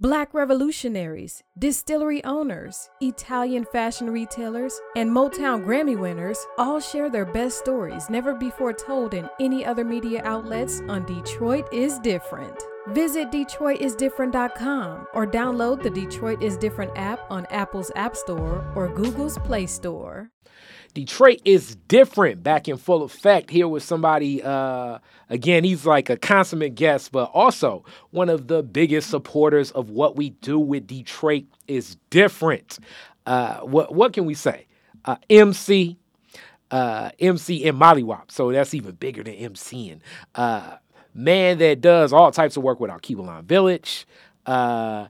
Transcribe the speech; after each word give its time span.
Black 0.00 0.32
revolutionaries, 0.32 1.42
distillery 1.58 2.22
owners, 2.22 2.88
Italian 3.00 3.64
fashion 3.64 4.08
retailers, 4.08 4.80
and 4.94 5.10
Motown 5.10 5.64
Grammy 5.64 5.98
winners 5.98 6.38
all 6.56 6.78
share 6.78 7.10
their 7.10 7.24
best 7.24 7.58
stories 7.58 8.08
never 8.08 8.32
before 8.32 8.72
told 8.72 9.12
in 9.12 9.28
any 9.40 9.64
other 9.66 9.84
media 9.84 10.22
outlets 10.22 10.82
on 10.88 11.04
Detroit 11.04 11.66
is 11.72 11.98
Different. 11.98 12.62
Visit 12.90 13.32
DetroitisDifferent.com 13.32 15.08
or 15.14 15.26
download 15.26 15.82
the 15.82 15.90
Detroit 15.90 16.44
is 16.44 16.56
Different 16.56 16.92
app 16.94 17.28
on 17.28 17.44
Apple's 17.46 17.90
App 17.96 18.14
Store 18.14 18.64
or 18.76 18.86
Google's 18.94 19.36
Play 19.38 19.66
Store. 19.66 20.30
Detroit 20.98 21.40
is 21.44 21.76
different 21.86 22.42
back 22.42 22.66
in 22.66 22.76
full 22.76 23.04
effect 23.04 23.50
here 23.50 23.68
with 23.68 23.84
somebody 23.84 24.42
uh, 24.42 24.98
again 25.30 25.62
he's 25.62 25.86
like 25.86 26.10
a 26.10 26.16
consummate 26.16 26.74
guest 26.74 27.12
but 27.12 27.30
also 27.32 27.84
one 28.10 28.28
of 28.28 28.48
the 28.48 28.64
biggest 28.64 29.08
supporters 29.08 29.70
of 29.70 29.90
what 29.90 30.16
we 30.16 30.30
do 30.30 30.58
with 30.58 30.88
Detroit 30.88 31.44
is 31.68 31.96
different. 32.10 32.80
Uh, 33.26 33.58
what 33.58 33.94
what 33.94 34.12
can 34.12 34.24
we 34.24 34.34
say? 34.34 34.66
Uh, 35.04 35.14
MC 35.30 35.96
uh, 36.72 37.10
MC 37.20 37.68
and 37.68 37.78
Molly 37.78 38.02
Wop. 38.02 38.32
so 38.32 38.50
that's 38.50 38.74
even 38.74 38.96
bigger 38.96 39.22
than 39.22 39.34
MCing 39.34 40.00
uh, 40.34 40.78
man 41.14 41.58
that 41.58 41.80
does 41.80 42.12
all 42.12 42.32
types 42.32 42.56
of 42.56 42.64
work 42.64 42.80
with 42.80 42.90
Alkebu-lan 42.90 43.44
Village 43.44 44.04
uh, 44.46 45.06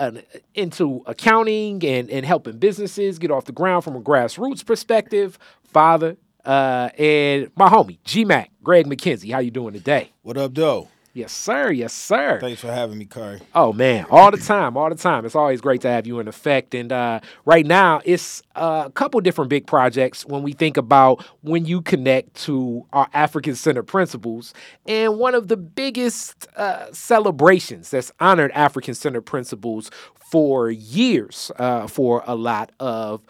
and 0.00 0.24
into 0.54 1.02
accounting 1.06 1.84
and, 1.84 2.10
and 2.10 2.26
helping 2.26 2.58
businesses 2.58 3.18
get 3.18 3.30
off 3.30 3.44
the 3.44 3.52
ground 3.52 3.84
from 3.84 3.94
a 3.94 4.00
grassroots 4.00 4.64
perspective. 4.64 5.38
Father, 5.62 6.16
uh, 6.44 6.88
and 6.98 7.50
my 7.54 7.68
homie 7.68 7.98
G 8.04 8.24
Mac, 8.24 8.50
Greg 8.62 8.86
McKenzie. 8.86 9.30
How 9.32 9.38
you 9.38 9.50
doing 9.50 9.74
today? 9.74 10.10
What 10.22 10.36
up, 10.36 10.54
though? 10.54 10.88
Yes, 11.12 11.32
sir. 11.32 11.72
Yes, 11.72 11.92
sir. 11.92 12.38
Thanks 12.40 12.60
for 12.60 12.70
having 12.70 12.96
me, 12.96 13.04
Curry. 13.04 13.40
Oh 13.52 13.72
man, 13.72 14.06
all 14.10 14.30
the 14.30 14.36
time, 14.36 14.76
all 14.76 14.88
the 14.88 14.94
time. 14.94 15.24
It's 15.24 15.34
always 15.34 15.60
great 15.60 15.80
to 15.80 15.88
have 15.88 16.06
you 16.06 16.20
in 16.20 16.28
effect. 16.28 16.72
And 16.72 16.92
uh, 16.92 17.18
right 17.44 17.66
now, 17.66 18.00
it's 18.04 18.44
a 18.54 18.92
couple 18.94 19.20
different 19.20 19.48
big 19.48 19.66
projects 19.66 20.24
when 20.24 20.44
we 20.44 20.52
think 20.52 20.76
about 20.76 21.24
when 21.40 21.64
you 21.64 21.82
connect 21.82 22.34
to 22.44 22.86
our 22.92 23.08
African 23.12 23.56
Center 23.56 23.82
principles. 23.82 24.54
And 24.86 25.18
one 25.18 25.34
of 25.34 25.48
the 25.48 25.56
biggest 25.56 26.46
uh, 26.56 26.92
celebrations 26.92 27.90
that's 27.90 28.12
honored 28.20 28.52
African 28.52 28.94
Center 28.94 29.20
principles 29.20 29.90
for 30.14 30.70
years 30.70 31.50
uh, 31.58 31.88
for 31.88 32.22
a 32.28 32.36
lot 32.36 32.70
of 32.78 33.20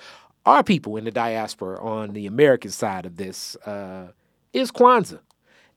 our 0.44 0.62
people 0.62 0.98
in 0.98 1.04
the 1.04 1.10
diaspora 1.10 1.82
on 1.82 2.12
the 2.12 2.26
American 2.26 2.70
side 2.70 3.06
of 3.06 3.16
this 3.16 3.56
uh, 3.64 4.08
is 4.52 4.70
Kwanzaa. 4.70 5.20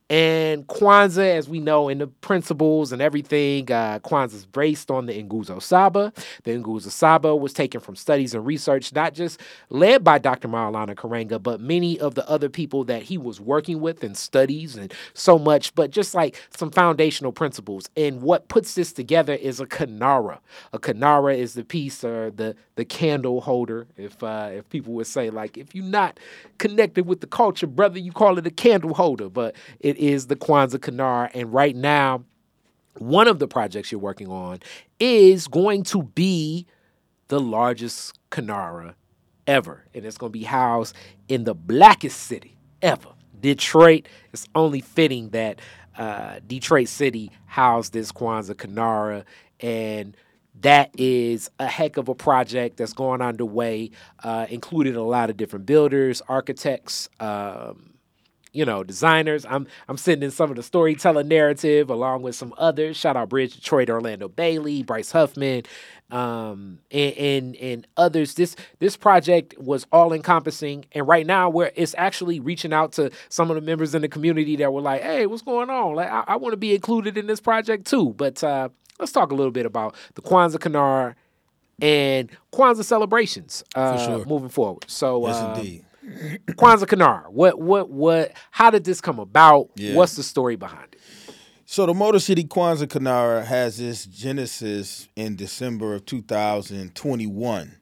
And 0.09 0.67
Kwanzaa, 0.67 1.35
as 1.37 1.49
we 1.49 1.59
know 1.59 1.89
in 1.89 1.97
the 1.97 2.07
principles 2.07 2.91
and 2.91 3.01
everything, 3.01 3.71
uh, 3.71 3.99
Kwanzaa 3.99 4.35
is 4.35 4.45
based 4.45 4.91
on 4.91 5.05
the 5.05 5.23
Nguzo 5.23 5.61
Saba. 5.61 6.13
The 6.43 6.51
Nguzo 6.51 6.91
Saba 6.91 7.35
was 7.35 7.53
taken 7.53 7.79
from 7.81 7.95
studies 7.95 8.33
and 8.33 8.45
research, 8.45 8.93
not 8.93 9.13
just 9.13 9.39
led 9.69 10.03
by 10.03 10.19
Dr. 10.19 10.47
Maulana 10.47 10.93
Karenga, 10.95 11.41
but 11.41 11.59
many 11.61 11.99
of 11.99 12.15
the 12.15 12.29
other 12.29 12.49
people 12.49 12.83
that 12.85 13.03
he 13.03 13.17
was 13.17 13.39
working 13.41 13.79
with 13.79 14.03
in 14.03 14.13
studies 14.13 14.75
and 14.75 14.93
so 15.13 15.39
much, 15.39 15.73
but 15.73 15.89
just 15.89 16.13
like 16.13 16.39
some 16.55 16.69
foundational 16.69 17.31
principles. 17.31 17.89
And 17.95 18.21
what 18.21 18.47
puts 18.49 18.75
this 18.75 18.93
together 18.93 19.33
is 19.33 19.59
a 19.59 19.65
Kinara. 19.65 20.39
A 20.73 20.79
Kinara 20.79 21.35
is 21.37 21.53
the 21.53 21.63
piece 21.63 22.03
or 22.03 22.29
the, 22.29 22.55
the 22.75 22.85
candle 22.85 23.41
holder, 23.41 23.87
if, 23.97 24.21
uh, 24.21 24.49
if 24.51 24.69
people 24.69 24.93
would 24.93 25.07
say, 25.07 25.29
like, 25.29 25.57
if 25.57 25.73
you're 25.73 25.85
not 25.85 26.19
connected 26.57 27.07
with 27.07 27.21
the 27.21 27.27
culture, 27.27 27.67
brother, 27.67 27.99
you 27.99 28.11
call 28.11 28.37
it 28.37 28.45
a 28.45 28.51
candle 28.51 28.93
holder, 28.93 29.29
but 29.29 29.55
it 29.79 29.92
is 29.97 30.27
the 30.27 30.36
Kwanzaa 30.36 30.80
Kinara. 30.80 31.30
And 31.33 31.53
right 31.53 31.75
now, 31.75 32.23
one 32.97 33.27
of 33.27 33.39
the 33.39 33.47
projects 33.47 33.91
you're 33.91 34.02
working 34.02 34.30
on 34.30 34.59
is 34.99 35.47
going 35.47 35.83
to 35.83 36.03
be 36.03 36.67
the 37.27 37.39
largest 37.39 38.17
Kinara 38.31 38.95
ever. 39.47 39.86
And 39.94 40.05
it's 40.05 40.17
going 40.17 40.31
to 40.31 40.39
be 40.39 40.45
housed 40.45 40.95
in 41.27 41.44
the 41.44 41.55
blackest 41.55 42.19
city 42.21 42.58
ever, 42.81 43.09
Detroit. 43.39 44.08
It's 44.31 44.48
only 44.55 44.81
fitting 44.81 45.30
that 45.30 45.59
uh, 45.98 46.39
Detroit 46.45 46.87
City 46.87 47.31
housed 47.45 47.93
this 47.93 48.11
Kwanzaa 48.11 48.55
Kinara. 48.55 49.23
And 49.60 50.15
that 50.61 50.92
is 50.98 51.49
a 51.60 51.67
heck 51.67 51.98
of 51.98 52.10
a 52.10 52.15
project 52.15 52.77
that's 52.77 52.93
going 52.93 53.21
underway, 53.21 53.92
uh, 54.23 54.45
included 54.49 54.95
a 54.95 55.04
lot 55.04 55.30
of 55.30 55.37
different 55.37 55.65
builders, 55.65 56.21
architects, 56.27 57.10
um, 57.20 57.93
you 58.53 58.64
know, 58.65 58.83
designers. 58.83 59.45
I'm 59.49 59.67
I'm 59.89 59.97
sending 59.97 60.30
some 60.30 60.49
of 60.52 60.55
the 60.55 60.64
storytelling 60.64 61.27
narrative 61.27 61.89
along 61.89 62.21
with 62.21 62.36
some 62.36 62.53
others. 62.58 62.95
Shout 62.95 63.17
out 63.17 63.30
Bridge 63.30 63.55
Detroit, 63.55 63.89
Orlando 63.89 64.30
Bailey, 64.30 64.83
Bryce 64.83 65.11
Huffman, 65.11 65.64
um, 66.11 66.80
and, 66.92 67.17
and 67.17 67.55
and 67.58 67.87
others. 67.97 68.36
This 68.36 68.55
this 68.80 68.95
project 68.95 69.55
was 69.58 69.86
all 69.92 70.13
encompassing, 70.13 70.86
and 70.92 71.08
right 71.08 71.25
now 71.25 71.49
where 71.49 71.71
it's 71.75 71.95
actually 71.97 72.39
reaching 72.39 72.71
out 72.71 72.93
to 72.93 73.11
some 73.30 73.49
of 73.49 73.55
the 73.55 73.61
members 73.61 73.95
in 73.95 74.03
the 74.03 74.08
community 74.08 74.55
that 74.58 74.71
were 74.71 74.81
like, 74.81 75.02
"Hey, 75.02 75.25
what's 75.25 75.42
going 75.42 75.69
on? 75.69 75.95
Like, 75.95 76.09
I, 76.09 76.23
I 76.27 76.36
want 76.37 76.53
to 76.53 76.58
be 76.58 76.75
included 76.75 77.17
in 77.17 77.27
this 77.27 77.42
project 77.42 77.87
too." 77.87 78.13
But 78.13 78.43
uh, 78.43 78.69
let's 78.99 79.11
talk 79.11 79.31
a 79.31 79.36
little 79.36 79.52
bit 79.52 79.65
about 79.65 79.95
the 80.13 80.21
Kwanzaa 80.21 80.58
Kinara 80.58 81.15
and 81.81 82.30
Kwanzaa 82.53 82.83
celebrations 82.83 83.63
uh, 83.73 83.97
sure. 83.97 84.25
moving 84.25 84.49
forward. 84.49 84.86
So, 84.87 85.25
Yes, 85.27 85.36
uh, 85.37 85.53
indeed. 85.58 85.86
Kwanzaa 86.52 86.86
Kinara. 86.86 87.30
What 87.30 87.59
what 87.59 87.89
what? 87.89 88.33
How 88.52 88.69
did 88.69 88.83
this 88.83 89.02
come 89.02 89.19
about? 89.19 89.69
Yeah. 89.75 89.95
What's 89.95 90.15
the 90.15 90.23
story 90.23 90.55
behind 90.55 90.87
it? 90.93 90.99
So 91.65 91.86
the 91.86 91.93
Motor 91.93 92.19
City 92.19 92.43
Kwanzaa 92.43 92.87
Kinara 92.87 93.43
has 93.43 93.80
its 93.80 94.05
genesis 94.05 95.08
in 95.15 95.36
December 95.36 95.95
of 95.95 96.05
2021. 96.05 97.77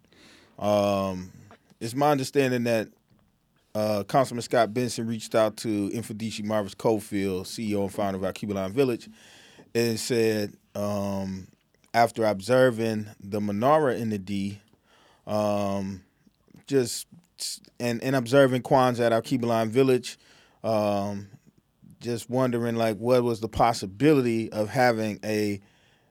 Um, 0.60 1.32
it's 1.80 1.96
my 1.96 2.12
understanding 2.12 2.64
that 2.66 2.90
uh, 3.74 4.04
Councilman 4.04 4.44
Scott 4.44 4.74
Benson 4.74 5.08
reached 5.08 5.34
out 5.34 5.58
to 5.58 5.90
Infodici 5.90 6.44
Marvis 6.44 6.76
Cofield, 6.76 7.44
CEO 7.44 7.82
and 7.82 7.94
founder 7.94 8.18
of 8.18 8.34
Alkebu-lan 8.34 8.72
Village, 8.72 9.10
and 9.74 10.00
said, 10.00 10.54
um, 10.76 11.48
after 11.94 12.26
observing 12.26 13.08
the 13.20 13.40
menorah 13.40 14.00
in 14.00 14.10
the 14.10 14.18
D, 14.18 14.60
um, 15.26 16.04
just 16.68 17.08
and, 17.80 18.04
and 18.04 18.16
observing 18.16 18.62
Kwanzaa 18.64 19.06
at 19.08 19.12
Alkebu-lan 19.12 19.70
Village, 19.70 20.18
um, 20.64 21.28
just 22.00 22.30
wondering 22.30 22.76
like 22.76 22.98
what 22.98 23.24
was 23.24 23.40
the 23.40 23.48
possibility 23.48 24.52
of 24.52 24.70
having 24.70 25.20
a 25.24 25.62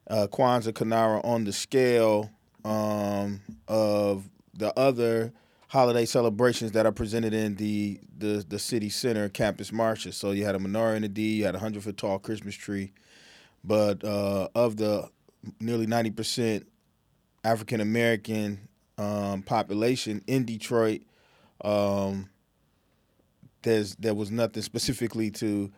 uh, 0.08 0.26
Kwanzaa 0.30 0.72
Kinara 0.72 1.24
on 1.24 1.44
the 1.44 1.52
scale 1.52 2.30
um, 2.64 3.40
of 3.68 4.28
the 4.54 4.78
other 4.78 5.32
holiday 5.68 6.04
celebrations 6.04 6.72
that 6.72 6.84
are 6.84 6.92
presented 6.92 7.32
in 7.32 7.54
the 7.56 8.00
the, 8.18 8.44
the 8.48 8.58
city 8.58 8.90
center 8.90 9.28
Campus 9.28 9.72
Martius. 9.72 10.16
So 10.16 10.32
you 10.32 10.44
had 10.44 10.54
a 10.54 10.58
menorah 10.58 10.96
in 10.96 11.02
the 11.02 11.08
D, 11.08 11.36
you 11.36 11.44
had 11.44 11.54
a 11.54 11.58
hundred 11.58 11.84
foot 11.84 11.96
tall 11.96 12.18
Christmas 12.18 12.54
tree, 12.54 12.92
but 13.64 14.04
uh, 14.04 14.48
of 14.54 14.76
the 14.76 15.08
nearly 15.60 15.86
ninety 15.86 16.10
percent 16.10 16.66
African 17.44 17.80
American 17.80 18.68
um, 18.98 19.42
population 19.42 20.22
in 20.26 20.44
Detroit, 20.44 21.02
um, 21.64 22.28
there's 23.62 23.94
there 23.96 24.14
was 24.14 24.30
nothing 24.30 24.62
specifically 24.62 25.30
to 25.32 25.70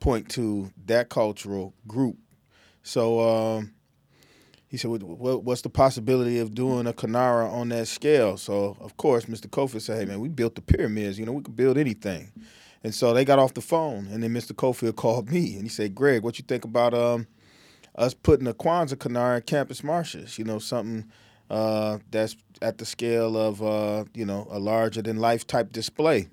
point 0.00 0.28
to 0.30 0.70
that 0.86 1.08
cultural 1.08 1.74
group. 1.86 2.16
So 2.82 3.20
um, 3.20 3.74
he 4.68 4.76
said, 4.76 4.90
what, 5.02 5.44
"What's 5.44 5.62
the 5.62 5.70
possibility 5.70 6.38
of 6.38 6.54
doing 6.54 6.86
a 6.86 6.92
Kinara 6.92 7.50
on 7.50 7.68
that 7.70 7.88
scale?" 7.88 8.36
So 8.36 8.76
of 8.80 8.96
course, 8.96 9.26
Mr. 9.26 9.48
Kofi 9.48 9.80
said, 9.80 9.98
"Hey 9.98 10.04
man, 10.04 10.20
we 10.20 10.28
built 10.28 10.54
the 10.54 10.62
pyramids. 10.62 11.18
You 11.18 11.26
know, 11.26 11.32
we 11.32 11.42
could 11.42 11.56
build 11.56 11.78
anything." 11.78 12.32
And 12.84 12.94
so 12.94 13.12
they 13.12 13.24
got 13.24 13.38
off 13.38 13.54
the 13.54 13.60
phone, 13.60 14.06
and 14.06 14.22
then 14.22 14.32
Mr. 14.32 14.52
Cofield 14.52 14.96
called 14.96 15.30
me, 15.30 15.54
and 15.54 15.62
he 15.62 15.68
said, 15.68 15.94
"Greg, 15.94 16.22
what 16.22 16.38
you 16.38 16.44
think 16.46 16.64
about 16.64 16.94
um, 16.94 17.26
us 17.96 18.14
putting 18.14 18.46
a 18.46 18.54
Kwanzaa 18.54 18.96
Kinara 18.96 19.38
at 19.38 19.46
Campus 19.46 19.82
Martius? 19.82 20.38
You 20.38 20.44
know, 20.44 20.58
something 20.58 21.10
uh, 21.50 21.98
that's 22.10 22.36
at 22.62 22.78
the 22.78 22.84
scale 22.84 23.36
of 23.36 23.62
uh, 23.62 24.04
you 24.14 24.24
know 24.24 24.46
a 24.50 24.58
larger 24.58 25.02
than 25.02 25.16
life 25.16 25.46
type 25.46 25.72
display." 25.72 26.28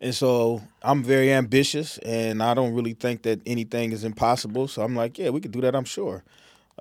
And 0.00 0.12
so 0.12 0.60
I'm 0.82 1.04
very 1.04 1.32
ambitious, 1.32 1.98
and 1.98 2.42
I 2.42 2.54
don't 2.54 2.74
really 2.74 2.94
think 2.94 3.22
that 3.22 3.40
anything 3.46 3.92
is 3.92 4.02
impossible. 4.02 4.66
So 4.66 4.82
I'm 4.82 4.96
like, 4.96 5.16
yeah, 5.16 5.30
we 5.30 5.40
could 5.40 5.52
do 5.52 5.60
that. 5.60 5.76
I'm 5.76 5.84
sure. 5.84 6.24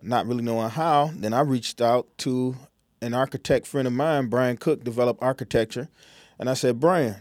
Not 0.02 0.26
really 0.26 0.42
knowing 0.42 0.72
how, 0.72 1.12
then 1.14 1.32
I 1.32 1.42
reached 1.42 1.82
out 1.82 2.08
to 2.20 2.56
an 3.00 3.14
architect 3.14 3.68
friend 3.68 3.88
of 3.88 3.94
mine, 3.94 4.28
Brian 4.28 4.58
Cook, 4.58 4.84
developed 4.84 5.22
architecture, 5.22 5.88
and 6.40 6.50
I 6.50 6.56
said, 6.56 6.80
Brian, 6.80 7.18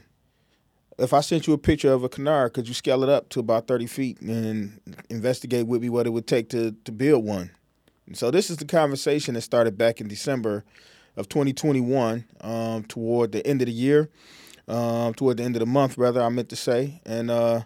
if 0.99 1.13
I 1.13 1.21
sent 1.21 1.47
you 1.47 1.53
a 1.53 1.59
picture 1.59 1.93
of 1.93 2.05
a 2.05 2.09
Kinara, 2.09 2.53
could 2.53 2.69
you 2.69 2.75
scale 2.75 3.03
it 3.03 3.09
up 3.09 3.29
to 3.31 3.41
about 3.41 3.67
30 3.67 3.87
feet 3.87 4.21
and 4.21 4.81
investigate 5.09 5.67
with 5.67 5.83
me 5.83 5.89
what 5.89 6.07
it 6.07 6.11
would 6.11 6.27
take 6.27 6.49
to 6.51 6.75
to 6.85 6.93
build 6.93 7.25
one? 7.25 7.51
So 8.13 8.31
this 8.31 8.51
is 8.51 8.57
the 8.57 8.65
conversation 8.65 9.35
that 9.35 9.43
started 9.43 9.79
back 9.79 10.01
in 10.01 10.09
December 10.09 10.65
of 11.17 11.29
2021, 11.29 12.25
um, 12.41 12.85
toward 12.85 13.33
the 13.33 13.47
end 13.47 13.63
of 13.63 13.67
the 13.67 13.73
year 13.73 14.11
um, 14.71 15.15
toward 15.15 15.39
the 15.39 15.43
end 15.43 15.57
of 15.57 15.61
the 15.61 15.67
month, 15.67 15.99
rather, 15.99 16.23
I 16.23 16.29
meant 16.29 16.49
to 16.51 16.57
say, 16.57 17.01
and 17.05 17.31
uh, 17.31 17.63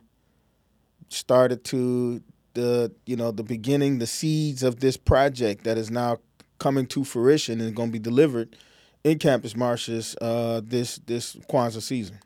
started 1.11 1.65
to 1.65 2.23
the 2.55 2.93
you 3.05 3.17
know 3.17 3.31
the 3.31 3.43
beginning, 3.43 3.99
the 3.99 4.07
seeds 4.07 4.63
of 4.63 4.81
this 4.81 4.97
project 4.97 5.65
that 5.65 5.77
is 5.77 5.91
now 5.91 6.19
coming 6.59 6.87
to 6.87 7.05
fruition 7.05 7.61
and 7.61 7.77
going 7.77 7.91
to 7.91 7.93
be 7.93 7.99
delivered 7.99 8.57
in 9.03 9.19
Campus 9.19 9.55
Martius 9.55 10.17
uh, 10.21 10.63
this 10.65 10.99
this 11.07 11.37
Kwanzaa 11.51 11.83
season. 11.83 12.19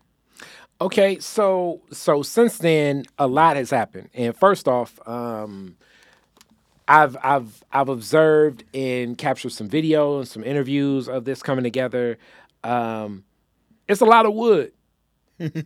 Okay, 0.81 1.19
so 1.19 1.83
so 1.91 2.23
since 2.23 2.59
then 2.59 3.05
a 3.19 3.27
lot 3.27 3.57
has 3.57 3.71
happened. 3.71 4.11
And 4.15 4.37
first 4.37 4.69
off, 4.69 5.01
um, 5.09 5.77
I've 6.89 7.17
I've 7.23 7.63
I've 7.71 7.91
observed 7.91 8.65
and 8.73 9.17
captured 9.17 9.53
some 9.53 9.69
video 9.69 10.19
and 10.19 10.27
some 10.27 10.43
interviews 10.43 11.09
of 11.09 11.25
this 11.25 11.43
coming 11.43 11.63
together. 11.63 12.19
Um, 12.65 13.25
it's 13.87 14.01
a 14.01 14.07
lot 14.07 14.25
of 14.27 14.35
wood, 14.35 14.73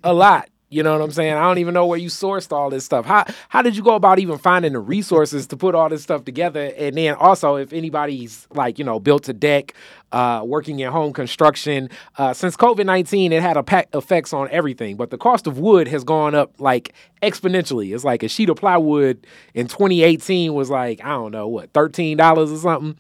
a 0.03 0.13
lot. 0.13 0.49
You 0.73 0.83
know 0.83 0.93
what 0.93 1.03
I'm 1.03 1.11
saying? 1.11 1.35
I 1.35 1.43
don't 1.43 1.59
even 1.59 1.75
know 1.75 1.85
where 1.85 1.99
you 1.99 2.09
sourced 2.09 2.51
all 2.51 2.71
this 2.71 2.85
stuff. 2.85 3.05
How 3.05 3.27
how 3.51 3.61
did 3.61 3.77
you 3.77 3.83
go 3.83 3.95
about 3.95 4.19
even 4.19 4.39
finding 4.39 4.73
the 4.73 4.79
resources 4.79 5.47
to 5.49 5.57
put 5.57 5.75
all 5.75 5.91
this 5.91 6.03
stuff 6.03 6.25
together? 6.25 6.73
And 6.79 6.97
then 6.97 7.15
also, 7.15 7.57
if 7.57 7.75
anybody's 7.75 8.47
like 8.55 8.79
you 8.79 8.85
know 8.85 8.99
built 8.99 9.29
a 9.29 9.35
deck, 9.35 9.75
uh, 10.13 10.43
working 10.47 10.81
in 10.81 10.91
home 10.91 11.13
construction, 11.13 11.91
uh, 12.17 12.33
since 12.33 12.57
COVID 12.57 12.87
nineteen, 12.87 13.33
it 13.33 13.43
had 13.43 13.59
a 13.59 13.63
pack 13.63 13.89
effects 13.93 14.33
on 14.33 14.49
everything. 14.51 14.97
But 14.97 15.11
the 15.11 15.19
cost 15.19 15.47
of 15.47 15.59
wood 15.59 15.89
has 15.89 16.05
gone 16.05 16.35
up 16.35 16.53
like 16.59 16.95
exponentially. 17.23 17.95
It's 17.95 18.05
like 18.05 18.23
a 18.23 18.29
sheet 18.29 18.49
of 18.49 18.57
plywood 18.57 19.27
in 19.53 19.69
2018 19.69 20.55
was 20.55 20.71
like 20.71 21.05
I 21.05 21.09
don't 21.09 21.33
know 21.33 21.49
what 21.49 21.71
thirteen 21.75 22.17
dollars 22.17 22.51
or 22.51 22.57
something. 22.57 22.97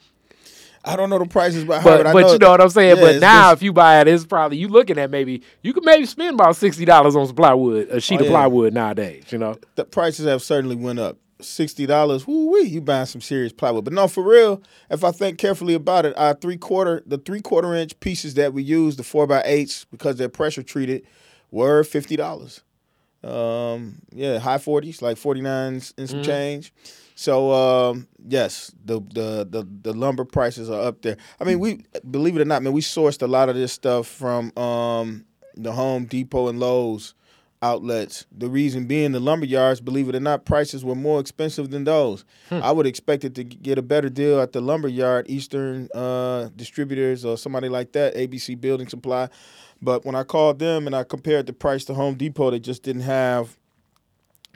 I 0.84 0.96
don't 0.96 1.11
know 1.11 1.19
the 1.19 1.26
prices, 1.26 1.64
but 1.64 1.84
But 1.84 2.06
I 2.06 2.12
but 2.12 2.32
you 2.32 2.38
know 2.38 2.50
what 2.50 2.61
I'm 2.61 2.69
saying. 2.69 2.96
yeah, 2.96 3.02
but 3.02 3.20
now, 3.20 3.49
it's- 3.50 3.58
if 3.58 3.62
you 3.62 3.73
buy 3.73 4.00
it, 4.00 4.08
it's 4.08 4.25
probably 4.26 4.58
you 4.58 4.69
looking 4.69 4.99
at 4.99 5.11
maybe 5.11 5.43
you 5.62 5.73
could 5.73 5.84
maybe 5.84 6.06
spend 6.06 6.34
about 6.34 6.56
sixty 6.56 6.84
dollars 6.84 7.14
on 7.14 7.26
some 7.26 7.37
plywood, 7.37 7.88
a 7.88 8.00
sheet 8.00 8.17
Oh, 8.17 8.25
of 8.25 8.26
yeah. 8.26 8.31
plywood 8.32 8.73
nowadays. 8.75 9.25
You 9.31 9.38
know. 9.38 9.56
the 9.76 9.84
prices 9.84 10.26
have 10.26 10.43
certainly 10.43 10.76
went 10.76 10.99
up. 10.99 11.19
Sixty 11.40 11.87
dollars, 11.87 12.25
woo 12.26 12.50
wee, 12.52 12.62
you 12.62 12.81
buying 12.81 13.06
some 13.06 13.20
serious 13.20 13.52
plywood. 13.52 13.82
But 13.84 13.93
no, 13.93 14.06
for 14.06 14.23
real, 14.23 14.62
if 14.90 15.02
I 15.02 15.11
think 15.11 15.38
carefully 15.38 15.75
about 15.75 16.06
it, 16.06 16.14
our 16.17 16.34
three 16.34 16.56
quarter, 16.56 17.02
the 17.05 17.19
three 17.19 17.40
quarter 17.40 17.75
inch 17.75 17.99
pieces 18.00 18.35
that 18.35 18.52
we 18.55 18.62
use, 18.62 18.94
the 18.96 19.02
four 19.02 19.26
by 19.26 19.43
eights, 19.44 19.85
because 19.90 20.17
they're 20.17 20.28
pressure 20.28 20.62
treated, 20.62 21.02
were 21.50 21.82
fifty 21.82 22.14
dollars. 22.17 22.61
Um, 23.25 23.96
yeah, 24.12 24.38
high 24.38 24.58
forties, 24.58 25.00
like 25.02 25.17
forty 25.17 25.40
nines 25.40 25.94
and 25.99 26.08
some 26.08 26.23
change. 26.23 26.73
So 27.22 27.52
um, 27.52 28.08
yes, 28.26 28.72
the, 28.84 28.98
the 29.00 29.46
the 29.48 29.64
the 29.82 29.92
lumber 29.92 30.24
prices 30.24 30.69
are 30.69 30.82
up 30.82 31.02
there. 31.02 31.16
I 31.38 31.44
mean, 31.44 31.60
we 31.60 31.84
believe 32.10 32.34
it 32.34 32.42
or 32.42 32.44
not, 32.44 32.64
man, 32.64 32.72
we 32.72 32.80
sourced 32.80 33.22
a 33.22 33.28
lot 33.28 33.48
of 33.48 33.54
this 33.54 33.72
stuff 33.72 34.08
from 34.08 34.50
um, 34.58 35.24
the 35.54 35.70
Home 35.70 36.06
Depot 36.06 36.48
and 36.48 36.58
Lowe's 36.58 37.14
outlets. 37.62 38.26
The 38.36 38.48
reason 38.48 38.86
being, 38.86 39.12
the 39.12 39.20
lumber 39.20 39.46
yards, 39.46 39.80
believe 39.80 40.08
it 40.08 40.16
or 40.16 40.20
not, 40.20 40.44
prices 40.46 40.84
were 40.84 40.96
more 40.96 41.20
expensive 41.20 41.70
than 41.70 41.84
those. 41.84 42.24
I 42.50 42.72
would 42.72 42.86
expect 42.86 43.22
it 43.25 43.36
to 43.36 43.44
get 43.44 43.78
a 43.78 43.82
better 43.82 44.08
deal 44.08 44.40
at 44.40 44.50
the 44.50 44.60
lumber 44.60 44.88
yard, 44.88 45.26
Eastern 45.28 45.88
uh, 45.94 46.48
Distributors, 46.56 47.25
or 47.25 47.38
somebody 47.38 47.68
like 47.68 47.92
that, 47.92 48.16
ABC 48.16 48.60
Building 48.60 48.88
Supply. 48.88 49.28
But 49.80 50.04
when 50.04 50.16
I 50.16 50.25
called 50.25 50.58
them 50.58 50.88
and 50.88 50.96
I 50.96 51.04
compared 51.04 51.46
the 51.46 51.52
price 51.52 51.84
to 51.84 51.94
Home 51.94 52.16
Depot, 52.16 52.50
they 52.50 52.58
just 52.58 52.82
didn't 52.82 53.02
have. 53.02 53.56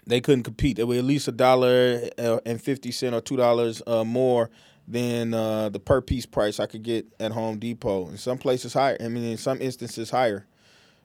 They 0.06 0.20
couldn't 0.20 0.44
compete. 0.44 0.76
They 0.76 0.84
were 0.84 0.96
at 0.96 1.04
least 1.04 1.26
a 1.28 1.32
dollar 1.32 2.08
uh, 2.16 2.38
and 2.46 2.60
fifty 2.62 2.92
cent 2.92 3.14
or 3.14 3.20
two 3.20 3.36
dollars 3.36 3.82
uh, 3.86 4.04
more 4.04 4.50
than 4.86 5.34
uh, 5.34 5.68
the 5.68 5.80
per 5.80 6.00
piece 6.00 6.26
price 6.26 6.60
I 6.60 6.66
could 6.66 6.84
get 6.84 7.06
at 7.18 7.32
Home 7.32 7.58
Depot. 7.58 8.08
In 8.08 8.16
some 8.16 8.38
places 8.38 8.72
higher. 8.72 8.96
I 9.00 9.08
mean, 9.08 9.24
in 9.24 9.36
some 9.36 9.60
instances 9.60 10.10
higher. 10.10 10.46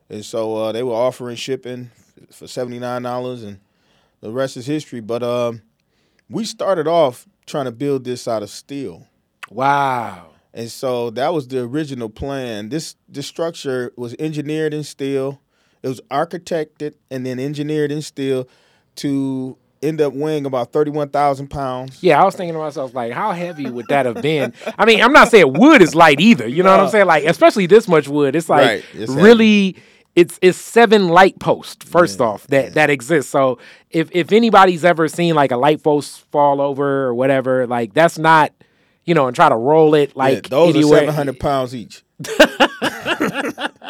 And 0.09 0.23
so 0.23 0.55
uh, 0.55 0.71
they 0.71 0.83
were 0.83 0.93
offering 0.93 1.35
shipping 1.35 1.89
for 2.31 2.47
seventy 2.47 2.77
nine 2.77 3.01
dollars, 3.01 3.43
and 3.43 3.59
the 4.19 4.31
rest 4.31 4.57
is 4.57 4.67
history. 4.67 4.99
But 4.99 5.23
um, 5.23 5.61
we 6.29 6.43
started 6.43 6.87
off 6.87 7.27
trying 7.47 7.65
to 7.65 7.71
build 7.71 8.03
this 8.03 8.27
out 8.27 8.43
of 8.43 8.49
steel. 8.49 9.07
Wow. 9.49 10.27
And 10.53 10.69
so 10.69 11.09
that 11.11 11.33
was 11.33 11.47
the 11.47 11.61
original 11.61 12.09
plan. 12.09 12.69
This 12.69 12.95
this 13.07 13.25
structure 13.25 13.93
was 13.97 14.15
engineered 14.19 14.73
in 14.73 14.83
steel. 14.83 15.41
It 15.81 15.87
was 15.87 16.01
architected 16.11 16.93
and 17.09 17.25
then 17.25 17.39
engineered 17.39 17.91
in 17.91 18.01
steel 18.03 18.47
to 18.97 19.57
end 19.81 19.99
up 19.99 20.13
weighing 20.13 20.45
about 20.45 20.71
thirty 20.71 20.91
one 20.91 21.09
thousand 21.09 21.47
pounds. 21.49 22.03
Yeah, 22.03 22.21
I 22.21 22.25
was 22.25 22.35
thinking 22.35 22.53
to 22.53 22.59
myself, 22.59 22.93
like, 22.93 23.13
how 23.13 23.31
heavy 23.31 23.69
would 23.69 23.87
that 23.89 24.05
have 24.05 24.21
been? 24.21 24.53
I 24.77 24.85
mean, 24.85 25.01
I'm 25.01 25.13
not 25.13 25.29
saying 25.29 25.53
wood 25.53 25.81
is 25.81 25.95
light 25.95 26.19
either. 26.19 26.47
You 26.47 26.61
know 26.63 26.71
what 26.71 26.79
I'm 26.81 26.89
saying? 26.89 27.07
Like, 27.07 27.23
especially 27.25 27.65
this 27.65 27.87
much 27.87 28.07
wood, 28.07 28.35
it's 28.35 28.49
like 28.49 28.65
Right, 28.65 28.85
it's 28.93 29.11
heavy. 29.11 29.23
really. 29.23 29.75
It's 30.13 30.37
it's 30.41 30.57
seven 30.57 31.07
light 31.07 31.39
posts 31.39 31.85
first 31.85 32.19
off 32.19 32.45
that 32.47 32.73
that 32.73 32.89
exists. 32.89 33.31
So 33.31 33.59
if 33.89 34.09
if 34.11 34.33
anybody's 34.33 34.83
ever 34.83 35.07
seen 35.07 35.35
like 35.35 35.51
a 35.51 35.57
light 35.57 35.81
post 35.81 36.29
fall 36.31 36.59
over 36.59 37.05
or 37.05 37.15
whatever, 37.15 37.65
like 37.65 37.93
that's 37.93 38.17
not, 38.17 38.51
you 39.05 39.15
know, 39.15 39.27
and 39.27 39.35
try 39.35 39.47
to 39.47 39.55
roll 39.55 39.95
it 39.95 40.13
like 40.13 40.47
yeah, 40.47 40.49
those 40.49 40.75
anywhere. 40.75 40.97
are 40.97 40.99
seven 41.03 41.15
hundred 41.15 41.39
pounds 41.39 41.73
each. 41.73 42.03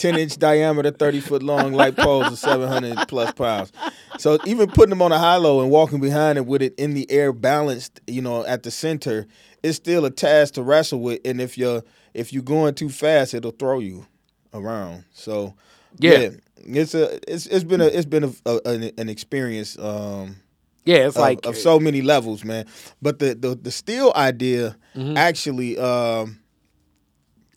Ten 0.00 0.16
inch 0.16 0.38
diameter, 0.38 0.90
thirty 0.90 1.20
foot 1.20 1.42
long 1.42 1.72
light 1.72 1.94
poles 1.96 2.32
of 2.32 2.38
seven 2.38 2.68
hundred 2.68 3.06
plus 3.06 3.32
pounds. 3.32 3.70
So 4.18 4.38
even 4.44 4.70
putting 4.70 4.90
them 4.90 5.02
on 5.02 5.12
a 5.12 5.18
high 5.18 5.36
low 5.36 5.60
and 5.60 5.70
walking 5.70 6.00
behind 6.00 6.38
it 6.38 6.46
with 6.46 6.62
it 6.62 6.74
in 6.78 6.94
the 6.94 7.10
air 7.10 7.32
balanced, 7.32 8.00
you 8.06 8.20
know, 8.22 8.44
at 8.44 8.62
the 8.62 8.70
center, 8.70 9.26
it's 9.62 9.76
still 9.76 10.04
a 10.04 10.10
task 10.10 10.54
to 10.54 10.62
wrestle 10.62 11.00
with. 11.00 11.20
And 11.24 11.40
if 11.40 11.56
you're 11.58 11.82
if 12.14 12.32
you're 12.32 12.42
going 12.42 12.74
too 12.74 12.88
fast, 12.88 13.34
it'll 13.34 13.50
throw 13.52 13.78
you 13.80 14.06
around. 14.54 15.04
So 15.12 15.54
Yeah. 15.98 16.30
it's 16.56 16.94
a 16.94 17.18
it's 17.30 17.46
it's 17.46 17.64
been 17.64 17.80
a 17.80 17.86
it's 17.86 18.06
been 18.06 18.24
a, 18.24 18.32
a, 18.46 18.60
an, 18.66 18.90
an 18.98 19.08
experience. 19.08 19.78
Um, 19.78 20.36
Yeah, 20.84 21.06
it's 21.06 21.16
of, 21.16 21.20
like 21.22 21.46
of 21.46 21.56
so 21.56 21.78
many 21.78 22.00
levels, 22.02 22.42
man. 22.44 22.64
But 23.02 23.18
the 23.18 23.34
the, 23.34 23.54
the 23.54 23.70
steel 23.70 24.12
idea 24.16 24.76
Mm-hmm. 24.96 25.16
actually 25.16 25.78
um 25.78 26.40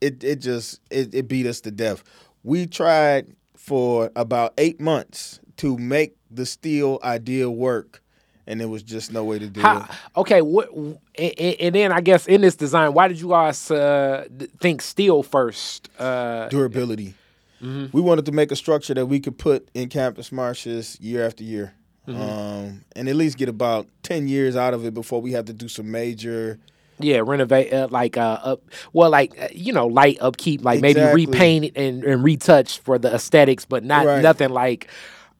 it 0.01 0.23
it 0.23 0.35
just 0.39 0.79
it, 0.91 1.13
it 1.15 1.27
beat 1.27 1.45
us 1.47 1.61
to 1.61 1.71
death. 1.71 2.03
We 2.43 2.67
tried 2.67 3.27
for 3.55 4.11
about 4.15 4.53
eight 4.57 4.79
months 4.81 5.39
to 5.57 5.77
make 5.77 6.15
the 6.29 6.45
steel 6.45 6.99
idea 7.03 7.49
work, 7.49 8.01
and 8.47 8.59
there 8.59 8.67
was 8.67 8.83
just 8.83 9.13
no 9.13 9.23
way 9.23 9.39
to 9.39 9.47
do 9.47 9.61
How, 9.61 9.81
it. 9.83 9.89
okay, 10.17 10.41
what? 10.41 10.69
And, 10.73 10.97
and- 11.17 11.75
then 11.75 11.91
I 11.91 12.01
guess 12.01 12.27
in 12.27 12.41
this 12.41 12.55
design, 12.55 12.93
why 12.93 13.07
did 13.07 13.19
you 13.21 13.29
guys 13.29 13.71
uh, 13.71 14.27
think 14.59 14.81
steel 14.81 15.23
first? 15.23 15.89
Uh, 15.99 16.49
Durability. 16.49 17.13
Mm-hmm. 17.61 17.95
We 17.95 18.01
wanted 18.01 18.25
to 18.25 18.33
make 18.33 18.51
a 18.51 18.57
structure 18.57 18.93
that 18.93 19.05
we 19.05 19.21
could 19.21 19.37
put 19.37 19.69
in 19.73 19.87
Campus 19.87 20.31
Martius 20.31 20.99
year 20.99 21.25
after 21.25 21.43
year, 21.43 21.73
Mm-hmm. 22.05 22.21
um, 22.21 22.83
and 22.97 23.07
at 23.07 23.15
least 23.15 23.37
get 23.37 23.47
about 23.47 23.87
ten 24.01 24.27
years 24.27 24.57
out 24.57 24.73
of 24.73 24.85
it 24.85 24.93
before 24.93 25.21
we 25.21 25.31
have 25.31 25.45
to 25.45 25.53
do 25.53 25.69
some 25.69 25.89
major. 25.89 26.59
Yeah, 26.99 27.21
renovate 27.23 27.73
uh, 27.73 27.87
like 27.89 28.17
uh, 28.17 28.39
up. 28.43 28.61
Well, 28.93 29.09
like 29.09 29.39
uh, 29.41 29.47
you 29.51 29.73
know, 29.73 29.87
light 29.87 30.17
upkeep, 30.21 30.63
like 30.63 30.81
maybe 30.81 31.01
repaint 31.01 31.65
it 31.65 31.73
and, 31.75 32.03
and 32.03 32.23
retouch 32.23 32.79
for 32.79 32.97
the 32.97 33.13
aesthetics, 33.13 33.65
but 33.65 33.83
not 33.83 34.05
Right. 34.05 34.21
nothing 34.21 34.49
like. 34.49 34.87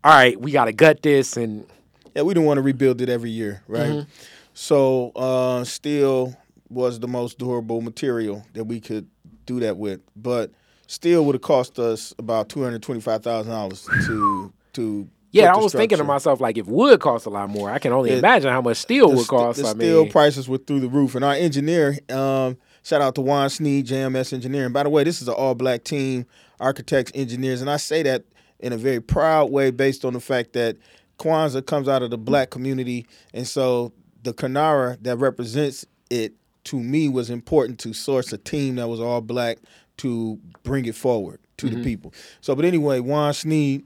All 0.03 0.11
right, 0.11 0.39
we 0.39 0.51
got 0.51 0.65
to 0.65 0.73
gut 0.73 1.01
this 1.01 1.37
and 1.37 1.65
Yeah, 2.13 2.23
we 2.23 2.33
didn't 2.33 2.45
want 2.45 2.57
to 2.57 2.61
rebuild 2.61 2.99
it 2.99 3.07
every 3.07 3.29
year, 3.31 3.63
right? 3.67 3.91
Mm-hmm. 3.91 4.09
So 4.53 5.11
uh, 5.15 5.63
steel 5.63 6.35
was 6.69 6.99
the 6.99 7.07
most 7.07 7.37
durable 7.39 7.81
material 7.81 8.45
that 8.53 8.65
we 8.65 8.79
could 8.81 9.07
do 9.45 9.59
that 9.61 9.77
with, 9.77 10.01
but 10.15 10.51
steel 10.87 11.23
would 11.25 11.35
have 11.35 11.41
cost 11.41 11.79
us 11.79 12.13
about 12.19 12.49
two 12.49 12.61
hundred 12.63 12.81
twenty-five 12.83 13.23
thousand 13.23 13.51
dollars 13.51 13.87
to 14.07 14.51
to. 14.73 15.07
Yeah, 15.33 15.51
I 15.51 15.57
the 15.57 15.63
was 15.63 15.73
thinking 15.73 15.97
to 15.97 16.03
myself 16.03 16.39
like 16.39 16.57
if 16.57 16.67
wood 16.67 16.99
costs 16.99 17.25
a 17.25 17.29
lot 17.29 17.49
more, 17.49 17.69
I 17.69 17.79
can 17.79 17.91
only 17.91 18.11
Yeah, 18.11 18.17
imagine 18.19 18.51
how 18.51 18.61
much 18.61 18.77
steel 18.77 19.09
the, 19.09 19.15
would 19.17 19.27
cost. 19.27 19.61
the 19.61 19.67
I 19.67 19.71
steel 19.71 20.03
mean, 20.03 20.11
prices 20.11 20.47
were 20.47 20.59
through 20.59 20.79
the 20.81 20.89
roof, 20.89 21.15
and 21.15 21.25
our 21.25 21.33
engineer, 21.33 21.97
um, 22.09 22.57
shout 22.83 23.01
out 23.01 23.15
to 23.15 23.21
Juan 23.21 23.49
Sneed, 23.49 23.87
JMS 23.87 24.31
Engineering. 24.31 24.71
By 24.71 24.83
the 24.83 24.89
way, 24.89 25.03
this 25.03 25.21
is 25.21 25.27
an 25.27 25.33
all-black 25.33 25.83
team, 25.83 26.25
architects, 26.59 27.11
engineers, 27.15 27.61
and 27.61 27.69
I 27.69 27.77
say 27.77 28.03
that 28.03 28.23
in 28.59 28.71
a 28.73 28.77
very 28.77 29.01
proud 29.01 29.51
way, 29.51 29.71
based 29.71 30.05
on 30.05 30.13
the 30.13 30.19
fact 30.21 30.53
that 30.53 30.77
Kwanzaa 31.19 31.65
comes 31.65 31.87
out 31.89 32.01
of 32.03 32.11
the 32.11 32.17
black 32.17 32.49
community, 32.49 33.05
and 33.33 33.47
so 33.47 33.91
the 34.23 34.33
Kinara 34.33 34.97
that 35.01 35.17
represents 35.17 35.85
it 36.09 36.33
to 36.65 36.79
me 36.79 37.09
was 37.09 37.29
important 37.29 37.79
to 37.79 37.91
source 37.93 38.31
a 38.31 38.37
team 38.37 38.75
that 38.75 38.87
was 38.87 38.99
all 39.01 39.19
black 39.19 39.57
to 39.97 40.39
bring 40.63 40.85
it 40.85 40.95
forward 40.95 41.39
to 41.57 41.69
the 41.69 41.83
people. 41.83 42.13
So, 42.41 42.55
but 42.55 42.65
anyway, 42.65 42.99
Juan 42.99 43.33
Sneed, 43.33 43.85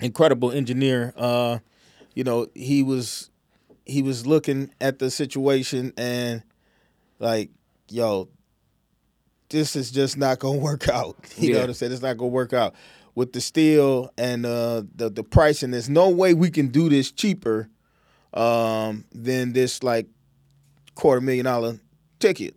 incredible 0.00 0.52
engineer. 0.52 1.12
Uh, 1.16 1.58
you 2.14 2.24
know, 2.24 2.46
he 2.54 2.82
was 2.82 3.30
he 3.84 4.02
was 4.02 4.26
looking 4.26 4.70
at 4.80 4.98
the 4.98 5.10
situation 5.10 5.92
and 5.96 6.42
like, 7.18 7.50
yo, 7.88 8.28
this 9.48 9.76
is 9.76 9.90
just 9.90 10.16
not 10.16 10.38
gonna 10.38 10.58
work 10.70 10.88
out. 10.88 11.16
You 11.38 11.52
know 11.52 11.60
what 11.60 11.68
I'm 11.70 11.74
saying? 11.74 11.92
It's 11.92 12.02
not 12.02 12.16
gonna 12.16 12.30
work 12.30 12.52
out 12.52 12.74
with 13.14 13.32
the 13.32 13.40
steel 13.40 14.10
and 14.18 14.44
uh, 14.46 14.82
the 14.94 15.10
the 15.10 15.22
pricing. 15.24 15.70
There's 15.70 15.88
no 15.88 16.08
way 16.10 16.34
we 16.34 16.50
can 16.50 16.68
do 16.68 16.88
this 16.88 17.10
cheaper 17.12 17.68
um, 18.34 19.04
than 19.12 19.52
this 19.52 19.82
like 19.82 20.06
quarter 20.94 21.20
million 21.20 21.44
dollar 21.44 21.78
ticket. 22.18 22.54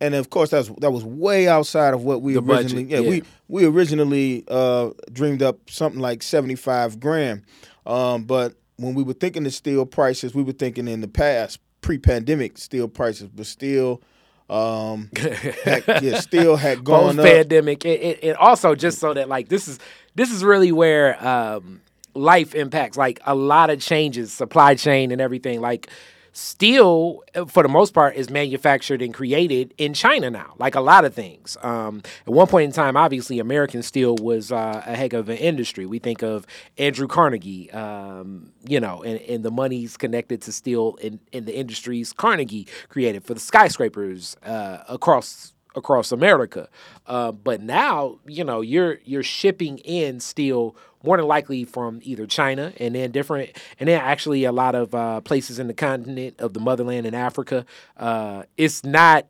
And 0.00 0.14
of 0.14 0.28
course, 0.30 0.50
that's 0.50 0.68
that 0.80 0.90
was 0.90 1.04
way 1.04 1.48
outside 1.48 1.94
of 1.94 2.02
what 2.04 2.20
we 2.22 2.34
The 2.34 2.42
budget, 2.42 2.72
originally. 2.72 2.84
yeah, 2.84 2.98
yeah. 3.00 3.10
we 3.10 3.22
we 3.48 3.64
originally 3.64 4.44
uh, 4.48 4.90
dreamed 5.12 5.42
up 5.42 5.70
something 5.70 6.00
like 6.00 6.22
seventy 6.22 6.54
five 6.54 7.00
grand, 7.00 7.42
um, 7.86 8.24
but 8.24 8.54
when 8.76 8.94
we 8.94 9.02
were 9.02 9.14
thinking 9.14 9.46
of 9.46 9.54
steel 9.54 9.86
prices, 9.86 10.34
we 10.34 10.42
were 10.42 10.52
thinking 10.52 10.86
in 10.86 11.00
the 11.00 11.08
past, 11.08 11.60
pre-pandemic 11.80 12.58
steel 12.58 12.88
prices, 12.88 13.30
but 13.34 13.46
still, 13.46 14.02
um, 14.50 15.08
had, 15.64 15.82
yeah, 16.02 16.20
still 16.20 16.56
had 16.56 16.84
gone 16.84 17.16
Post 17.16 17.18
up. 17.20 17.24
pandemic. 17.24 17.86
It, 17.86 18.00
it, 18.02 18.18
it 18.22 18.36
also 18.36 18.74
just 18.74 18.98
so 18.98 19.14
that 19.14 19.30
like 19.30 19.48
this 19.48 19.66
is 19.66 19.78
this 20.14 20.30
is 20.30 20.44
really 20.44 20.72
where 20.72 21.26
um, 21.26 21.80
life 22.14 22.54
impacts 22.54 22.98
like 22.98 23.18
a 23.24 23.34
lot 23.34 23.70
of 23.70 23.80
changes, 23.80 24.30
supply 24.30 24.74
chain 24.74 25.10
and 25.10 25.22
everything. 25.22 25.62
Like 25.62 25.88
steel, 26.36 27.24
uh, 27.34 27.46
for 27.46 27.62
the 27.62 27.68
most 27.68 27.94
part, 27.94 28.14
is 28.14 28.28
manufactured 28.28 29.00
and 29.00 29.14
created 29.14 29.72
in 29.78 29.94
China 29.94 30.30
now. 30.30 30.54
Like 30.58 30.74
a 30.74 30.80
lot 30.80 31.06
of 31.06 31.14
things. 31.14 31.56
Um, 31.62 32.02
at 32.26 32.32
one 32.32 32.46
point 32.46 32.66
in 32.66 32.72
time, 32.72 32.96
obviously, 32.96 33.38
American 33.38 33.82
steel 33.82 34.16
was 34.16 34.52
uh, 34.52 34.82
a 34.86 34.94
heck 34.94 35.14
of 35.14 35.30
an 35.30 35.38
industry. 35.38 35.86
We 35.86 35.98
think 35.98 36.22
of 36.22 36.46
Andrew 36.76 37.08
Carnegie, 37.08 37.70
um, 37.70 38.52
you 38.68 38.80
know, 38.80 39.02
and, 39.02 39.18
and 39.22 39.44
the 39.44 39.50
monies 39.50 39.96
connected 39.96 40.42
to 40.42 40.52
steel 40.52 40.96
in, 41.00 41.20
in 41.32 41.46
the 41.46 41.56
industries 41.56 42.12
Carnegie 42.12 42.66
created 42.90 43.24
for 43.24 43.32
the 43.32 43.40
skyscrapers 43.40 44.36
uh, 44.44 44.78
across 44.88 45.54
across 45.74 46.10
America. 46.10 46.68
Uh, 47.06 47.30
but 47.30 47.62
now, 47.62 48.18
you 48.26 48.44
know, 48.44 48.60
you're 48.60 48.98
you're 49.04 49.22
shipping 49.22 49.78
in 49.78 50.20
steel 50.20 50.76
more 51.06 51.16
than 51.16 51.26
likely 51.26 51.64
from 51.64 52.00
either 52.02 52.26
China 52.26 52.72
and 52.78 52.94
then 52.96 53.12
different, 53.12 53.50
and 53.78 53.88
then 53.88 54.00
actually 54.00 54.44
a 54.44 54.52
lot 54.52 54.74
of 54.74 54.94
uh, 54.94 55.20
places 55.20 55.58
in 55.58 55.68
the 55.68 55.74
continent 55.74 56.34
of 56.40 56.52
the 56.52 56.60
motherland 56.60 57.06
in 57.06 57.14
Africa. 57.14 57.64
Uh, 57.96 58.42
it's 58.56 58.84
not, 58.84 59.26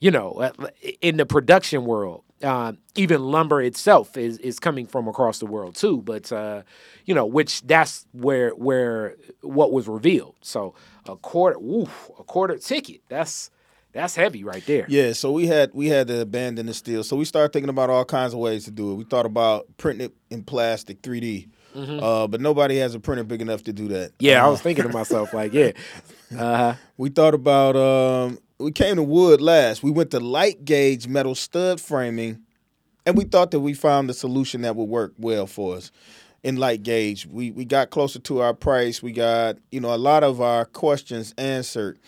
you 0.00 0.10
know, 0.10 0.32
uh, 0.32 0.68
in 1.02 1.18
the 1.18 1.26
production 1.26 1.84
world. 1.84 2.22
Uh, 2.42 2.72
even 2.96 3.22
lumber 3.22 3.62
itself 3.62 4.16
is 4.16 4.36
is 4.38 4.58
coming 4.58 4.86
from 4.86 5.08
across 5.08 5.38
the 5.38 5.46
world 5.46 5.74
too, 5.74 6.02
but 6.02 6.30
uh, 6.32 6.62
you 7.06 7.14
know, 7.14 7.24
which 7.24 7.62
that's 7.62 8.06
where 8.12 8.50
where 8.50 9.16
what 9.40 9.72
was 9.72 9.88
revealed. 9.88 10.34
So 10.42 10.74
a 11.06 11.16
quarter, 11.16 11.56
a 12.18 12.24
quarter 12.24 12.58
ticket. 12.58 13.00
That's 13.08 13.50
that's 13.96 14.14
heavy 14.14 14.44
right 14.44 14.64
there. 14.66 14.86
Yeah, 14.88 15.12
so 15.12 15.32
we 15.32 15.46
had 15.46 15.70
we 15.74 15.88
had 15.88 16.06
to 16.08 16.20
abandon 16.20 16.66
the 16.66 16.74
steel. 16.74 17.02
So 17.04 17.16
we 17.16 17.24
started 17.24 17.52
thinking 17.52 17.70
about 17.70 17.90
all 17.90 18.04
kinds 18.04 18.32
of 18.34 18.38
ways 18.38 18.64
to 18.66 18.70
do 18.70 18.92
it. 18.92 18.94
We 18.96 19.04
thought 19.04 19.26
about 19.26 19.66
printing 19.78 20.06
it 20.06 20.14
in 20.30 20.44
plastic, 20.44 21.02
3D. 21.02 21.48
Uh, 21.74 22.26
but 22.26 22.40
nobody 22.40 22.78
has 22.78 22.94
a 22.94 23.00
printer 23.00 23.22
big 23.22 23.42
enough 23.42 23.62
to 23.64 23.72
do 23.72 23.88
that. 23.88 24.12
Mm-hmm. 24.12 24.24
Yeah, 24.24 24.42
I 24.42 24.48
Uh, 24.48 24.52
was 24.52 24.62
thinking 24.62 24.84
to 24.86 24.90
myself, 24.90 25.34
like, 25.34 25.52
yeah, 25.52 25.72
uh, 26.38 26.74
we 26.96 27.10
thought 27.10 27.34
about 27.34 27.76
um, 27.76 28.38
we 28.58 28.72
came 28.72 28.96
to 28.96 29.02
wood 29.02 29.42
last. 29.42 29.82
We 29.82 29.90
went 29.90 30.10
to 30.12 30.20
light 30.20 30.64
gauge 30.64 31.06
metal 31.06 31.34
stud 31.34 31.78
framing, 31.80 32.38
and 33.04 33.14
we 33.16 33.24
thought 33.24 33.50
that 33.50 33.60
we 33.60 33.74
found 33.74 34.08
the 34.08 34.14
solution 34.14 34.62
that 34.62 34.74
would 34.74 34.88
work 34.88 35.12
well 35.18 35.46
for 35.46 35.76
us. 35.76 35.90
In 36.42 36.56
light 36.56 36.82
gauge, 36.82 37.26
we 37.26 37.50
we 37.50 37.64
got 37.66 37.90
closer 37.90 38.20
to 38.20 38.40
our 38.40 38.54
price. 38.54 39.02
We 39.02 39.12
got 39.12 39.56
you 39.70 39.80
know 39.80 39.94
a 39.94 39.98
lot 39.98 40.22
of 40.24 40.40
our 40.40 40.64
questions 40.64 41.34
answered, 41.36 41.98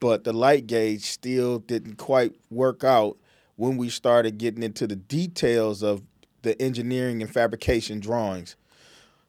but 0.00 0.24
the 0.24 0.32
light 0.32 0.66
gauge 0.66 1.04
still 1.04 1.58
didn't 1.58 1.96
quite 1.96 2.34
work 2.50 2.84
out 2.84 3.16
when 3.56 3.76
we 3.76 3.88
started 3.88 4.38
getting 4.38 4.62
into 4.62 4.86
the 4.86 4.96
details 4.96 5.82
of 5.82 6.02
the 6.42 6.60
engineering 6.60 7.22
and 7.22 7.32
fabrication 7.32 8.00
drawings. 8.00 8.56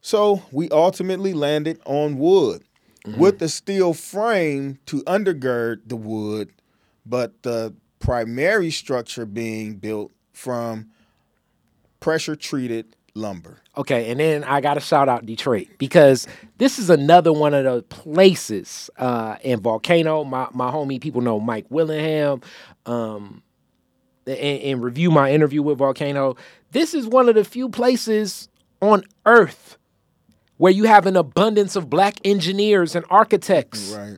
So 0.02 0.44
we 0.52 0.70
ultimately 0.70 1.34
landed 1.34 1.80
on 1.86 2.18
wood 2.18 2.64
mm-hmm. 3.06 3.20
with 3.20 3.40
the 3.40 3.50
steel 3.50 3.94
frame 3.94 4.80
to 4.88 5.02
undergird 5.04 5.82
the 5.88 5.96
wood, 5.96 6.52
but 7.06 7.42
the 7.44 7.74
primary 8.00 8.70
structure 8.70 9.26
being 9.26 9.76
built 9.76 10.12
from 10.34 10.90
pressure 12.00 12.36
treated 12.36 12.96
lumber. 13.18 13.58
Okay, 13.76 14.10
and 14.10 14.20
then 14.20 14.44
I 14.44 14.62
got 14.62 14.76
to 14.76 14.80
shout 14.80 15.10
out 15.10 15.26
Detroit 15.26 15.68
because 15.78 16.28
this 16.58 16.80
is 16.80 16.90
another 16.90 17.34
one 17.34 17.54
of 17.54 17.64
the 17.64 17.82
places 17.84 18.90
uh, 18.98 19.36
in 19.42 19.60
Volcano. 19.60 20.24
My 20.24 20.48
my 20.54 20.72
homie, 20.72 21.02
people 21.02 21.22
know 21.22 21.40
Mike 21.40 21.66
Willingham, 21.70 22.42
um, 22.86 23.44
and, 24.26 24.38
and 24.38 24.84
review 24.84 25.12
my 25.12 25.32
interview 25.32 25.62
with 25.62 25.80
Volcano. 25.80 26.38
This 26.72 26.94
is 26.94 27.08
one 27.08 27.28
of 27.30 27.36
the 27.36 27.44
few 27.44 27.70
places 27.70 28.50
on 28.82 29.04
Earth 29.26 29.78
where 30.58 30.72
you 30.72 30.86
have 30.86 31.06
an 31.06 31.16
abundance 31.16 31.76
of 31.76 31.90
black 31.90 32.16
engineers 32.24 32.96
and 32.96 33.06
architects. 33.10 33.92
Right. 33.92 34.18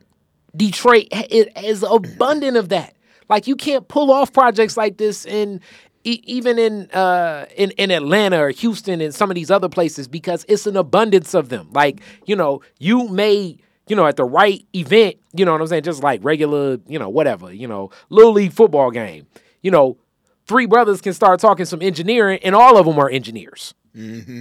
Detroit 0.55 1.07
it 1.11 1.51
is 1.63 1.83
abundant 1.83 2.57
of 2.57 2.69
that. 2.69 2.95
Like 3.29 3.45
you 3.45 3.55
can't 3.55 3.87
pull 3.87 4.11
off 4.11 4.33
projects 4.33 4.75
like 4.75 4.97
this 4.97 5.25
in 5.25 5.61
e- 6.03 6.21
even 6.23 6.57
in 6.59 6.89
uh 6.91 7.45
in 7.55 7.71
in 7.71 7.91
Atlanta 7.91 8.39
or 8.41 8.49
Houston 8.49 9.01
and 9.01 9.13
some 9.13 9.29
of 9.31 9.35
these 9.35 9.51
other 9.51 9.69
places 9.69 10.07
because 10.07 10.45
it's 10.47 10.65
an 10.67 10.77
abundance 10.77 11.33
of 11.33 11.49
them. 11.49 11.69
Like 11.71 12.01
you 12.25 12.35
know 12.35 12.61
you 12.79 13.07
may 13.09 13.57
you 13.87 13.95
know 13.95 14.05
at 14.05 14.15
the 14.17 14.23
right 14.25 14.65
event 14.75 15.15
you 15.33 15.45
know 15.45 15.51
what 15.51 15.61
I'm 15.61 15.67
saying 15.67 15.83
just 15.83 16.03
like 16.03 16.23
regular 16.23 16.77
you 16.87 16.99
know 16.99 17.09
whatever 17.09 17.51
you 17.53 17.67
know 17.67 17.89
little 18.09 18.33
league 18.33 18.53
football 18.53 18.91
game 18.91 19.25
you 19.61 19.71
know 19.71 19.97
three 20.47 20.65
brothers 20.65 21.01
can 21.01 21.13
start 21.13 21.39
talking 21.39 21.65
some 21.65 21.81
engineering 21.81 22.39
and 22.43 22.55
all 22.55 22.77
of 22.77 22.85
them 22.85 22.97
are 22.99 23.09
engineers 23.09 23.73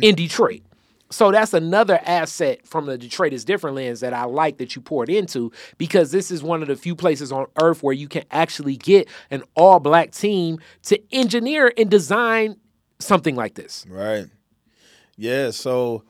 in 0.02 0.14
Detroit. 0.14 0.62
So 1.10 1.30
that's 1.30 1.54
another 1.54 1.98
asset 2.04 2.66
from 2.66 2.86
the 2.86 2.98
Detroit 2.98 3.32
is 3.32 3.44
different 3.44 3.76
lens 3.76 4.00
that 4.00 4.12
I 4.12 4.24
like 4.24 4.58
that 4.58 4.76
you 4.76 4.82
poured 4.82 5.08
into 5.08 5.50
because 5.78 6.10
this 6.10 6.30
is 6.30 6.42
one 6.42 6.60
of 6.60 6.68
the 6.68 6.76
few 6.76 6.94
places 6.94 7.32
on 7.32 7.46
earth 7.60 7.82
where 7.82 7.94
you 7.94 8.08
can 8.08 8.24
actually 8.30 8.76
get 8.76 9.08
an 9.30 9.42
all 9.54 9.80
black 9.80 10.12
team 10.12 10.58
to 10.84 11.00
engineer 11.12 11.72
and 11.78 11.90
design 11.90 12.56
something 12.98 13.36
like 13.36 13.54
this. 13.54 13.86
Right. 13.88 14.26
Yeah. 15.16 15.50
So, 15.50 16.04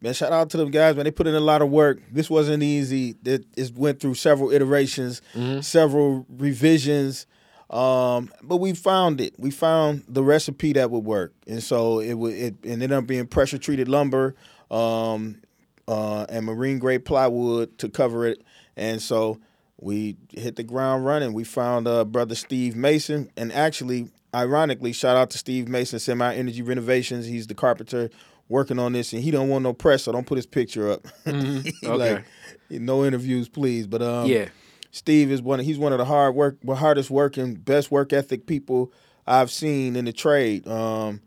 man, 0.00 0.14
shout 0.14 0.32
out 0.32 0.50
to 0.50 0.56
them 0.56 0.70
guys, 0.70 0.96
man. 0.96 1.04
They 1.04 1.10
put 1.10 1.26
in 1.26 1.34
a 1.34 1.40
lot 1.40 1.60
of 1.60 1.68
work. 1.68 2.00
This 2.10 2.30
wasn't 2.30 2.62
easy. 2.62 3.16
It, 3.24 3.44
it 3.56 3.72
went 3.76 4.00
through 4.00 4.14
several 4.14 4.50
iterations, 4.50 5.20
mm-hmm. 5.34 5.60
several 5.60 6.24
revisions. 6.28 7.26
Um, 7.70 8.30
but 8.42 8.56
we 8.56 8.72
found 8.72 9.20
it. 9.20 9.34
We 9.38 9.50
found 9.50 10.04
the 10.08 10.22
recipe 10.22 10.72
that 10.74 10.90
would 10.90 11.04
work, 11.04 11.34
and 11.46 11.62
so 11.62 12.00
it 12.00 12.14
would. 12.14 12.34
It 12.34 12.54
ended 12.64 12.92
up 12.92 13.06
being 13.06 13.26
pressure 13.26 13.58
treated 13.58 13.88
lumber, 13.88 14.34
um, 14.70 15.42
uh, 15.86 16.24
and 16.30 16.46
marine 16.46 16.78
grade 16.78 17.04
plywood 17.04 17.76
to 17.78 17.88
cover 17.88 18.26
it. 18.26 18.42
And 18.76 19.02
so 19.02 19.38
we 19.80 20.16
hit 20.32 20.56
the 20.56 20.62
ground 20.62 21.04
running. 21.04 21.32
We 21.34 21.44
found 21.44 21.86
uh, 21.86 22.04
brother 22.06 22.34
Steve 22.34 22.74
Mason, 22.74 23.30
and 23.36 23.52
actually, 23.52 24.08
ironically, 24.34 24.92
shout 24.92 25.16
out 25.16 25.28
to 25.30 25.38
Steve 25.38 25.68
Mason, 25.68 25.98
Semi 25.98 26.34
Energy 26.34 26.62
Renovations. 26.62 27.26
He's 27.26 27.46
the 27.48 27.54
carpenter 27.54 28.08
working 28.48 28.78
on 28.78 28.94
this, 28.94 29.12
and 29.12 29.22
he 29.22 29.30
don't 29.30 29.50
want 29.50 29.62
no 29.62 29.74
press, 29.74 30.04
so 30.04 30.12
don't 30.12 30.26
put 30.26 30.36
his 30.36 30.46
picture 30.46 30.90
up. 30.90 31.06
He 31.26 31.72
Okay. 31.84 32.14
like, 32.14 32.24
no 32.70 33.04
interviews, 33.04 33.46
please. 33.48 33.86
But 33.86 34.00
um, 34.00 34.26
Yeah. 34.26 34.48
Steve 34.90 35.30
is 35.30 35.42
one. 35.42 35.60
Of, 35.60 35.66
he's 35.66 35.78
one 35.78 35.92
of 35.92 35.98
the 35.98 36.04
hard 36.04 36.34
work, 36.34 36.56
hardest 36.66 37.10
working, 37.10 37.54
best 37.54 37.90
work 37.90 38.12
ethic 38.12 38.46
people 38.46 38.92
I've 39.26 39.50
seen 39.50 39.96
in 39.96 40.06
the 40.06 40.12
trade. 40.12 40.66
Um, 40.66 41.20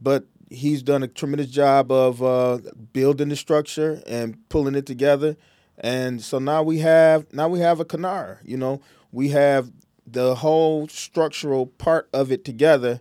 but 0.00 0.26
he's 0.50 0.82
done 0.82 1.02
a 1.02 1.08
tremendous 1.08 1.50
job 1.50 1.90
of 1.90 2.22
uh, 2.22 2.58
building 2.92 3.28
the 3.28 3.36
structure 3.36 4.02
and 4.06 4.48
pulling 4.48 4.74
it 4.74 4.86
together. 4.86 5.36
And 5.78 6.22
so 6.22 6.38
now 6.38 6.62
we 6.62 6.78
have 6.78 7.32
now 7.32 7.48
we 7.48 7.60
have 7.60 7.80
a 7.80 7.84
Kinara. 7.84 8.38
You 8.44 8.56
know, 8.56 8.80
we 9.10 9.30
have 9.30 9.72
the 10.06 10.36
whole 10.36 10.86
structural 10.88 11.66
part 11.66 12.08
of 12.12 12.30
it 12.30 12.44
together, 12.44 13.00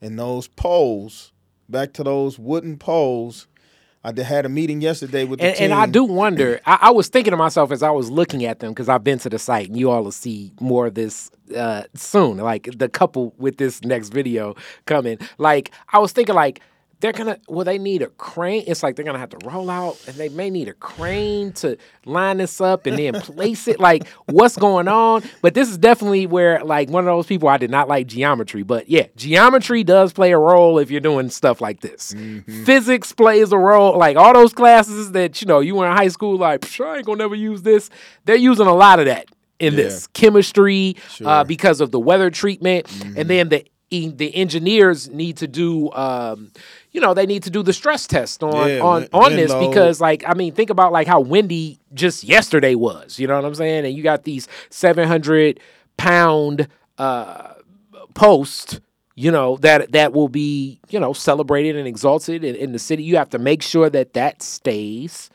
and 0.00 0.18
those 0.18 0.48
poles. 0.48 1.32
Back 1.68 1.92
to 1.94 2.04
those 2.04 2.38
wooden 2.38 2.76
poles. 2.78 3.46
I 4.02 4.18
had 4.22 4.46
a 4.46 4.48
meeting 4.48 4.80
yesterday 4.80 5.24
with 5.24 5.40
the 5.40 5.46
And, 5.46 5.56
team. 5.56 5.64
and 5.72 5.74
I 5.74 5.86
do 5.86 6.04
wonder. 6.04 6.60
I, 6.64 6.78
I 6.82 6.90
was 6.90 7.08
thinking 7.08 7.32
to 7.32 7.36
myself 7.36 7.70
as 7.70 7.82
I 7.82 7.90
was 7.90 8.10
looking 8.10 8.44
at 8.46 8.60
them 8.60 8.70
because 8.70 8.88
I've 8.88 9.04
been 9.04 9.18
to 9.20 9.28
the 9.28 9.38
site, 9.38 9.68
and 9.68 9.76
you 9.76 9.90
all 9.90 10.02
will 10.02 10.10
see 10.12 10.52
more 10.58 10.86
of 10.86 10.94
this 10.94 11.30
uh, 11.54 11.82
soon. 11.94 12.38
Like 12.38 12.70
the 12.76 12.88
couple 12.88 13.34
with 13.36 13.58
this 13.58 13.82
next 13.84 14.08
video 14.08 14.54
coming. 14.86 15.18
Like 15.36 15.70
I 15.92 15.98
was 15.98 16.12
thinking, 16.12 16.34
like 16.34 16.60
they're 17.00 17.12
gonna. 17.12 17.38
well 17.48 17.64
they 17.64 17.78
need 17.78 18.02
a 18.02 18.08
crane? 18.08 18.64
It's 18.66 18.82
like 18.82 18.96
they're 18.96 19.04
gonna 19.04 19.18
have 19.18 19.30
to 19.30 19.38
roll 19.48 19.70
out, 19.70 19.98
and 20.06 20.16
they 20.16 20.28
may 20.28 20.50
need 20.50 20.68
a 20.68 20.74
crane 20.74 21.52
to 21.54 21.76
line 22.04 22.36
this 22.38 22.60
up 22.60 22.86
and 22.86 22.98
then 22.98 23.14
place 23.20 23.66
it. 23.68 23.80
Like 23.80 24.06
what's 24.26 24.56
going 24.56 24.86
on? 24.88 25.22
But 25.42 25.54
this 25.54 25.68
is 25.68 25.78
definitely 25.78 26.26
where 26.26 26.62
like 26.64 26.90
one 26.90 27.02
of 27.02 27.06
those 27.06 27.26
people 27.26 27.48
I 27.48 27.56
did 27.56 27.70
not 27.70 27.88
like 27.88 28.06
geometry, 28.06 28.62
but 28.62 28.88
yeah, 28.88 29.06
geometry 29.16 29.82
does 29.82 30.12
play 30.12 30.32
a 30.32 30.38
role 30.38 30.78
if 30.78 30.90
you're 30.90 31.00
doing 31.00 31.30
stuff 31.30 31.60
like 31.60 31.80
this. 31.80 32.14
Physics 32.64 33.12
plays 33.12 33.52
a 33.52 33.58
role. 33.58 33.96
Like 33.98 34.16
all 34.16 34.34
those 34.34 34.52
classes 34.52 35.12
that 35.12 35.40
you 35.40 35.46
know 35.46 35.60
you 35.60 35.74
were 35.76 35.86
in 35.90 35.96
high 35.96 36.08
school, 36.08 36.36
like 36.36 36.60
"Psh, 36.60 36.84
I 36.84 36.96
ain't 36.98 37.06
gonna 37.06 37.18
never 37.18 37.34
use 37.34 37.62
this. 37.62 37.90
They're 38.24 38.36
using 38.36 38.66
a 38.66 38.74
lot 38.74 38.98
of 39.00 39.06
that 39.06 39.26
in 39.58 39.76
this 39.76 40.06
chemistry 40.08 40.96
uh, 40.96 41.08
Sure. 41.10 41.26
Mm-hmm. 41.26 41.48
because 41.48 41.80
of 41.80 41.90
the 41.90 42.00
weather 42.00 42.30
treatment, 42.30 42.86
and 43.16 43.28
then 43.28 43.48
the 43.50 43.64
the 43.90 44.34
engineers 44.34 45.08
need 45.10 45.36
to 45.38 45.48
do. 45.48 45.90
Um, 45.92 46.52
you 46.92 47.00
know 47.00 47.14
they 47.14 47.26
need 47.26 47.42
to 47.44 47.50
do 47.50 47.62
the 47.62 47.72
stress 47.72 48.06
test 48.06 48.42
on 48.42 48.68
Yeah, 48.68 48.80
on 48.80 49.08
on 49.12 49.36
this 49.36 49.54
because 49.54 50.00
like 50.00 50.24
I 50.26 50.34
mean 50.34 50.52
think 50.54 50.70
about 50.70 50.92
like 50.92 51.06
how 51.06 51.20
windy 51.20 51.78
just 51.94 52.24
yesterday 52.24 52.74
was. 52.74 53.18
You 53.18 53.26
know 53.26 53.36
what 53.36 53.44
I'm 53.44 53.54
saying? 53.54 53.84
And 53.84 53.94
you 53.94 54.02
got 54.02 54.24
these 54.24 54.48
700 54.70 55.60
pound 55.96 56.68
uh, 56.98 57.54
post 58.14 58.80
you 59.14 59.30
know 59.30 59.56
that 59.58 59.92
that 59.92 60.12
will 60.12 60.28
be 60.28 60.80
you 60.88 60.98
know 60.98 61.12
celebrated 61.12 61.76
and 61.76 61.86
exalted 61.86 62.42
in, 62.42 62.54
in 62.54 62.72
the 62.72 62.78
city 62.78 63.02
you 63.02 63.16
have 63.16 63.28
to 63.28 63.38
make 63.38 63.62
sure 63.62 63.90
that 63.90 64.14
that 64.14 64.42
stays 64.42 65.30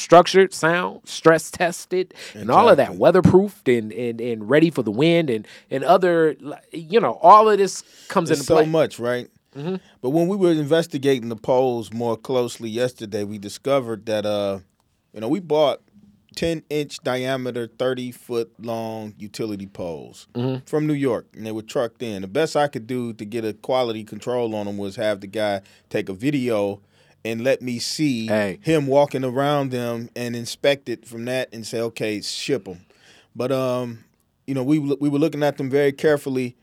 structured, 0.00 0.52
sound, 0.54 1.00
stress 1.04 1.50
tested, 1.50 2.14
and 2.34 2.50
all 2.50 2.68
of 2.68 2.76
that, 2.78 2.90
weatherproofed 2.92 3.66
and, 3.78 3.92
and 3.92 4.20
and 4.20 4.48
ready 4.50 4.70
for 4.70 4.82
the 4.82 4.90
wind 4.90 5.30
and 5.30 5.46
and 5.70 5.84
other, 5.84 6.36
you 6.72 7.00
know, 7.00 7.14
all 7.22 7.48
of 7.48 7.58
this 7.58 7.82
comes 8.08 8.30
It's 8.30 8.40
into 8.40 8.46
so 8.46 8.56
play. 8.56 8.66
much, 8.66 8.98
right? 8.98 9.28
But 9.54 10.10
when 10.10 10.28
we 10.28 10.36
were 10.36 10.52
investigating 10.52 11.28
the 11.28 11.36
poles 11.36 11.92
more 11.92 12.16
closely 12.16 12.70
yesterday, 12.70 13.24
we 13.24 13.36
discovered 13.38 14.06
that 14.06 14.24
uh, 14.24 14.60
you 15.12 15.20
know, 15.20 15.28
we 15.28 15.40
bought 15.40 15.82
ten 16.36 16.62
inch 16.70 16.98
diameter, 17.02 17.66
thirty 17.78 18.12
foot 18.12 18.52
long 18.60 19.12
utility 19.18 19.66
poles 19.66 20.28
from 20.66 20.86
New 20.86 20.94
York, 20.94 21.26
and 21.34 21.44
they 21.44 21.50
were 21.52 21.62
trucked 21.62 22.00
in. 22.02 22.22
The 22.22 22.28
best 22.28 22.54
I 22.56 22.68
could 22.68 22.86
do 22.86 23.12
to 23.14 23.24
get 23.24 23.44
a 23.44 23.52
quality 23.52 24.04
control 24.04 24.54
on 24.54 24.66
them 24.66 24.78
was 24.78 24.94
have 24.96 25.20
the 25.20 25.26
guy 25.26 25.62
take 25.88 26.08
a 26.08 26.14
video 26.14 26.80
and 27.24 27.42
let 27.44 27.60
me 27.62 27.78
see 27.78 28.26
Hey. 28.26 28.58
him 28.62 28.86
walking 28.86 29.24
around 29.24 29.70
them 29.70 30.08
and 30.16 30.34
inspect 30.36 30.88
it 30.88 31.06
from 31.06 31.24
that 31.26 31.48
and 31.52 31.66
say, 31.66 31.80
okay, 31.80 32.20
ship 32.20 32.64
them. 32.64 32.86
But 33.36 33.52
um, 33.52 34.04
you 34.46 34.54
know, 34.54 34.62
we 34.64 34.78
we 34.78 35.08
were 35.08 35.18
looking 35.18 35.42
at 35.42 35.56
them 35.56 35.70
very 35.70 35.92
carefully. 35.92 36.56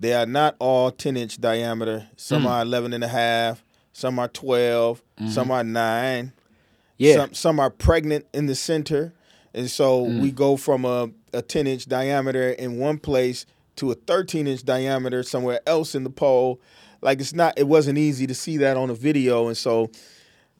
They 0.00 0.14
are 0.14 0.26
not 0.26 0.56
all 0.58 0.90
10 0.90 1.16
inch 1.16 1.40
diameter. 1.40 2.08
Some 2.16 2.46
are 2.46 2.62
11 2.62 2.92
and 2.92 3.04
a 3.04 3.08
half. 3.08 3.62
Some 3.92 4.18
are 4.18 4.28
12. 4.28 5.02
Some 5.28 5.50
are 5.52 5.62
nine. 5.62 6.32
Yeah. 6.98 7.16
Some, 7.16 7.34
some 7.34 7.60
are 7.60 7.70
pregnant 7.70 8.26
in 8.32 8.46
the 8.46 8.54
center. 8.54 9.12
And 9.54 9.70
so 9.70 10.06
Mm. 10.06 10.20
we 10.20 10.30
go 10.32 10.56
from 10.56 10.84
a, 10.84 11.10
a 11.32 11.42
10 11.42 11.66
inch 11.66 11.86
diameter 11.86 12.50
in 12.50 12.78
one 12.78 12.98
place 12.98 13.46
to 13.76 13.90
a 13.90 13.94
13 13.94 14.46
inch 14.46 14.64
diameter 14.64 15.22
somewhere 15.22 15.60
else 15.66 15.94
in 15.94 16.04
the 16.04 16.10
pole. 16.10 16.60
Like 17.02 17.20
it's 17.20 17.34
not, 17.34 17.58
it 17.58 17.66
wasn't 17.66 17.98
easy 17.98 18.26
to 18.26 18.34
see 18.34 18.56
that 18.58 18.76
on 18.76 18.88
a 18.88 18.94
video. 18.94 19.48
And 19.48 19.56
so 19.56 19.90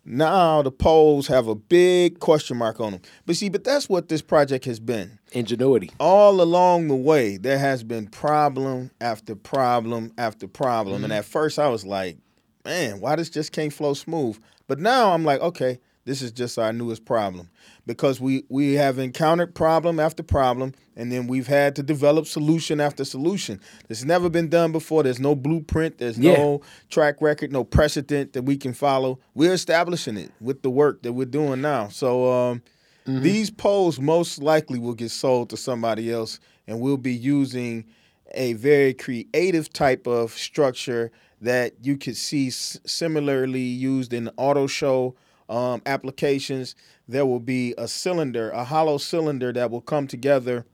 now 0.05 0.63
the 0.63 0.73
poles 0.73 1.29
have 1.29 1.47
a 1.47 1.55
big 1.55 2.19
question 2.19 2.57
mark 2.57 2.81
on 2.81 2.93
them. 2.93 3.01
But 3.25 3.37
see, 3.37 3.49
but 3.49 3.65
that's 3.65 3.89
what 3.89 4.09
this 4.09 4.23
project 4.23 4.65
has 4.65 4.81
been 4.81 5.19
Ingenuity. 5.33 5.91
all 6.01 6.41
along 6.41 6.89
the 6.89 6.97
way, 6.97 7.37
there 7.37 7.59
has 7.59 7.85
been 7.85 8.09
problem 8.09 8.91
after 9.01 9.35
problem 9.37 10.13
after 10.19 10.49
problem. 10.49 11.05
And 11.05 11.13
mm-hmm. 11.13 11.19
at 11.19 11.25
first, 11.25 11.59
I 11.59 11.69
was 11.69 11.87
like, 11.87 12.19
man, 12.65 13.01
why 13.01 13.17
does 13.17 13.29
this 13.29 13.35
just 13.35 13.53
can't 13.53 13.73
flow 13.73 13.95
smooth? 13.95 14.39
But 14.67 14.81
now 14.81 15.13
I'm 15.13 15.25
like, 15.25 15.41
okay, 15.41 15.79
this 16.05 16.23
is 16.23 16.33
just 16.33 16.59
our 16.59 16.73
newest 16.73 17.05
problem 17.05 17.49
because 17.87 18.21
we 18.21 18.45
we 18.49 18.75
have 18.75 18.99
encountered 18.99 19.55
problem 19.55 20.01
after 20.01 20.23
problem, 20.23 20.73
and 20.97 21.11
then 21.13 21.27
we've 21.27 21.47
had 21.47 21.77
to 21.77 21.83
develop 21.83 22.27
solution 22.27 22.81
after 22.81 23.05
solution. 23.05 23.61
It's 23.89 24.05
never 24.05 24.29
been 24.29 24.49
done 24.49 24.73
before. 24.73 25.03
There's 25.03 25.21
no 25.21 25.35
blueprint. 25.35 25.99
There's 25.99 26.19
Yeah. 26.19 26.35
no 26.37 26.61
track 26.91 27.21
record, 27.21 27.53
no 27.53 27.65
precedent 27.65 28.33
that 28.33 28.43
we 28.43 28.57
can 28.57 28.73
follow. 28.75 29.19
We're 29.35 29.53
establishing 29.55 30.17
it 30.17 30.33
with 30.41 30.63
the 30.63 30.71
work 30.71 31.03
that 31.03 31.13
we're 31.13 31.27
doing 31.27 31.61
now. 31.61 31.89
So. 31.89 32.31
Um, 32.33 32.63
these 33.05 33.51
poles 33.51 33.99
most 33.99 34.41
likely 34.41 34.79
will 34.79 34.95
get 34.95 35.11
sold 35.11 35.51
to 35.51 35.57
somebody 35.57 36.13
else, 36.13 36.39
and 36.69 36.79
we'll 36.81 36.97
be 36.97 37.13
using 37.13 37.85
a 38.33 38.53
very 38.53 38.95
creative 38.95 39.73
type 39.73 40.07
of 40.07 40.31
structure 40.35 41.11
that 41.41 41.73
you 41.83 41.97
could 41.97 42.17
see 42.17 42.47
s- 42.47 42.79
similarly 42.87 43.61
used 43.61 44.13
in 44.13 44.27
the 44.27 44.35
auto 44.37 44.69
show 44.69 45.17
um, 45.53 45.83
applications. 45.87 46.75
There 47.07 47.27
will 47.27 47.41
be 47.41 47.75
a 47.77 47.87
cylinder, 47.89 48.51
a 48.51 48.65
hollow 48.65 48.99
cylinder 48.99 49.53
that 49.53 49.71
will 49.71 49.81
come 49.83 50.07
together, 50.07 50.67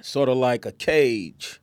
sort 0.00 0.28
of 0.28 0.36
like 0.36 0.64
a 0.64 0.72
cage. 0.72 1.60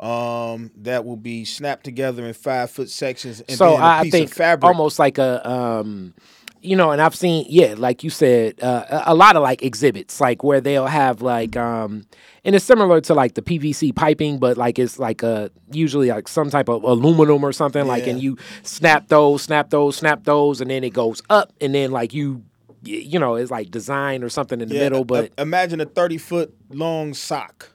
Um, 0.00 0.70
that 0.76 1.04
will 1.04 1.16
be 1.18 1.44
snapped 1.44 1.84
together 1.84 2.26
in 2.26 2.32
five 2.32 2.70
foot 2.70 2.88
sections, 2.90 3.42
and 3.42 3.58
so 3.58 3.76
I 3.76 4.08
think 4.10 4.30
of 4.30 4.32
fabric. 4.32 4.66
almost 4.66 4.98
like 4.98 5.18
a 5.18 5.46
um 5.48 6.14
you 6.62 6.76
know 6.76 6.90
and 6.90 7.00
i've 7.00 7.14
seen 7.14 7.44
yeah 7.48 7.74
like 7.78 8.04
you 8.04 8.10
said 8.10 8.54
uh, 8.62 8.84
a 9.06 9.12
a 9.12 9.14
lot 9.14 9.34
of 9.36 9.42
like 9.42 9.62
exhibits 9.62 10.20
like 10.20 10.42
where 10.44 10.60
they'll 10.60 10.86
have 10.86 11.22
like 11.22 11.56
um 11.56 12.04
and 12.44 12.54
it's 12.54 12.64
similar 12.64 13.00
to 13.00 13.14
like 13.14 13.34
the 13.34 13.42
pvc 13.42 13.94
piping 13.94 14.38
but 14.38 14.56
like 14.58 14.78
it's 14.78 14.98
like 14.98 15.22
a 15.22 15.50
usually 15.72 16.08
like 16.08 16.28
some 16.28 16.50
type 16.50 16.68
of 16.68 16.82
aluminum 16.84 17.42
or 17.44 17.52
something 17.52 17.86
like 17.86 18.06
and 18.06 18.20
you 18.22 18.36
snap 18.62 19.08
those 19.08 19.42
snap 19.42 19.70
those 19.70 19.96
snap 19.96 20.24
those 20.24 20.60
and 20.60 20.70
then 20.70 20.84
it 20.84 20.90
goes 20.92 21.22
up 21.30 21.52
and 21.60 21.74
then 21.74 21.90
like 21.92 22.12
you 22.12 22.42
you 22.82 23.18
know 23.18 23.36
it's 23.36 23.50
like 23.50 23.70
design 23.70 24.22
or 24.22 24.28
something 24.28 24.60
in 24.60 24.68
the 24.68 24.74
Yeah, 24.74 24.80
middle 24.82 25.02
a- 25.02 25.04
but 25.06 25.32
imagine 25.38 25.80
a 25.80 25.86
thirty 25.86 26.18
foot 26.18 26.54
long 26.68 27.14
sock 27.14 27.70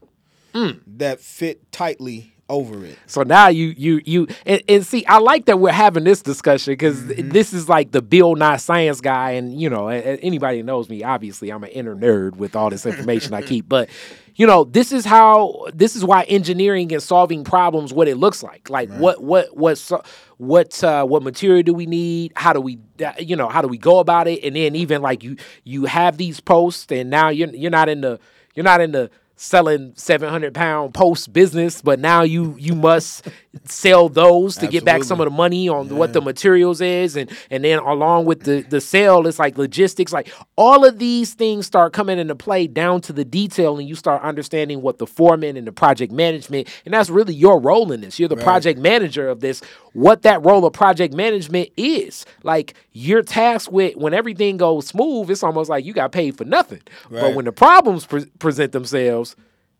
Mm. 0.53 0.79
that 0.87 1.19
fit 1.19 1.69
tightly 1.71 2.34
over 2.49 2.85
it. 2.85 2.97
So 3.07 3.23
now 3.23 3.47
you 3.47 3.73
you 3.77 4.01
you 4.05 4.27
and, 4.45 4.61
and 4.69 4.85
see, 4.85 5.05
I 5.05 5.17
like 5.17 5.45
that 5.45 5.59
we're 5.59 5.71
having 5.71 6.03
this 6.03 6.21
discussion 6.21 6.73
because 6.73 7.01
Mm-hmm. 7.01 7.29
this 7.29 7.53
is 7.53 7.67
like 7.69 7.91
the 7.91 8.01
Bill 8.01 8.35
Nye 8.35 8.57
science 8.57 9.01
guy, 9.01 9.31
and 9.31 9.59
you 9.59 9.69
know, 9.69 9.87
anybody 9.87 10.61
knows 10.63 10.89
me, 10.89 11.03
obviously, 11.03 11.49
I'm 11.51 11.63
an 11.63 11.69
inner 11.71 11.95
nerd 11.95 12.35
with 12.35 12.55
all 12.55 12.69
this 12.69 12.85
information 12.85 13.33
I 13.33 13.41
keep. 13.51 13.67
But 13.67 13.89
you 14.35 14.45
know, 14.45 14.63
this 14.65 14.91
is 14.91 15.05
how 15.05 15.65
this 15.73 15.95
is 15.95 16.03
why 16.03 16.23
engineering 16.23 16.91
and 16.93 17.01
solving 17.01 17.43
problems 17.43 17.93
what 17.93 18.07
it 18.07 18.17
looks 18.17 18.43
like. 18.43 18.69
Like 18.69 18.89
what 18.91 19.23
what 19.23 19.55
what 19.55 19.77
so- 19.77 20.03
what 20.37 20.83
uh, 20.83 21.05
what 21.05 21.23
material 21.23 21.63
do 21.63 21.73
we 21.73 21.85
need? 21.85 22.33
How 22.35 22.51
do 22.53 22.59
we 22.61 22.77
uh, 23.03 23.13
you 23.19 23.35
know 23.35 23.47
how 23.47 23.61
do 23.61 23.67
we 23.67 23.77
go 23.77 23.99
about 23.99 24.27
it? 24.27 24.43
And 24.43 24.55
then 24.55 24.75
even 24.75 25.01
like 25.01 25.23
you 25.23 25.37
you 25.63 25.85
have 25.85 26.17
these 26.17 26.39
posts, 26.41 26.91
and 26.91 27.09
now 27.09 27.29
you're 27.29 27.49
you're 27.49 27.71
not 27.71 27.87
in 27.89 28.01
the 28.01 28.19
you're 28.53 28.65
not 28.65 28.81
in 28.81 28.91
the 28.91 29.09
selling 29.35 29.93
700 29.95 30.53
pound 30.53 30.93
post 30.93 31.33
business 31.33 31.81
but 31.81 31.99
now 31.99 32.21
you 32.21 32.55
you 32.57 32.73
must 32.73 33.27
sell 33.63 34.09
those 34.09 34.57
to 34.57 34.67
get 34.67 34.83
back 34.83 35.03
some 35.03 35.19
of 35.21 35.25
the 35.25 35.31
money 35.31 35.69
on 35.69 35.95
what 35.95 36.13
the 36.13 36.21
materials 36.21 36.81
is. 36.81 37.15
And 37.15 37.31
and 37.49 37.63
then 37.63 37.79
along 37.79 38.25
with 38.25 38.43
the 38.43 38.61
the 38.61 38.81
sale 38.81 39.25
it's 39.27 39.39
like 39.39 39.57
logistics 39.57 40.11
like 40.11 40.29
all 40.57 40.85
of 40.85 40.99
these 40.99 41.33
things 41.33 41.65
start 41.65 41.93
coming 41.93 42.19
into 42.19 42.35
play 42.35 42.67
down 42.67 43.01
to 43.01 43.13
the 43.13 43.25
detail 43.25 43.77
and 43.77 43.87
you 43.87 43.95
start 43.95 44.21
understanding 44.23 44.81
what 44.81 44.97
the 44.97 45.07
foreman 45.07 45.57
and 45.57 45.65
the 45.65 45.71
project 45.71 46.11
management 46.11 46.67
and 46.85 46.93
that's 46.93 47.09
really 47.09 47.33
your 47.33 47.59
role 47.59 47.91
in 47.91 48.01
this. 48.01 48.19
You're 48.19 48.29
the 48.29 48.35
project 48.37 48.79
manager 48.79 49.27
of 49.29 49.39
this. 49.39 49.61
What 49.93 50.23
that 50.23 50.45
role 50.45 50.65
of 50.65 50.73
project 50.73 51.13
management 51.13 51.69
is. 51.77 52.25
Like 52.43 52.73
you're 52.91 53.23
tasked 53.23 53.71
with 53.71 53.95
when 53.95 54.13
everything 54.13 54.57
goes 54.57 54.87
smooth 54.87 55.29
it's 55.29 55.43
almost 55.43 55.69
like 55.69 55.85
you 55.85 55.93
got 55.93 56.11
paid 56.11 56.37
for 56.37 56.45
nothing. 56.45 56.81
But 57.09 57.35
when 57.35 57.45
the 57.45 57.51
problems 57.51 58.05
pre- 58.05 58.25
present 58.39 58.71
themselves 58.71 59.34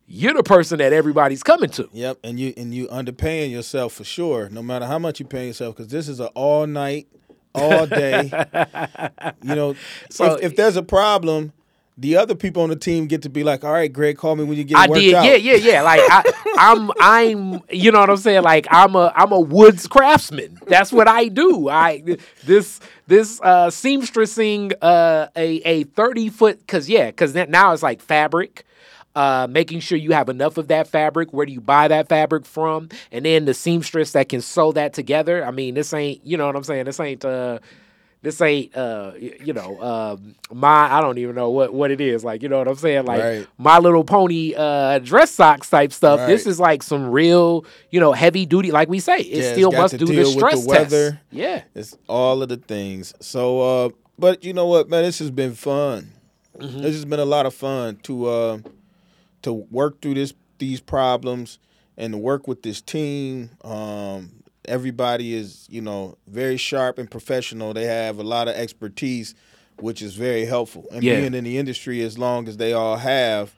you're 0.07 0.33
the 0.33 0.43
person 0.43 0.77
that 0.79 0.93
everybody's 0.93 1.41
coming 1.43 1.69
to 1.71 1.89
Yep, 1.91 2.19
and 2.23 2.39
you 2.39 2.53
and 2.57 2.73
you 2.73 2.87
underpaying 2.87 3.51
yourself 3.51 3.93
for 3.93 4.03
sure, 4.03 4.49
no 4.49 4.61
matter 4.61 4.85
how 4.85 4.99
much 4.99 5.19
you 5.19 5.25
pay 5.25 5.47
yourself, 5.47 5.75
because 5.75 5.91
this 5.91 6.07
is 6.07 6.19
an 6.19 6.27
all 6.35 6.67
night, 6.67 7.07
all 7.53 7.87
day. 7.87 8.29
you 9.43 9.55
know, 9.55 9.75
So- 10.09 10.35
if, 10.35 10.43
if 10.43 10.55
there's 10.55 10.75
a 10.75 10.83
problem, 10.83 11.53
the 11.97 12.17
other 12.17 12.35
people 12.35 12.61
on 12.61 12.67
the 12.69 12.75
team 12.75 13.07
get 13.07 13.21
to 13.21 13.29
be 13.29 13.43
like, 13.45 13.63
"All 13.63 13.71
right, 13.71 13.91
Greg, 13.91 14.17
call 14.17 14.35
me 14.35 14.43
when 14.43 14.57
you 14.57 14.65
get 14.65 14.77
I 14.77 14.87
worked 14.87 14.99
did, 14.99 15.13
out." 15.13 15.23
yeah, 15.25 15.35
yeah, 15.35 15.53
yeah. 15.55 15.81
Like 15.81 16.01
I, 16.03 16.23
I'm, 16.57 16.91
I'm, 16.99 17.61
you 17.69 17.89
know 17.89 18.01
what 18.01 18.09
I'm 18.09 18.17
saying? 18.17 18.43
Like 18.43 18.67
I'm 18.69 18.95
a, 18.95 19.13
I'm 19.15 19.31
a 19.31 19.39
woods 19.39 19.87
craftsman. 19.87 20.59
That's 20.67 20.91
what 20.91 21.07
I 21.07 21.29
do. 21.29 21.69
I 21.69 22.03
this, 22.43 22.81
this 23.07 23.39
uh, 23.41 23.67
seamstressing 23.67 24.73
uh, 24.81 25.27
a 25.37 25.55
a 25.63 25.83
30 25.85 26.29
foot, 26.29 26.59
because 26.59 26.89
yeah, 26.89 27.05
because 27.07 27.33
now 27.33 27.71
it's 27.71 27.81
like 27.83 28.01
fabric. 28.01 28.65
Uh, 29.15 29.47
making 29.49 29.79
sure 29.79 29.97
you 29.97 30.11
have 30.11 30.27
enough 30.27 30.57
of 30.57 30.67
that 30.67 30.87
fabric. 30.89 31.31
Where 31.31 31.45
do 31.45 31.53
you 31.53 31.61
buy 31.61 31.87
that 31.87 32.09
fabric 32.09 32.45
from? 32.45 32.89
And 33.13 33.25
then 33.25 33.45
the 33.45 33.53
seamstress 33.53 34.11
that 34.11 34.27
can 34.27 34.41
sew 34.41 34.73
that 34.73 34.91
together. 34.91 35.45
I 35.45 35.51
mean, 35.51 35.73
this 35.73 35.93
ain't, 35.93 36.25
you 36.25 36.35
know 36.35 36.45
what 36.47 36.55
I'm 36.57 36.65
saying? 36.65 36.83
This 36.83 36.99
ain't, 36.99 37.23
uh, 37.23 37.59
this 38.21 38.41
ain't, 38.41 38.75
uh, 38.75 39.13
you 39.17 39.53
know, 39.53 39.81
um, 39.81 40.35
my, 40.51 40.91
I 40.91 40.99
don't 40.99 41.17
even 41.19 41.35
know 41.35 41.49
what 41.51 41.73
what 41.73 41.91
it 41.91 42.01
is. 42.01 42.25
Like, 42.25 42.41
you 42.43 42.49
know 42.49 42.57
what 42.57 42.67
I'm 42.67 42.75
saying? 42.75 43.05
Like 43.05 43.21
Right. 43.21 43.47
My 43.57 43.77
Little 43.77 44.03
Pony 44.03 44.53
uh, 44.57 44.99
dress 44.99 45.31
socks 45.31 45.69
type 45.69 45.93
stuff. 45.93 46.27
This 46.27 46.45
is 46.45 46.59
like 46.59 46.83
some 46.83 47.09
real, 47.09 47.65
you 47.91 47.99
know, 47.99 48.13
heavy 48.13 48.45
duty. 48.45 48.71
Like 48.71 48.89
we 48.89 48.99
say, 48.99 49.19
it 49.19 49.43
Yeah, 49.43 49.53
still 49.53 49.71
must 49.71 49.97
do 49.97 50.07
the 50.07 50.17
with 50.17 50.25
the 50.25 50.31
stress 50.31 50.65
test. 50.65 51.17
Yeah. 51.31 51.61
It's 51.75 51.95
all 52.09 52.41
of 52.41 52.49
the 52.49 52.57
things. 52.57 53.13
So, 53.21 53.61
uh, 53.61 53.89
but 54.17 54.43
you 54.43 54.53
know 54.53 54.65
what, 54.65 54.89
man? 54.89 55.03
This 55.03 55.19
has 55.19 55.31
been 55.31 55.53
fun. 55.53 56.11
Mm-hmm. 56.57 56.81
This 56.81 56.95
has 56.95 57.05
been 57.05 57.19
a 57.19 57.25
lot 57.25 57.45
of 57.45 57.53
fun 57.53 57.97
to 58.03 58.25
uh, 58.25 58.57
to 59.45 59.53
work 59.53 60.01
through 60.01 60.15
this 60.15 60.33
these 60.57 60.81
problems 60.81 61.59
and 61.97 62.13
to 62.13 62.17
work 62.17 62.47
with 62.47 62.61
this 62.63 62.81
team. 62.81 63.51
Um, 63.63 64.43
everybody 64.65 65.33
is, 65.35 65.67
you 65.69 65.81
know, 65.81 66.17
very 66.27 66.57
sharp 66.57 66.97
and 66.97 67.09
professional. 67.09 67.73
They 67.73 67.85
have 67.85 68.17
a 68.19 68.23
lot 68.23 68.47
of 68.47 68.55
expertise, 68.55 69.35
which 69.79 70.01
is 70.01 70.15
very 70.15 70.45
helpful. 70.45 70.85
And 70.91 71.03
Yeah. 71.03 71.19
being 71.19 71.33
in 71.33 71.43
the 71.43 71.57
industry 71.57 72.01
as 72.01 72.17
long 72.17 72.47
as 72.47 72.57
they 72.57 72.73
all 72.73 72.97
have, 72.97 73.53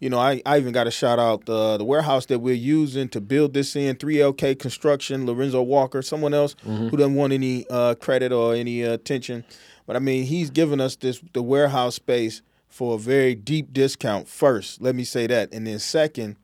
you 0.00 0.08
know, 0.10 0.18
I, 0.18 0.42
I 0.46 0.58
even 0.58 0.72
got 0.72 0.84
to 0.84 0.90
shout 0.90 1.18
out 1.20 1.46
the 1.46 1.76
the 1.76 1.84
warehouse 1.84 2.26
that 2.26 2.40
we're 2.40 2.54
using 2.54 3.08
to 3.10 3.20
build 3.20 3.54
this 3.54 3.76
in 3.76 3.94
3LK 3.96 4.58
Construction, 4.58 5.26
Lorenzo 5.26 5.62
Walker, 5.62 6.02
someone 6.02 6.34
else 6.34 6.56
who 6.90 6.96
doesn't 6.96 7.14
want 7.14 7.32
any 7.32 7.64
uh, 7.70 7.94
credit 7.94 8.32
or 8.32 8.54
any 8.54 8.84
uh, 8.84 8.92
attention, 8.92 9.44
but 9.86 9.94
I 9.96 9.98
mean, 10.00 10.24
he's 10.24 10.50
given 10.50 10.80
us 10.80 10.96
this 10.96 11.20
the 11.32 11.42
warehouse 11.42 11.94
space 11.96 12.42
for 12.68 12.94
a 12.94 12.98
very 12.98 13.34
deep 13.34 13.72
discount. 13.72 14.28
First, 14.28 14.80
let 14.80 14.94
me 14.94 15.04
say 15.04 15.26
that, 15.26 15.52
and 15.52 15.66
then 15.66 15.78
second, 15.78 16.36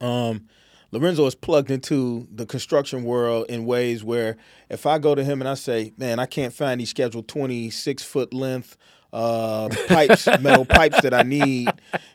um, 0.00 0.48
Lorenzo 0.92 1.26
is 1.26 1.34
plugged 1.34 1.70
into 1.70 2.26
the 2.32 2.46
construction 2.46 3.04
world 3.04 3.46
in 3.48 3.66
ways 3.66 4.04
where 4.04 4.36
if 4.70 4.86
I 4.86 4.98
go 4.98 5.14
to 5.14 5.24
him 5.24 5.40
and 5.40 5.48
I 5.48 5.54
say, 5.54 5.92
"Man, 5.98 6.18
I 6.18 6.26
can't 6.26 6.52
find 6.54 6.80
these 6.80 6.90
scheduled 6.90 7.28
26 7.28 8.02
foot 8.02 8.32
length 8.32 8.76
uh, 9.12 9.68
pipes, 9.88 10.26
metal 10.40 10.64
pipes 10.64 11.00
that 11.02 11.12
I 11.14 11.22
need. 11.22 11.68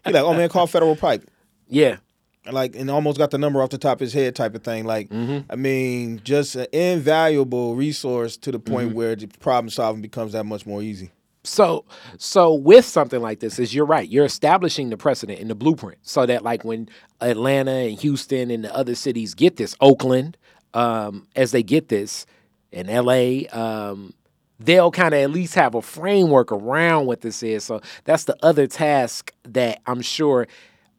he's 0.05 0.13
like, 0.13 0.23
oh 0.23 0.34
man, 0.34 0.49
call 0.49 0.67
Federal 0.67 0.95
Pipe. 0.95 1.29
Yeah. 1.67 1.97
Like 2.51 2.75
and 2.75 2.89
almost 2.89 3.17
got 3.19 3.29
the 3.31 3.38
number 3.38 3.62
off 3.62 3.69
the 3.69 3.77
top 3.77 3.97
of 3.97 3.99
his 4.01 4.13
head 4.13 4.36
type 4.36 4.55
of 4.55 4.63
thing. 4.63 4.86
Like 4.86 5.10
Mm-hmm. 5.10 5.51
I 5.51 5.55
mean, 5.55 6.21
just 6.23 6.55
an 6.55 6.65
invaluable 6.71 7.75
resource 7.75 8.36
to 8.38 8.51
the 8.51 8.60
point 8.60 8.89
Mm-hmm. 8.89 8.97
where 8.97 9.15
the 9.15 9.27
problem 9.27 9.69
solving 9.69 10.01
becomes 10.01 10.31
that 10.34 10.45
much 10.45 10.65
more 10.65 10.81
easy. 10.81 11.12
So, 11.43 11.86
so 12.17 12.54
with 12.54 12.86
something 12.86 13.21
like 13.21 13.39
this, 13.39 13.58
is 13.58 13.73
you're 13.73 13.86
right. 13.86 14.08
You're 14.08 14.25
establishing 14.25 14.89
the 14.89 14.97
precedent 14.97 15.39
in 15.39 15.47
the 15.47 15.56
blueprint, 15.56 15.97
so 16.04 16.25
that 16.25 16.43
like 16.43 16.63
when 16.63 16.88
Atlanta 17.19 17.71
and 17.71 17.99
Houston 17.99 18.51
and 18.51 18.63
the 18.63 18.75
other 18.75 18.93
cities 18.95 19.34
get 19.34 19.56
this, 19.58 19.75
Oakland, 19.82 20.38
um, 20.73 21.27
as 21.36 21.51
they 21.51 21.63
get 21.63 21.88
this, 21.89 22.25
and 22.71 22.88
LA, 22.88 23.49
um, 23.51 24.13
they'll 24.60 24.91
kind 24.91 25.13
of 25.13 25.19
at 25.21 25.32
least 25.32 25.56
have 25.56 25.73
a 25.73 25.82
framework 25.82 26.51
around 26.51 27.08
what 27.08 27.21
this 27.21 27.41
is. 27.41 27.63
So 27.63 27.82
that's 28.04 28.25
the 28.25 28.38
other 28.43 28.67
task 28.67 29.34
that 29.43 29.82
I'm 29.88 30.01
sure 30.01 30.47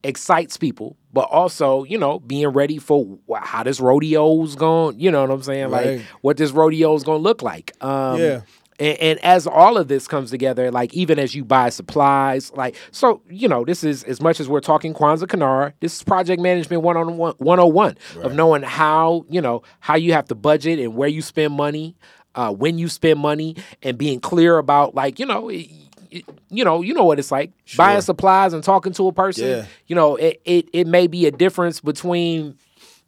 excites 0.04 0.56
people, 0.56 0.96
but 1.12 1.28
also 1.30 1.84
you 1.84 1.96
know 1.96 2.18
being 2.18 2.48
ready 2.48 2.78
for 2.78 3.18
how 3.36 3.62
this 3.62 3.78
rodeo's 3.80 4.56
going. 4.56 4.98
You 4.98 5.12
know 5.12 5.20
what 5.22 5.30
I'm 5.30 5.42
saying? 5.42 5.70
Right. 5.70 5.98
Like 5.98 6.06
what 6.20 6.36
this 6.36 6.50
rodeo's 6.50 7.04
going 7.04 7.20
to 7.20 7.22
look 7.22 7.42
like. 7.42 7.72
Um, 7.80 8.18
Yeah. 8.18 8.40
And, 8.82 8.98
and 8.98 9.18
as 9.24 9.46
all 9.46 9.76
of 9.76 9.86
this 9.86 10.08
comes 10.08 10.30
together, 10.32 10.72
like 10.72 10.92
even 10.92 11.20
as 11.20 11.36
you 11.36 11.44
buy 11.44 11.68
supplies, 11.68 12.50
like 12.54 12.74
so, 12.90 13.22
you 13.30 13.46
know, 13.46 13.64
this 13.64 13.84
is 13.84 14.02
as 14.02 14.20
much 14.20 14.40
as 14.40 14.48
we're 14.48 14.60
talking 14.60 14.92
Kwanzaa 14.92 15.28
Kinara, 15.28 15.72
this 15.78 15.94
is 15.94 16.02
project 16.02 16.42
management 16.42 16.82
one 16.82 16.96
on 16.96 17.16
one, 17.16 17.34
101 17.38 17.96
of 18.24 18.34
knowing 18.34 18.62
how, 18.62 19.24
you 19.30 19.40
know, 19.40 19.62
how 19.78 19.94
you 19.94 20.12
have 20.12 20.26
to 20.26 20.34
budget 20.34 20.80
and 20.80 20.96
where 20.96 21.08
you 21.08 21.22
spend 21.22 21.54
money, 21.54 21.94
uh, 22.34 22.50
when 22.50 22.76
you 22.76 22.88
spend 22.88 23.20
money, 23.20 23.54
and 23.84 23.96
being 23.96 24.18
clear 24.18 24.58
about 24.58 24.96
like, 24.96 25.20
you 25.20 25.26
know, 25.26 25.48
it, 25.48 25.70
you 26.50 26.64
know, 26.64 26.82
you 26.82 26.92
know 26.92 27.04
what 27.04 27.20
it's 27.20 27.30
like 27.30 27.52
buying 27.76 28.00
supplies 28.00 28.52
and 28.52 28.64
talking 28.64 28.92
to 28.94 29.06
a 29.06 29.12
person. 29.12 29.46
Yeah. 29.46 29.64
You 29.86 29.94
know, 29.94 30.16
it, 30.16 30.40
it 30.44 30.68
it 30.72 30.86
may 30.88 31.06
be 31.06 31.26
a 31.26 31.30
difference 31.30 31.80
between 31.80 32.58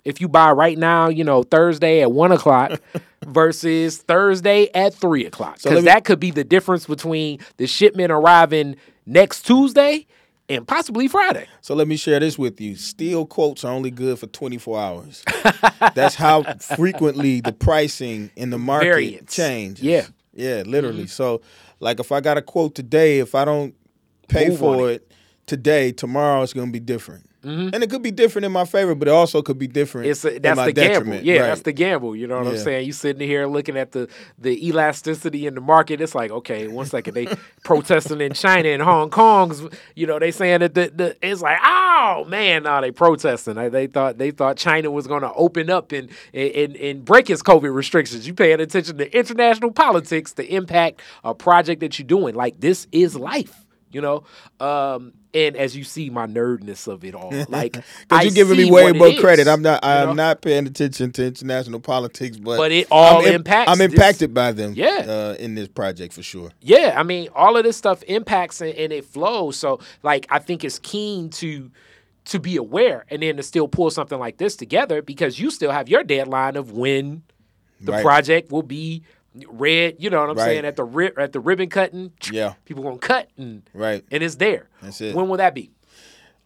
if 0.04 0.20
you 0.20 0.28
buy 0.28 0.50
right 0.52 0.76
now, 0.78 1.08
you 1.08 1.24
know, 1.24 1.42
Thursday 1.42 2.02
at 2.02 2.12
one 2.12 2.32
o'clock 2.32 2.80
versus 3.26 3.98
Thursday 3.98 4.68
at 4.74 4.94
three 4.94 5.24
o'clock. 5.26 5.58
Because 5.62 5.80
me- 5.84 5.86
that 5.90 6.04
could 6.04 6.20
be 6.20 6.30
the 6.30 6.44
difference 6.44 6.86
between 6.86 7.38
the 7.56 7.66
shipment 7.66 8.12
arriving 8.12 8.76
next 9.06 9.42
Tuesday 9.46 10.06
and 10.48 10.66
possibly 10.68 11.08
Friday. 11.08 11.46
So 11.62 11.74
let 11.74 11.88
me 11.88 11.96
share 11.96 12.20
this 12.20 12.38
with 12.38 12.60
you. 12.60 12.76
Steel 12.76 13.24
quotes 13.26 13.64
are 13.64 13.72
only 13.72 13.90
good 13.90 14.18
for 14.18 14.26
24 14.26 14.78
hours. 14.78 15.24
That's 15.94 16.14
how 16.14 16.42
frequently 16.58 17.40
the 17.40 17.52
pricing 17.52 18.30
in 18.36 18.50
the 18.50 18.58
market 18.58 18.86
Variance. 18.86 19.34
changes. 19.34 19.82
Yeah. 19.82 20.02
Mm-hmm. 20.02 20.10
Yeah, 20.36 20.62
literally. 20.66 21.06
So 21.06 21.40
like 21.80 21.98
if 22.00 22.12
I 22.12 22.20
got 22.20 22.36
a 22.36 22.42
quote 22.42 22.74
today, 22.74 23.20
if 23.20 23.34
I 23.34 23.44
don't 23.44 23.74
pay 24.28 24.48
Move 24.48 24.58
for 24.58 24.82
on 24.84 24.90
it. 24.90 25.12
today, 25.46 25.92
tomorrow 25.92 26.42
it's 26.42 26.52
going 26.52 26.66
to 26.68 26.72
be 26.72 26.80
different. 26.80 27.28
And 27.44 27.82
it 27.82 27.90
could 27.90 28.02
be 28.02 28.10
different 28.10 28.46
in 28.46 28.52
my 28.52 28.64
favor, 28.64 28.94
but 28.94 29.08
it 29.08 29.12
also 29.12 29.42
could 29.42 29.58
be 29.58 29.66
different 29.66 30.04
Mm-hmm. 30.06 30.10
It's 30.10 30.24
a, 30.24 30.36
in 30.36 30.42
that's 30.42 30.56
my 30.56 30.66
the 30.66 30.72
gamble. 30.72 30.92
detriment. 30.94 31.24
Yeah, 31.24 31.40
Right. 31.40 31.46
that's 31.48 31.62
the 31.62 31.72
gamble. 31.72 32.16
You 32.16 32.26
know 32.26 32.38
what 32.38 32.46
I'm 32.48 32.58
saying? 32.58 32.86
You 32.86 32.92
sitting 32.92 33.26
here 33.26 33.46
looking 33.46 33.76
at 33.76 33.92
the 33.92 34.08
the 34.38 34.66
elasticity 34.68 35.46
in 35.46 35.54
the 35.54 35.60
market. 35.60 36.00
It's 36.00 36.14
like, 36.14 36.30
okay, 36.30 36.68
one 36.68 36.86
second 36.86 37.14
they 37.14 37.26
protesting 37.64 38.20
in 38.20 38.32
China 38.32 38.68
and 38.70 38.82
Hong 38.82 39.10
Kong's. 39.10 39.62
You 39.94 40.06
know, 40.06 40.18
they 40.18 40.30
saying 40.30 40.60
that 40.60 40.74
the, 40.74 40.90
the 40.94 41.16
it's 41.22 41.42
like, 41.42 41.58
oh 41.62 42.24
man, 42.28 42.64
no, 42.64 42.80
they 42.80 42.90
protesting. 42.90 43.54
They, 43.54 43.68
they 43.68 43.86
thought 43.86 44.18
they 44.18 44.30
thought 44.30 44.56
China 44.56 44.90
was 44.90 45.06
going 45.06 45.22
to 45.22 45.32
open 45.34 45.70
up 45.70 45.92
and, 45.92 46.08
and 46.32 46.76
and 46.76 47.04
break 47.04 47.30
its 47.30 47.42
COVID 47.42 47.74
restrictions. 47.74 48.26
You 48.26 48.34
paying 48.34 48.60
attention 48.60 48.98
to 48.98 49.16
international 49.16 49.70
politics, 49.72 50.32
the 50.32 50.54
impact 50.54 51.00
a 51.22 51.34
project 51.34 51.80
that 51.80 51.98
you're 51.98 52.06
doing. 52.06 52.34
Like 52.34 52.60
this 52.60 52.86
is 52.92 53.16
life. 53.16 53.63
You 53.94 54.00
know, 54.00 54.24
um, 54.60 55.12
and 55.32 55.56
as 55.56 55.76
you 55.76 55.84
see, 55.84 56.10
my 56.10 56.26
nerdness 56.26 56.88
of 56.88 57.04
it 57.04 57.14
all, 57.14 57.30
like 57.48 57.72
Because 58.08 58.24
you're 58.24 58.32
giving 58.34 58.56
me 58.56 58.70
way 58.70 58.90
more 58.92 59.06
is, 59.08 59.20
credit. 59.20 59.46
I'm 59.46 59.62
not. 59.62 59.84
I'm 59.84 60.08
know? 60.08 60.12
not 60.14 60.42
paying 60.42 60.66
attention 60.66 61.12
to 61.12 61.24
international 61.26 61.78
politics, 61.80 62.36
but 62.36 62.56
But 62.56 62.72
it 62.72 62.88
all 62.90 63.20
I'm 63.20 63.26
im- 63.26 63.34
impacts 63.36 63.70
I'm 63.70 63.78
this- 63.78 63.92
impacted 63.92 64.34
by 64.34 64.52
them. 64.52 64.74
Yeah. 64.76 65.04
uh, 65.06 65.36
in 65.38 65.54
this 65.54 65.68
project 65.68 66.12
for 66.12 66.22
sure. 66.22 66.50
Yeah, 66.60 66.94
I 66.96 67.04
mean, 67.04 67.28
all 67.34 67.56
of 67.56 67.62
this 67.64 67.76
stuff 67.76 68.02
impacts 68.04 68.60
and, 68.60 68.74
and 68.74 68.92
it 68.92 69.04
flows. 69.04 69.56
So, 69.56 69.78
like, 70.02 70.26
I 70.30 70.40
think 70.40 70.64
it's 70.64 70.78
keen 70.80 71.30
to 71.30 71.70
to 72.26 72.40
be 72.40 72.56
aware 72.56 73.04
and 73.10 73.22
then 73.22 73.36
to 73.36 73.42
still 73.42 73.68
pull 73.68 73.90
something 73.90 74.18
like 74.18 74.38
this 74.38 74.56
together 74.56 75.02
because 75.02 75.38
you 75.38 75.50
still 75.50 75.70
have 75.70 75.88
your 75.88 76.02
deadline 76.02 76.56
of 76.56 76.72
when 76.72 77.22
the 77.80 77.92
Right. 77.92 78.02
project 78.02 78.50
will 78.50 78.62
be 78.62 79.02
read. 79.48 79.96
You 79.98 80.10
know 80.10 80.20
what 80.20 80.30
I'm 80.30 80.36
Right. 80.36 80.44
saying? 80.44 80.64
At 80.64 80.76
the 80.76 80.84
ri- 80.84 81.12
at 81.18 81.32
the 81.32 81.40
ribbon 81.40 81.68
cutting, 81.68 82.12
Yeah. 82.32 82.54
people 82.64 82.82
gonna 82.82 82.98
cut 82.98 83.28
and 83.36 83.62
Right. 83.72 84.04
and 84.10 84.22
it's 84.22 84.36
there. 84.36 84.68
That's 84.82 85.00
it. 85.00 85.14
When 85.14 85.28
will 85.28 85.36
that 85.38 85.54
be? 85.54 85.70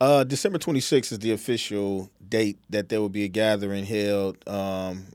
Uh, 0.00 0.22
December 0.24 0.58
26th 0.58 1.10
is 1.12 1.18
the 1.18 1.32
official 1.32 2.10
date 2.28 2.58
that 2.70 2.88
there 2.88 3.00
will 3.00 3.08
be 3.08 3.24
a 3.24 3.28
gathering 3.28 3.84
held 3.84 4.36
um, 4.48 5.06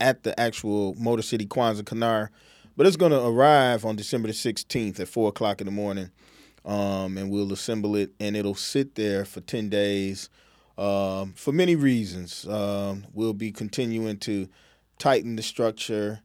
at 0.00 0.22
the 0.22 0.38
actual 0.40 0.94
Motor 0.98 1.22
City 1.22 1.44
Kwanzaa 1.46 1.82
Kinara. 1.82 2.28
But 2.76 2.86
it's 2.86 2.96
going 2.96 3.12
to 3.12 3.22
arrive 3.22 3.84
on 3.84 3.96
December 3.96 4.28
the 4.28 4.32
16th 4.34 4.98
at 4.98 5.08
4 5.08 5.28
o'clock 5.28 5.60
in 5.60 5.66
the 5.66 5.70
morning. 5.72 6.10
Um, 6.64 7.18
and 7.18 7.30
we'll 7.30 7.52
assemble 7.52 7.94
it, 7.96 8.12
and 8.18 8.34
it'll 8.36 8.54
sit 8.54 8.94
there 8.94 9.24
for 9.26 9.40
10 9.40 9.68
days 9.68 10.30
um, 10.78 11.34
for 11.36 11.52
many 11.52 11.76
reasons. 11.76 12.46
Um, 12.46 13.04
we'll 13.12 13.34
be 13.34 13.52
continuing 13.52 14.16
to 14.20 14.48
tighten 14.98 15.36
the 15.36 15.42
structure, 15.42 16.20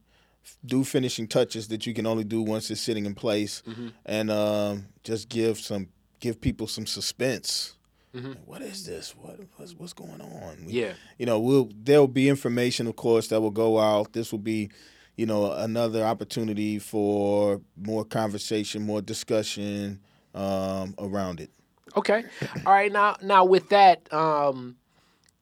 do 0.64 0.84
finishing 0.84 1.28
touches 1.28 1.68
that 1.68 1.86
you 1.86 1.94
can 1.94 2.06
only 2.06 2.24
do 2.24 2.42
once 2.42 2.70
it's 2.70 2.80
sitting 2.80 3.06
in 3.06 3.14
place, 3.14 3.62
and 4.04 4.30
um, 4.30 4.86
just 5.04 5.28
give 5.28 5.58
some 5.58 5.88
give 6.20 6.40
people 6.40 6.66
some 6.66 6.86
suspense. 6.86 7.72
Like, 8.14 8.36
What 8.46 8.62
is 8.62 8.86
this? 8.86 9.14
What 9.14 9.38
what's, 9.56 9.74
what's 9.74 9.92
going 9.92 10.20
on? 10.22 10.64
We- 10.66 10.72
Yeah. 10.72 10.94
you 11.18 11.26
know, 11.26 11.38
we'll 11.38 11.70
there'll 11.82 12.08
be 12.08 12.28
information, 12.30 12.86
of 12.86 12.96
course, 12.96 13.28
that 13.28 13.40
will 13.42 13.50
go 13.50 13.78
out. 13.78 14.14
This 14.14 14.32
will 14.32 14.38
be, 14.38 14.70
you 15.16 15.26
know, 15.26 15.52
another 15.52 16.02
opportunity 16.02 16.78
for 16.78 17.60
more 17.76 18.04
conversation, 18.06 18.82
more 18.82 19.02
discussion 19.02 20.00
um, 20.34 20.94
around 20.98 21.40
it. 21.40 21.50
Okay. 21.94 22.24
All 22.64 22.72
right. 22.72 22.90
Now, 22.92 23.16
now 23.22 23.44
with 23.44 23.68
that, 23.68 24.10
um, 24.12 24.76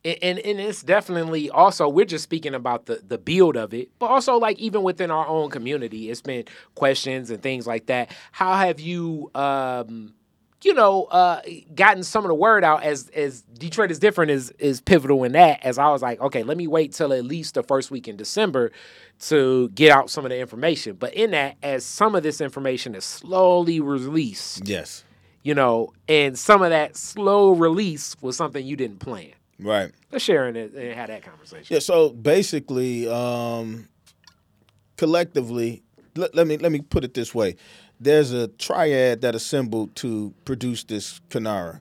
and 0.05 0.39
and 0.39 0.61
it's 0.61 0.83
definitely 0.83 1.51
also 1.51 1.89
we're 1.89 2.05
just 2.05 2.25
speaking 2.25 2.55
about 2.55 2.87
the 2.87 3.03
the 3.07 3.19
build 3.19 3.57
of 3.57 3.73
it, 3.75 3.91
but 3.99 4.07
also 4.07 4.37
like 4.37 4.59
even 4.59 4.83
within 4.83 5.11
our 5.11 5.27
own 5.27 5.51
community, 5.51 6.11
it's 6.11 6.21
been 6.21 6.45
questions 6.75 7.31
and 7.31 7.43
things 7.43 7.67
like 7.67 7.87
that. 7.87 8.11
How 8.33 8.55
have 8.57 8.81
you, 8.81 9.31
um, 9.35 10.15
you 10.63 10.75
know, 10.75 11.05
uh, 11.05 11.41
gotten 11.75 12.03
some 12.03 12.25
of 12.25 12.29
the 12.29 12.35
word 12.35 12.65
out 12.65 12.83
as 12.83 13.09
as 13.11 13.43
Detroit 13.43 13.91
is 13.91 13.99
different 13.99 14.31
is 14.31 14.51
is 14.59 14.81
pivotal 14.81 15.25
in 15.25 15.33
that. 15.33 15.65
As 15.65 15.79
I 15.79 15.89
was 15.91 16.03
like, 16.03 16.21
okay, 16.21 16.43
let 16.43 16.57
me 16.57 16.67
wait 16.67 16.93
till 16.93 17.13
at 17.13 17.25
least 17.25 17.55
the 17.55 17.63
first 17.63 17.91
week 17.91 18.07
in 18.09 18.17
December 18.17 18.73
to 19.21 19.69
get 19.71 19.91
out 19.91 20.11
some 20.11 20.25
of 20.25 20.31
the 20.31 20.39
information. 20.39 20.97
But 20.97 21.15
in 21.15 21.31
that, 21.33 21.57
as 21.63 21.85
some 21.85 22.15
of 22.15 22.23
this 22.23 22.41
information 22.41 22.95
is 22.95 23.05
slowly 23.05 23.81
released 23.81 24.67
Yes. 24.69 25.05
you 25.43 25.55
know, 25.55 25.93
and 26.09 26.39
some 26.39 26.63
of 26.63 26.71
that 26.71 26.97
slow 26.97 27.53
release 27.53 28.17
was 28.21 28.37
something 28.37 28.67
you 28.67 28.77
didn't 28.77 28.99
plan. 28.99 29.33
Right. 29.59 29.93
Let's 30.11 30.25
share 30.25 30.49
it 30.49 30.57
and 30.57 30.95
have 30.95 31.09
that 31.09 31.23
conversation. 31.23 31.67
Yeah. 31.69 31.79
So 31.79 32.11
basically, 32.11 33.09
um, 33.09 33.89
collectively, 34.97 35.83
let, 36.17 36.35
let 36.35 36.47
me 36.47 36.57
let 36.57 36.73
me 36.73 36.81
put 36.81 37.05
it 37.05 37.15
this 37.15 37.35
way: 37.35 37.57
there's 38.01 38.33
a 38.33 38.49
triad 38.49 39.21
that 39.23 39.35
assembled 39.35 39.95
to 39.97 40.35
produce 40.45 40.85
this 40.85 41.21
Kinara. 41.31 41.81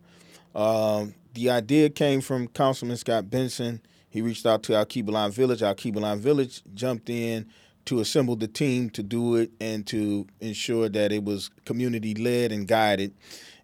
Um, 0.55 1.15
the 1.33 1.49
idea 1.49 1.89
came 1.89 2.21
from 2.21 2.47
Councilman 2.47 2.97
Scott 2.97 3.29
Benson. 3.29 3.81
He 4.09 4.21
reached 4.21 4.45
out 4.45 4.61
to 4.63 4.73
Alkebu-lan 4.73 5.31
Village. 5.31 5.61
Alkebu-lan 5.61 6.19
Village 6.19 6.61
jumped 6.75 7.09
in 7.09 7.47
to 7.85 7.99
assemble 7.99 8.35
the 8.35 8.47
team 8.47 8.89
to 8.91 9.01
do 9.01 9.35
it 9.35 9.51
and 9.59 9.85
to 9.87 10.27
ensure 10.39 10.87
that 10.89 11.11
it 11.11 11.23
was 11.23 11.49
community 11.65 12.13
led 12.13 12.51
and 12.51 12.67
guided. 12.67 13.13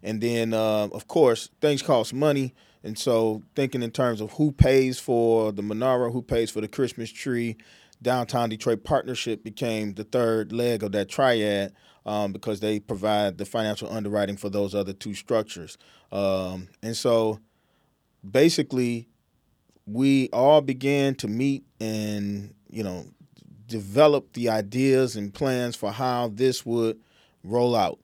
And 0.02 0.20
then, 0.20 0.52
uh, 0.52 0.88
of 0.92 1.06
course, 1.06 1.50
things 1.60 1.82
cost 1.82 2.12
money. 2.12 2.52
And 2.82 2.98
so, 2.98 3.42
thinking 3.54 3.82
in 3.82 3.90
terms 3.90 4.20
of 4.20 4.32
who 4.32 4.52
pays 4.52 4.98
for 4.98 5.52
the 5.52 5.62
menorah, 5.62 6.12
who 6.12 6.22
pays 6.22 6.50
for 6.50 6.60
the 6.60 6.68
Christmas 6.68 7.10
tree, 7.10 7.56
Downtown 8.02 8.48
Detroit 8.48 8.84
Partnership 8.84 9.44
became 9.44 9.94
the 9.94 10.04
third 10.04 10.52
leg 10.52 10.82
of 10.82 10.92
that 10.92 11.08
triad 11.10 11.74
um, 12.06 12.32
because 12.32 12.60
they 12.60 12.80
provide 12.80 13.36
the 13.36 13.44
financial 13.44 13.92
underwriting 13.92 14.38
for 14.38 14.48
those 14.48 14.74
other 14.74 14.94
two 14.94 15.12
structures. 15.12 15.76
Um, 16.10 16.68
and 16.82 16.96
so, 16.96 17.40
basically, 18.28 19.08
we 19.86 20.30
all 20.32 20.62
began 20.62 21.14
to 21.16 21.28
meet 21.28 21.64
and 21.80 22.54
you 22.70 22.82
know 22.82 23.06
develop 23.66 24.32
the 24.32 24.48
ideas 24.48 25.16
and 25.16 25.32
plans 25.32 25.76
for 25.76 25.92
how 25.92 26.28
this 26.28 26.64
would 26.64 26.98
roll 27.44 27.76
out 27.76 27.98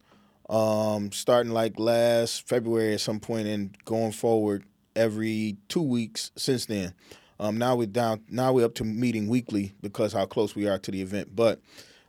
um, 0.48 1.10
starting 1.12 1.52
like 1.52 1.78
last 1.78 2.46
february 2.48 2.94
at 2.94 3.00
some 3.00 3.20
point 3.20 3.46
and 3.46 3.76
going 3.84 4.12
forward 4.12 4.64
every 4.94 5.56
two 5.68 5.82
weeks 5.82 6.30
since 6.36 6.66
then 6.66 6.94
um, 7.38 7.56
now 7.58 7.74
we're 7.76 7.86
down 7.86 8.22
now 8.30 8.52
we're 8.52 8.64
up 8.64 8.74
to 8.74 8.84
meeting 8.84 9.28
weekly 9.28 9.72
because 9.82 10.12
how 10.12 10.24
close 10.24 10.54
we 10.54 10.66
are 10.68 10.78
to 10.78 10.90
the 10.90 11.02
event 11.02 11.34
but 11.34 11.60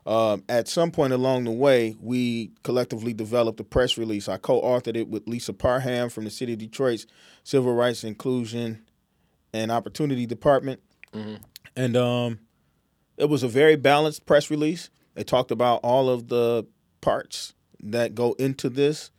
Um, 0.05 0.45
at 0.47 0.69
some 0.69 0.89
point 0.91 1.11
along 1.11 1.43
the 1.43 1.51
way, 1.51 1.97
we 1.99 2.51
collectively 2.63 3.13
developed 3.13 3.59
a 3.59 3.65
press 3.65 3.97
release. 3.97 4.29
I 4.29 4.37
co-authored 4.37 4.95
it 4.95 5.09
with 5.09 5.27
Lisa 5.27 5.51
Parham 5.51 6.09
from 6.09 6.23
the 6.23 6.29
City 6.29 6.53
of 6.53 6.59
Detroit's 6.59 7.05
Civil 7.43 7.73
Rights 7.75 8.05
Inclusion 8.05 8.85
and 9.51 9.69
Opportunity 9.69 10.25
Department, 10.25 10.79
and 11.75 11.97
um, 11.97 12.39
it 13.17 13.27
was 13.27 13.43
a 13.43 13.49
very 13.49 13.75
balanced 13.75 14.25
press 14.25 14.49
release. 14.49 14.89
They 15.13 15.25
talked 15.25 15.51
about 15.51 15.81
all 15.83 16.07
of 16.09 16.29
the 16.29 16.65
parts 17.01 17.53
that 17.91 18.15
go 18.15 18.33
into 18.33 18.69
this, 18.69 19.11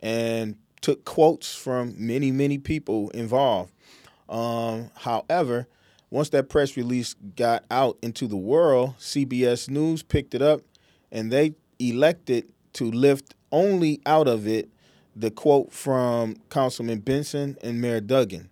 and 0.00 0.56
took 0.80 1.04
quotes 1.04 1.54
from 1.54 1.94
many, 1.96 2.30
many 2.30 2.58
people 2.58 3.10
involved. 3.10 3.72
Um, 4.28 4.90
however, 4.96 5.66
once 6.10 6.28
that 6.30 6.48
press 6.48 6.76
release 6.76 7.14
got 7.36 7.64
out 7.70 7.98
into 8.02 8.26
the 8.26 8.36
world, 8.36 8.94
CBS 8.98 9.68
News 9.68 10.02
picked 10.02 10.34
it 10.34 10.42
up 10.42 10.60
and 11.10 11.32
they 11.32 11.54
elected 11.78 12.52
to 12.74 12.90
lift 12.90 13.34
only 13.50 14.00
out 14.04 14.28
of 14.28 14.46
it 14.46 14.68
the 15.16 15.30
quote 15.30 15.72
from 15.72 16.36
Councilman 16.50 16.98
Benson 16.98 17.56
and 17.62 17.80
Mayor 17.80 18.00
Duggan, 18.00 18.50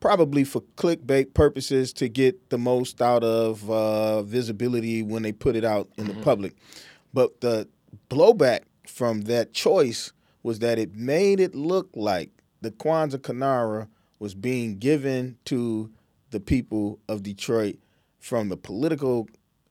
probably 0.00 0.44
for 0.44 0.60
clickbait 0.76 1.32
purposes 1.32 1.92
to 1.94 2.08
get 2.08 2.50
the 2.50 2.58
most 2.58 3.00
out 3.00 3.22
of 3.22 3.70
uh, 3.70 4.22
visibility 4.22 5.02
when 5.02 5.22
they 5.22 5.32
put 5.32 5.56
it 5.56 5.64
out 5.64 5.88
in 5.96 6.06
the 6.06 6.14
public. 6.22 6.54
But 7.14 7.40
the 7.40 7.68
blowback 8.10 8.60
from 8.86 9.22
that 9.22 9.52
choice 9.52 10.12
was 10.42 10.60
that 10.60 10.78
it 10.78 10.94
made 10.94 11.40
it 11.40 11.54
look 11.54 11.88
like 11.94 12.30
the 12.60 12.70
Kwanzaa 12.70 13.18
Kinara 13.18 13.88
was 14.18 14.34
being 14.34 14.78
given 14.78 15.36
to 15.46 15.90
the 16.30 16.40
people 16.40 16.98
of 17.08 17.22
Detroit 17.22 17.76
from 18.18 18.48
the 18.48 18.56
political 18.56 19.28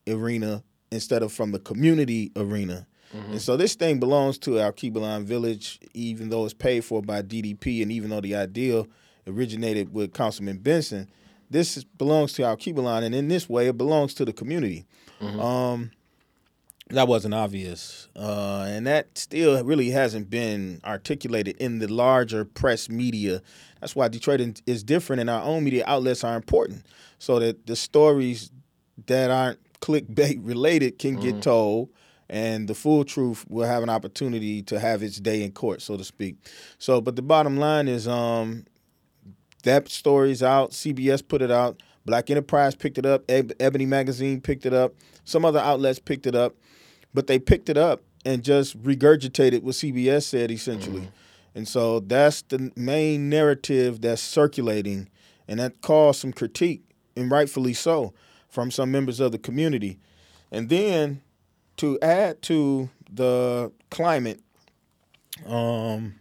arena 0.08 0.64
instead 0.92 1.24
of 1.24 1.32
from 1.32 1.52
the 1.52 1.60
community 1.60 2.32
arena. 2.36 2.88
And 3.14 3.42
so 3.42 3.56
this 3.56 3.76
thing 3.76 4.00
belongs 4.00 4.38
to 4.40 4.52
Alkebu-lan 4.52 5.26
village, 5.26 5.80
even 5.94 6.28
though 6.30 6.44
it's 6.44 6.54
paid 6.54 6.84
for 6.84 7.02
by 7.02 7.22
DDP, 7.22 7.82
and 7.82 7.90
even 7.92 8.10
though 8.10 8.20
the 8.20 8.36
ideal 8.36 8.88
originated 9.26 9.94
with 9.94 10.14
Councilman 10.14 10.58
Benson, 10.58 11.10
this 11.50 11.82
belongs 11.84 12.34
to 12.34 12.42
Alkebu-lan, 12.42 13.04
and 13.04 13.16
in 13.16 13.30
this 13.30 13.48
way, 13.48 13.68
it 13.68 13.78
belongs 13.78 14.14
to 14.16 14.26
the 14.26 14.34
community. 14.34 14.86
Um, 15.22 15.92
that 16.90 17.08
wasn't 17.08 17.34
obvious, 17.34 18.08
uh, 18.16 18.66
and 18.68 18.86
that 18.86 19.18
still 19.18 19.64
really 19.64 19.90
hasn't 19.90 20.30
been 20.30 20.80
articulated 20.86 21.58
in 21.58 21.80
the 21.80 21.88
larger 21.88 22.46
press 22.46 22.90
media. 22.90 23.42
That's 23.82 23.96
why 23.96 24.08
Detroit 24.08 24.62
is 24.68 24.84
different, 24.84 25.20
and 25.20 25.30
our 25.30 25.42
own 25.42 25.64
media 25.64 25.84
outlets 25.88 26.24
are 26.24 26.36
important, 26.36 26.86
so 27.18 27.40
that 27.40 27.66
the 27.66 27.76
stories 27.76 28.52
that 29.08 29.32
aren't 29.32 29.60
clickbait 29.80 30.40
related 30.44 31.00
can 31.00 31.16
get 31.16 31.42
told, 31.42 31.90
and 32.30 32.68
the 32.68 32.76
full 32.76 33.04
truth 33.04 33.46
will 33.50 33.68
have 33.68 33.82
an 33.82 33.90
opportunity 33.90 34.62
to 34.64 34.80
have 34.80 35.02
its 35.02 35.20
day 35.20 35.44
in 35.44 35.52
court, 35.52 35.82
so 35.82 35.98
to 35.98 36.04
speak. 36.04 36.36
So, 36.78 37.02
but 37.02 37.16
the 37.16 37.22
bottom 37.24 37.58
line 37.58 37.88
is, 37.88 38.08
um, 38.08 38.66
that 39.64 39.90
story's 39.90 40.44
out. 40.44 40.72
CBS 40.72 41.28
put 41.28 41.42
it 41.42 41.50
out. 41.52 41.82
Black 42.06 42.30
Enterprise 42.30 42.76
picked 42.76 43.00
it 43.00 43.06
up. 43.06 43.24
Ebony 43.28 43.88
Magazine 43.88 44.40
picked 44.40 44.66
it 44.68 44.74
up. 44.74 44.94
Some 45.24 45.44
other 45.44 45.60
outlets 45.60 45.98
picked 45.98 46.28
it 46.28 46.36
up, 46.36 46.56
but 47.16 47.28
they 47.28 47.40
picked 47.40 47.70
it 47.70 47.78
up 47.78 48.04
and 48.26 48.44
just 48.44 48.82
regurgitated 48.84 49.64
what 49.64 49.74
CBS 49.74 50.24
said 50.24 50.52
essentially. 50.52 51.10
And 51.56 51.68
so 51.68 52.02
that's 52.02 52.42
the 52.42 52.72
main 52.76 53.30
narrative 53.30 54.02
that's 54.02 54.22
circulating, 54.22 55.08
and 55.48 55.60
that 55.62 55.82
caused 55.82 56.20
some 56.20 56.34
critique, 56.34 56.84
and 57.16 57.32
rightfully 57.32 57.74
so, 57.74 58.14
from 58.50 58.70
some 58.70 58.92
members 58.92 59.22
of 59.22 59.32
the 59.32 59.38
community. 59.38 59.98
And 60.52 60.68
then 60.68 61.22
to 61.78 61.98
add 62.02 62.42
to 62.44 62.90
the 63.10 63.72
climate, 63.90 64.42
um, 65.48 66.16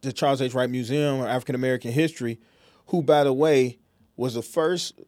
the 0.00 0.12
Charles 0.12 0.42
H. 0.42 0.52
Wright 0.52 0.68
Museum 0.68 1.20
of 1.20 1.26
African 1.26 1.54
American 1.54 1.92
History, 1.92 2.40
who, 2.86 3.02
by 3.02 3.22
the 3.22 3.32
way, 3.32 3.78
was 4.16 4.34
the 4.34 4.42
first 4.42 5.00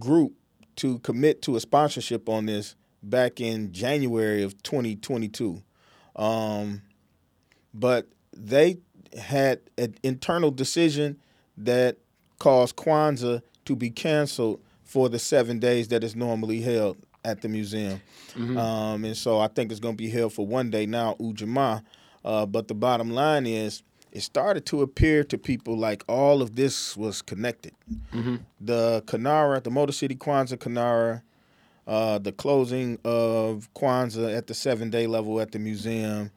group 0.00 0.32
to 0.76 0.98
commit 1.00 1.42
to 1.42 1.54
a 1.54 1.60
sponsorship 1.60 2.28
on 2.28 2.46
this 2.46 2.74
back 3.02 3.40
in 3.40 3.72
January 3.72 4.42
of 4.42 4.60
2022. 4.62 5.62
Um, 6.16 6.82
but 7.74 8.06
they 8.36 8.78
had 9.18 9.60
an 9.78 9.94
internal 10.02 10.50
decision 10.50 11.18
that 11.56 11.96
caused 12.38 12.76
Kwanzaa 12.76 13.42
to 13.64 13.76
be 13.76 13.90
canceled 13.90 14.60
for 14.84 15.08
the 15.08 15.18
seven 15.18 15.58
days 15.58 15.88
that 15.88 16.02
is 16.04 16.14
normally 16.16 16.60
held 16.60 16.96
at 17.24 17.40
the 17.40 17.48
museum. 17.48 18.00
Um, 18.58 19.04
and 19.04 19.16
so 19.16 19.38
I 19.38 19.48
think 19.48 19.70
it's 19.70 19.80
going 19.80 19.94
to 19.94 20.02
be 20.02 20.10
held 20.10 20.32
for 20.32 20.46
one 20.46 20.70
day 20.70 20.86
now, 20.86 21.14
Ujamaa. 21.20 21.82
Uh, 22.24 22.46
but 22.46 22.68
the 22.68 22.74
bottom 22.74 23.10
line 23.10 23.46
is, 23.46 23.82
it 24.12 24.20
started 24.20 24.66
to 24.66 24.82
appear 24.82 25.24
to 25.24 25.38
people 25.38 25.76
like 25.78 26.04
all 26.08 26.42
of 26.42 26.56
this 26.56 26.96
was 26.96 27.22
connected. 27.22 27.72
The 28.60 29.02
Kinara, 29.06 29.62
the 29.62 29.70
Motor 29.70 29.92
City 29.92 30.14
Kwanzaa 30.16 30.58
Kinara, 30.58 31.22
uh, 31.86 32.18
the 32.18 32.32
closing 32.32 32.98
of 33.04 33.68
Kwanzaa 33.74 34.36
at 34.36 34.46
the 34.46 34.54
seven 34.54 34.90
day 34.90 35.06
level 35.06 35.40
at 35.40 35.52
the 35.52 35.58
museum 35.58 36.30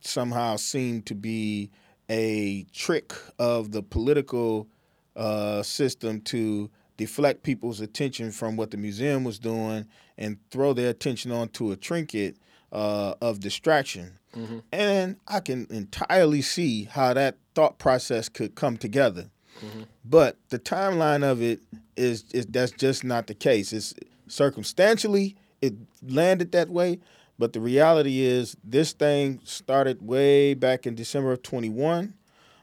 somehow 0.00 0.56
seemed 0.56 1.06
to 1.06 1.14
be 1.14 1.70
a 2.10 2.64
trick 2.72 3.14
of 3.38 3.72
the 3.72 3.82
political 3.82 4.68
uh, 5.16 5.62
system 5.62 6.20
to 6.20 6.70
deflect 6.96 7.42
people's 7.42 7.80
attention 7.80 8.30
from 8.30 8.56
what 8.56 8.70
the 8.70 8.76
museum 8.76 9.24
was 9.24 9.38
doing 9.38 9.86
and 10.18 10.38
throw 10.50 10.72
their 10.72 10.90
attention 10.90 11.32
onto 11.32 11.72
a 11.72 11.76
trinket 11.76 12.36
uh, 12.72 13.14
of 13.20 13.40
distraction. 13.40 14.18
And 14.72 15.16
I 15.28 15.40
can 15.40 15.66
entirely 15.70 16.42
see 16.42 16.84
how 16.84 17.14
that 17.14 17.36
thought 17.54 17.78
process 17.78 18.28
could 18.28 18.54
come 18.56 18.76
together. 18.76 19.30
But 20.04 20.36
the 20.50 20.58
timeline 20.58 21.22
of 21.22 21.40
it 21.40 21.60
is, 21.96 22.24
is 22.34 22.46
that's 22.46 22.72
just 22.72 23.04
not 23.04 23.28
the 23.28 23.34
case. 23.34 23.72
It's 23.72 23.94
circumstantially 24.26 25.36
it 25.64 25.74
landed 26.06 26.52
that 26.52 26.68
way, 26.68 27.00
but 27.38 27.52
the 27.52 27.60
reality 27.60 28.20
is 28.20 28.56
this 28.62 28.92
thing 28.92 29.40
started 29.44 30.06
way 30.06 30.54
back 30.54 30.86
in 30.86 30.94
December 30.94 31.32
of 31.32 31.42
21. 31.42 32.14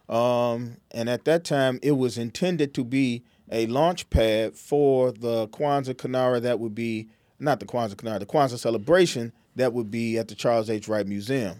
Um, 0.07 0.77
and 0.91 1.09
at 1.09 1.25
that 1.25 1.43
time, 1.43 1.79
it 1.81 1.93
was 1.93 2.17
intended 2.17 2.73
to 2.75 2.83
be 2.83 3.23
a 3.51 3.65
launch 3.67 4.09
pad 4.09 4.55
for 4.55 5.11
the 5.11 5.47
Kwanzaa 5.47 5.95
Kinara 5.95 6.41
that 6.41 6.59
would 6.59 6.75
be, 6.75 7.09
not 7.39 7.59
the 7.59 7.65
Kwanzaa 7.65 7.95
Kinara, 7.95 8.19
the 8.19 8.25
Kwanzaa 8.25 8.59
celebration 8.59 9.33
that 9.55 9.73
would 9.73 9.89
be 9.89 10.17
at 10.17 10.27
the 10.27 10.35
Charles 10.35 10.69
H. 10.69 10.87
Wright 10.87 11.07
Museum. 11.07 11.57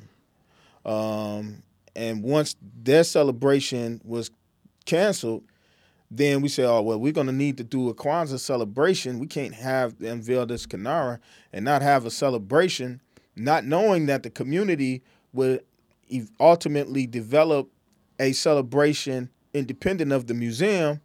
Um, 0.86 1.64
and 1.96 2.24
once 2.24 2.56
their 2.84 3.04
celebration 3.04 4.00
was 4.04 4.32
canceled, 4.86 5.44
then 6.14 6.42
we 6.42 6.50
say, 6.50 6.64
oh, 6.64 6.82
well, 6.82 7.00
we're 7.00 7.14
going 7.14 7.28
to 7.28 7.34
need 7.34 7.56
to 7.58 7.64
do 7.64 7.88
a 7.88 7.96
Kwanzaa 7.96 8.38
celebration. 8.38 9.18
We 9.18 9.28
can't 9.28 9.54
have 9.54 10.00
unveil 10.02 10.46
this 10.46 10.68
Kinara 10.68 11.20
and 11.54 11.64
not 11.64 11.82
have 11.82 12.06
a 12.06 12.12
celebration, 12.12 13.00
not 13.38 13.64
knowing 13.64 14.08
that 14.08 14.24
the 14.24 14.30
community 14.30 15.04
would 15.32 15.64
ultimately 16.38 17.08
develop 17.08 17.70
a 18.20 18.34
celebration 18.34 19.30
independent 19.54 20.12
of 20.12 20.28
the 20.28 20.34
museum. 20.34 21.00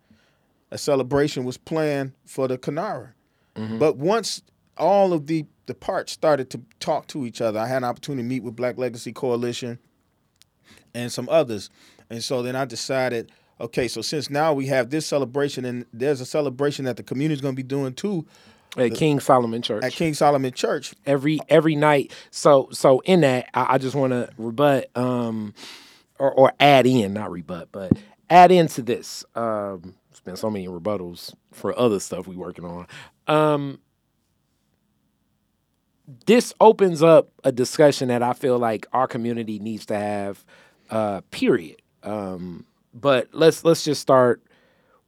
A 0.72 0.78
celebration 0.78 1.44
was 1.44 1.56
planned 1.56 2.12
for 2.24 2.48
the 2.48 2.58
Kinara. 2.58 3.12
Mm-hmm. 3.54 3.78
But 3.78 3.96
once 3.98 4.42
all 4.76 5.12
of 5.12 5.28
the, 5.28 5.46
the 5.66 5.74
parts 5.74 6.10
started 6.10 6.50
to 6.50 6.60
talk 6.80 7.06
to 7.08 7.24
each 7.24 7.40
other, 7.40 7.60
I 7.60 7.68
had 7.68 7.78
an 7.78 7.84
opportunity 7.84 8.24
to 8.24 8.28
meet 8.28 8.42
with 8.42 8.56
Black 8.56 8.76
Legacy 8.76 9.12
Coalition 9.12 9.78
and 10.92 11.12
some 11.12 11.28
others. 11.28 11.70
And 12.10 12.24
so 12.24 12.42
then 12.42 12.56
I 12.56 12.64
decided, 12.64 13.30
okay, 13.60 13.88
so 13.88 14.00
since 14.02 14.30
now 14.30 14.52
we 14.52 14.66
have 14.66 14.90
this 14.90 15.06
celebration 15.06 15.64
and 15.64 15.86
there's 15.92 16.20
a 16.20 16.26
celebration 16.26 16.84
that 16.84 16.96
the 16.96 17.02
community 17.02 17.34
is 17.34 17.40
going 17.40 17.54
to 17.54 17.56
be 17.56 17.62
doing 17.66 17.94
too 17.94 18.26
At 18.76 18.94
King 18.94 19.20
Solomon 19.20 19.62
Church. 19.62 19.84
at 19.84 19.92
King 19.92 20.14
Solomon 20.14 20.52
Church. 20.52 20.94
every 21.06 21.40
every 21.48 21.76
night. 21.76 22.12
So 22.30 22.68
so 22.72 23.00
in 23.00 23.20
that, 23.22 23.48
I, 23.54 23.74
I 23.74 23.78
just 23.78 23.94
want 23.94 24.12
to 24.12 24.28
rebut 24.38 24.90
um 24.96 25.54
or, 26.18 26.32
or 26.32 26.52
add 26.60 26.86
in, 26.86 27.12
not 27.12 27.30
rebut, 27.30 27.68
but 27.72 27.92
add 28.30 28.50
into 28.50 28.82
this. 28.82 29.24
Um, 29.34 29.94
it's 30.10 30.20
been 30.20 30.36
so 30.36 30.50
many 30.50 30.66
rebuttals 30.66 31.34
for 31.52 31.78
other 31.78 32.00
stuff 32.00 32.26
we 32.26 32.36
working 32.36 32.64
on. 32.64 32.86
Um, 33.26 33.80
this 36.26 36.54
opens 36.60 37.02
up 37.02 37.30
a 37.44 37.52
discussion 37.52 38.08
that 38.08 38.22
I 38.22 38.32
feel 38.32 38.58
like 38.58 38.86
our 38.92 39.06
community 39.06 39.58
needs 39.58 39.86
to 39.86 39.98
have. 39.98 40.44
Uh, 40.88 41.20
period. 41.30 41.82
Um, 42.02 42.64
but 43.00 43.28
let's 43.32 43.64
let's 43.64 43.84
just 43.84 44.00
start 44.00 44.42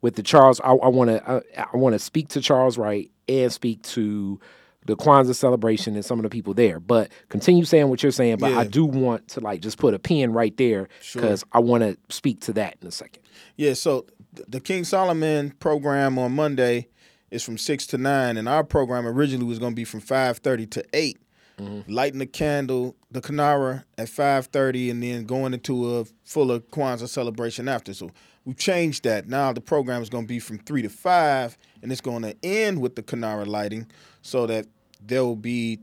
with 0.01 0.15
the 0.15 0.23
Charles. 0.23 0.61
I 0.63 0.73
want 0.73 1.11
to 1.11 1.43
I, 1.57 1.77
want 1.77 1.95
to 1.95 1.99
speak 1.99 2.29
to 2.29 2.41
Charles 2.41 2.79
Wright 2.79 3.11
and 3.29 3.53
speak 3.53 3.83
to 3.83 4.39
the 4.87 4.97
Kwanzaa 4.97 5.35
celebration 5.35 5.95
and 5.95 6.05
some 6.05 6.19
of 6.19 6.23
the 6.23 6.29
people 6.29 6.55
there. 6.55 6.81
But 6.81 7.11
continue 7.29 7.65
saying 7.65 7.89
what 7.89 8.03
you're 8.03 8.13
saying. 8.13 8.39
But 8.39 8.53
I 8.53 8.65
do 8.65 8.85
want 8.85 9.29
to 9.29 9.41
like 9.41 9.61
just 9.61 9.79
put 9.79 9.95
a 9.95 9.99
pin 9.99 10.33
right 10.33 10.57
there 10.57 10.89
because 11.13 11.45
I 11.53 11.61
want 11.61 11.83
to 11.83 11.97
speak 12.15 12.41
to 12.43 12.53
that 12.55 12.77
in 12.81 12.89
a 12.89 12.93
second. 12.93 13.23
Yeah, 13.57 13.75
so 13.75 14.07
the 14.33 14.61
King 14.61 14.85
Solomon 14.85 15.53
program 15.59 16.19
on 16.19 16.35
Monday 16.35 16.89
is 17.31 17.43
from 17.43 17.59
six 17.59 17.87
to 17.89 17.99
nine, 17.99 18.37
and 18.37 18.49
our 18.49 18.65
program 18.65 19.07
originally 19.07 19.47
was 19.47 19.59
going 19.59 19.73
to 19.73 19.77
be 19.77 19.85
from 19.85 20.01
five 20.01 20.39
thirty 20.39 20.67
to 20.67 20.85
8 20.93 21.19
Mm-hmm. 21.59 21.93
Lighting 21.93 22.21
the 22.21 22.27
candle, 22.27 22.95
the 23.11 23.21
Kinara 23.21 23.85
at 23.97 24.09
five 24.09 24.47
thirty, 24.47 24.91
and 24.91 25.03
then 25.03 25.25
going 25.25 25.55
into 25.55 25.97
a 25.97 26.05
fuller 26.25 26.61
Kwanzaa 26.61 27.09
celebration 27.09 27.69
after. 27.69 27.93
So 27.93 28.11
we 28.45 28.55
changed 28.55 29.03
that. 29.05 29.29
Now 29.29 29.53
the 29.53 29.61
program 29.61 30.01
is 30.01 30.09
going 30.09 30.25
to 30.25 30.29
be 30.29 30.39
from 30.39 30.59
three 30.59 30.83
to 30.83 30.89
five, 30.89 31.59
and 31.83 31.91
it's 31.91 32.01
going 32.01 32.23
to 32.23 32.37
end 32.45 32.81
with 32.81 32.95
the 32.95 33.03
Kinara 33.03 33.47
lighting, 33.47 33.87
so 34.23 34.47
that 34.47 34.67
there 35.05 35.25
will 35.25 35.37
be 35.37 35.81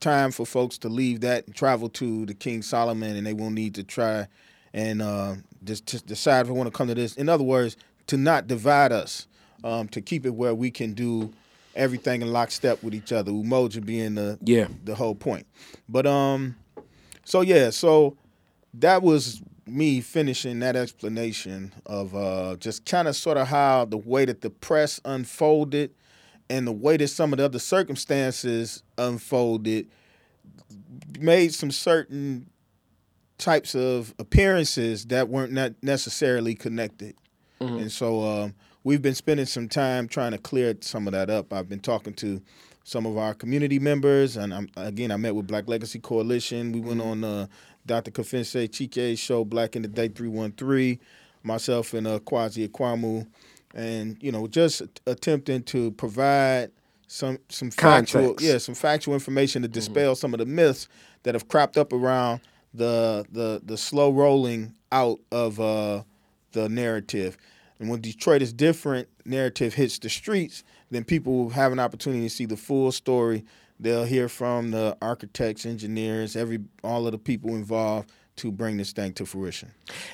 time 0.00 0.32
for 0.32 0.44
folks 0.44 0.78
to 0.78 0.88
leave 0.88 1.20
that 1.20 1.46
and 1.46 1.54
travel 1.54 1.88
to 1.88 2.26
the 2.26 2.34
King 2.34 2.60
Solomon, 2.62 3.16
and 3.16 3.26
they 3.26 3.32
won't 3.32 3.54
need 3.54 3.74
to 3.76 3.84
try 3.84 4.26
and 4.72 5.00
uh, 5.00 5.36
just, 5.62 5.86
just 5.86 6.06
decide 6.06 6.40
if 6.40 6.46
they 6.48 6.52
want 6.52 6.66
to 6.66 6.76
come 6.76 6.88
to 6.88 6.94
this. 6.94 7.14
In 7.14 7.28
other 7.28 7.44
words, 7.44 7.76
to 8.08 8.16
not 8.16 8.48
divide 8.48 8.90
us, 8.90 9.28
um, 9.62 9.86
to 9.88 10.00
keep 10.00 10.26
it 10.26 10.34
where 10.34 10.54
we 10.54 10.70
can 10.70 10.92
do 10.92 11.32
everything 11.76 12.22
in 12.22 12.32
lockstep 12.32 12.82
with 12.82 12.94
each 12.94 13.12
other. 13.12 13.30
Umoja 13.32 13.84
being 13.84 14.14
the 14.14 14.38
Yeah. 14.44 14.68
the 14.84 14.94
whole 14.94 15.14
point. 15.14 15.46
But 15.88 16.06
um, 16.06 16.56
so 17.24 17.40
yeah, 17.40 17.70
so 17.70 18.16
that 18.74 19.02
was 19.02 19.42
me 19.66 20.00
finishing 20.00 20.60
that 20.60 20.76
explanation 20.76 21.72
of 21.86 22.14
uh, 22.14 22.56
just 22.56 22.84
kind 22.84 23.08
of 23.08 23.16
sort 23.16 23.38
of 23.38 23.48
how 23.48 23.84
the 23.86 23.96
way 23.96 24.24
that 24.26 24.40
the 24.42 24.50
press 24.50 25.00
unfolded 25.04 25.90
and 26.50 26.66
the 26.66 26.72
way 26.72 26.96
that 26.98 27.08
some 27.08 27.32
of 27.32 27.38
the 27.38 27.44
other 27.46 27.58
circumstances 27.58 28.82
unfolded 28.98 29.88
made 31.18 31.54
some 31.54 31.70
certain 31.70 32.46
types 33.38 33.74
of 33.74 34.14
appearances 34.18 35.06
that 35.06 35.28
weren't 35.28 35.52
not 35.52 35.72
necessarily 35.82 36.54
connected. 36.54 37.14
And 37.60 37.90
so 37.90 38.22
um, 38.22 38.54
we've 38.84 39.02
been 39.02 39.14
spending 39.14 39.46
some 39.46 39.68
time 39.68 40.06
trying 40.06 40.32
to 40.32 40.38
clear 40.38 40.76
some 40.80 41.08
of 41.08 41.12
that 41.12 41.30
up. 41.30 41.52
I've 41.52 41.68
been 41.68 41.80
talking 41.80 42.12
to 42.14 42.40
some 42.84 43.06
of 43.06 43.16
our 43.16 43.34
community 43.34 43.78
members, 43.78 44.36
and 44.36 44.52
I'm, 44.52 44.68
again, 44.76 45.10
I 45.10 45.16
met 45.16 45.34
with 45.34 45.46
Black 45.46 45.66
Legacy 45.66 45.98
Coalition. 45.98 46.70
We 46.70 46.80
went 46.80 47.00
on 47.00 47.24
uh, 47.24 47.46
Dr. 47.86 48.10
Kefentse 48.10 48.70
Chike's 48.70 49.18
show, 49.18 49.44
Black 49.44 49.74
in 49.74 49.82
the 49.82 49.88
Day 49.88 50.08
313, 50.08 51.00
myself 51.42 51.94
and 51.94 52.06
uh, 52.06 52.18
Kwazi 52.20 52.68
Akwamu, 52.68 53.26
and, 53.74 54.18
you 54.22 54.30
know, 54.30 54.46
just 54.46 54.82
attempting 55.06 55.62
to 55.64 55.90
provide 55.92 56.70
some 57.06 57.38
some 57.48 57.70
factual, 57.70 58.22
Context. 58.22 58.46
yeah, 58.46 58.58
some 58.58 58.74
factual 58.74 59.14
information 59.14 59.62
to 59.62 59.68
dispel 59.68 60.14
some 60.16 60.34
of 60.34 60.38
the 60.38 60.46
myths 60.46 60.88
that 61.22 61.34
have 61.34 61.48
cropped 61.48 61.76
up 61.76 61.92
around 61.92 62.40
the 62.72 63.24
the 63.30 63.60
the 63.64 63.76
slow 63.76 64.10
rolling 64.10 64.74
out 64.90 65.20
of 65.30 65.60
uh, 65.60 66.02
the 66.52 66.68
narrative. 66.68 67.36
And 67.78 67.88
when 67.88 68.00
Detroit 68.00 68.42
is 68.42 68.52
different, 68.52 69.08
narrative 69.24 69.74
hits 69.74 69.98
the 69.98 70.08
streets, 70.08 70.62
then 70.90 71.04
people 71.04 71.36
will 71.36 71.50
have 71.50 71.72
an 71.72 71.80
opportunity 71.80 72.22
to 72.22 72.30
see 72.30 72.46
the 72.46 72.56
full 72.56 72.92
story. 72.92 73.44
They'll 73.80 74.04
hear 74.04 74.28
from 74.28 74.70
the 74.70 74.96
architects, 75.02 75.66
engineers, 75.66 76.36
every 76.36 76.60
all 76.82 77.06
of 77.06 77.12
the 77.12 77.18
people 77.18 77.50
involved 77.50 78.10
to 78.36 78.52
bring 78.52 78.76
this 78.76 78.92
thing 78.92 79.12
to 79.14 79.26
fruition. 79.26 79.72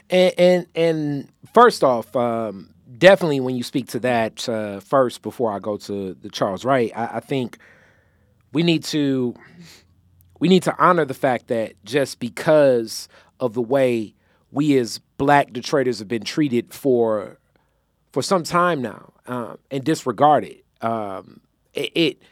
And 0.08 0.34
and, 0.38 0.66
and 0.74 1.28
first 1.52 1.84
off, 1.84 2.14
um, 2.16 2.70
definitely 2.96 3.40
when 3.40 3.56
you 3.56 3.62
speak 3.62 3.88
to 3.88 4.00
that 4.00 4.48
uh, 4.48 4.80
first, 4.80 5.22
before 5.22 5.52
I 5.52 5.58
go 5.58 5.76
to 5.76 6.14
the 6.14 6.30
Charles 6.30 6.64
Wright, 6.64 6.90
I, 6.96 7.16
I 7.16 7.20
think 7.20 7.58
we 8.52 8.62
need 8.62 8.84
to 8.84 9.34
we 10.38 10.48
need 10.48 10.62
to 10.64 10.76
honor 10.78 11.04
the 11.04 11.14
fact 11.14 11.48
that 11.48 11.74
just 11.84 12.18
because 12.18 13.08
of 13.38 13.54
the 13.54 13.62
way 13.62 14.14
we 14.50 14.78
as 14.78 14.98
black 15.18 15.52
Detroiters 15.52 15.98
have 15.98 16.08
been 16.08 16.24
treated 16.24 16.72
for 16.72 17.38
for 18.12 18.22
some 18.22 18.42
time 18.42 18.82
now 18.82 19.12
um, 19.26 19.58
and 19.70 19.84
disregarded, 19.84 20.62
um, 20.80 21.40
it, 21.74 21.92
it 21.94 22.22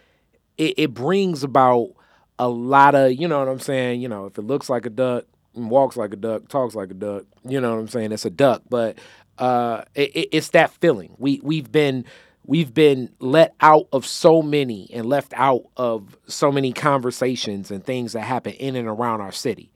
it 0.56 0.94
brings 0.94 1.42
about 1.44 1.90
a 2.38 2.48
lot 2.48 2.94
of 2.94 3.12
you 3.12 3.28
know 3.28 3.38
what 3.38 3.48
I'm 3.48 3.60
saying. 3.60 4.00
You 4.00 4.08
know, 4.08 4.26
if 4.26 4.38
it 4.38 4.42
looks 4.42 4.68
like 4.68 4.86
a 4.86 4.90
duck, 4.90 5.24
and 5.54 5.70
walks 5.70 5.96
like 5.96 6.12
a 6.12 6.16
duck, 6.16 6.48
talks 6.48 6.74
like 6.74 6.90
a 6.90 6.94
duck, 6.94 7.24
you 7.46 7.60
know 7.60 7.72
what 7.74 7.80
I'm 7.80 7.88
saying. 7.88 8.12
It's 8.12 8.24
a 8.24 8.30
duck, 8.30 8.62
but 8.68 8.98
uh, 9.38 9.82
it- 9.94 10.28
it's 10.32 10.50
that 10.50 10.70
feeling. 10.72 11.14
We 11.18 11.40
we've 11.42 11.70
been 11.70 12.04
we've 12.44 12.72
been 12.72 13.10
let 13.20 13.54
out 13.60 13.88
of 13.92 14.06
so 14.06 14.42
many 14.42 14.90
and 14.92 15.06
left 15.06 15.32
out 15.36 15.64
of 15.76 16.16
so 16.26 16.50
many 16.50 16.72
conversations 16.72 17.70
and 17.70 17.84
things 17.84 18.12
that 18.12 18.22
happen 18.22 18.52
in 18.54 18.74
and 18.76 18.88
around 18.88 19.20
our 19.20 19.32
city. 19.32 19.70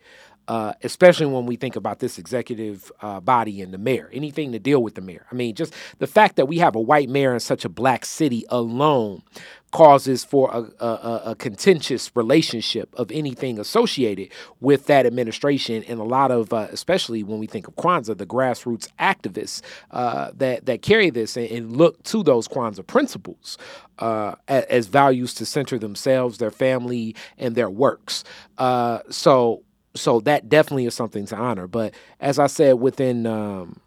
Uh, 0.48 0.72
especially 0.82 1.26
when 1.26 1.46
we 1.46 1.54
think 1.56 1.76
about 1.76 2.00
this 2.00 2.18
executive 2.18 2.90
uh, 3.00 3.20
body 3.20 3.62
and 3.62 3.72
the 3.72 3.78
mayor, 3.78 4.10
anything 4.12 4.50
to 4.50 4.58
deal 4.58 4.82
with 4.82 4.96
the 4.96 5.00
mayor. 5.00 5.24
I 5.30 5.36
mean, 5.36 5.54
just 5.54 5.72
the 5.98 6.06
fact 6.08 6.34
that 6.36 6.46
we 6.46 6.58
have 6.58 6.74
a 6.74 6.80
white 6.80 7.08
mayor 7.08 7.32
in 7.32 7.40
such 7.40 7.64
a 7.64 7.68
black 7.68 8.04
city 8.04 8.44
alone 8.48 9.22
causes 9.70 10.24
for 10.24 10.50
a, 10.52 10.84
a, 10.84 11.22
a- 11.26 11.34
contentious 11.36 12.10
relationship 12.16 12.92
of 12.96 13.10
anything 13.12 13.58
associated 13.58 14.28
with 14.60 14.86
that 14.86 15.06
administration, 15.06 15.84
and 15.84 16.00
a 16.00 16.04
lot 16.04 16.30
of, 16.32 16.52
uh, 16.52 16.66
especially 16.72 17.22
when 17.22 17.38
we 17.38 17.46
think 17.46 17.68
of 17.68 17.76
Kwanzaa, 17.76 18.18
the 18.18 18.26
grassroots 18.26 18.88
activists 18.98 19.62
uh, 19.92 20.32
that 20.34 20.66
that 20.66 20.82
carry 20.82 21.08
this 21.10 21.36
and, 21.36 21.48
and 21.50 21.76
look 21.76 22.02
to 22.02 22.22
those 22.24 22.48
Kwanzaa 22.48 22.86
principles 22.86 23.58
uh, 24.00 24.34
as, 24.48 24.64
as 24.64 24.86
values 24.88 25.34
to 25.34 25.46
center 25.46 25.78
themselves, 25.78 26.38
their 26.38 26.50
family, 26.50 27.14
and 27.38 27.54
their 27.54 27.70
works. 27.70 28.24
So 29.08 29.62
so 29.94 30.20
that 30.20 30.48
definitely 30.48 30.86
is 30.86 30.94
something 30.94 31.26
to 31.26 31.36
honor. 31.36 31.66
But 31.66 31.94
as 32.20 32.38
I 32.38 32.46
said, 32.46 32.74
within 32.74 33.26
um, 33.26 33.80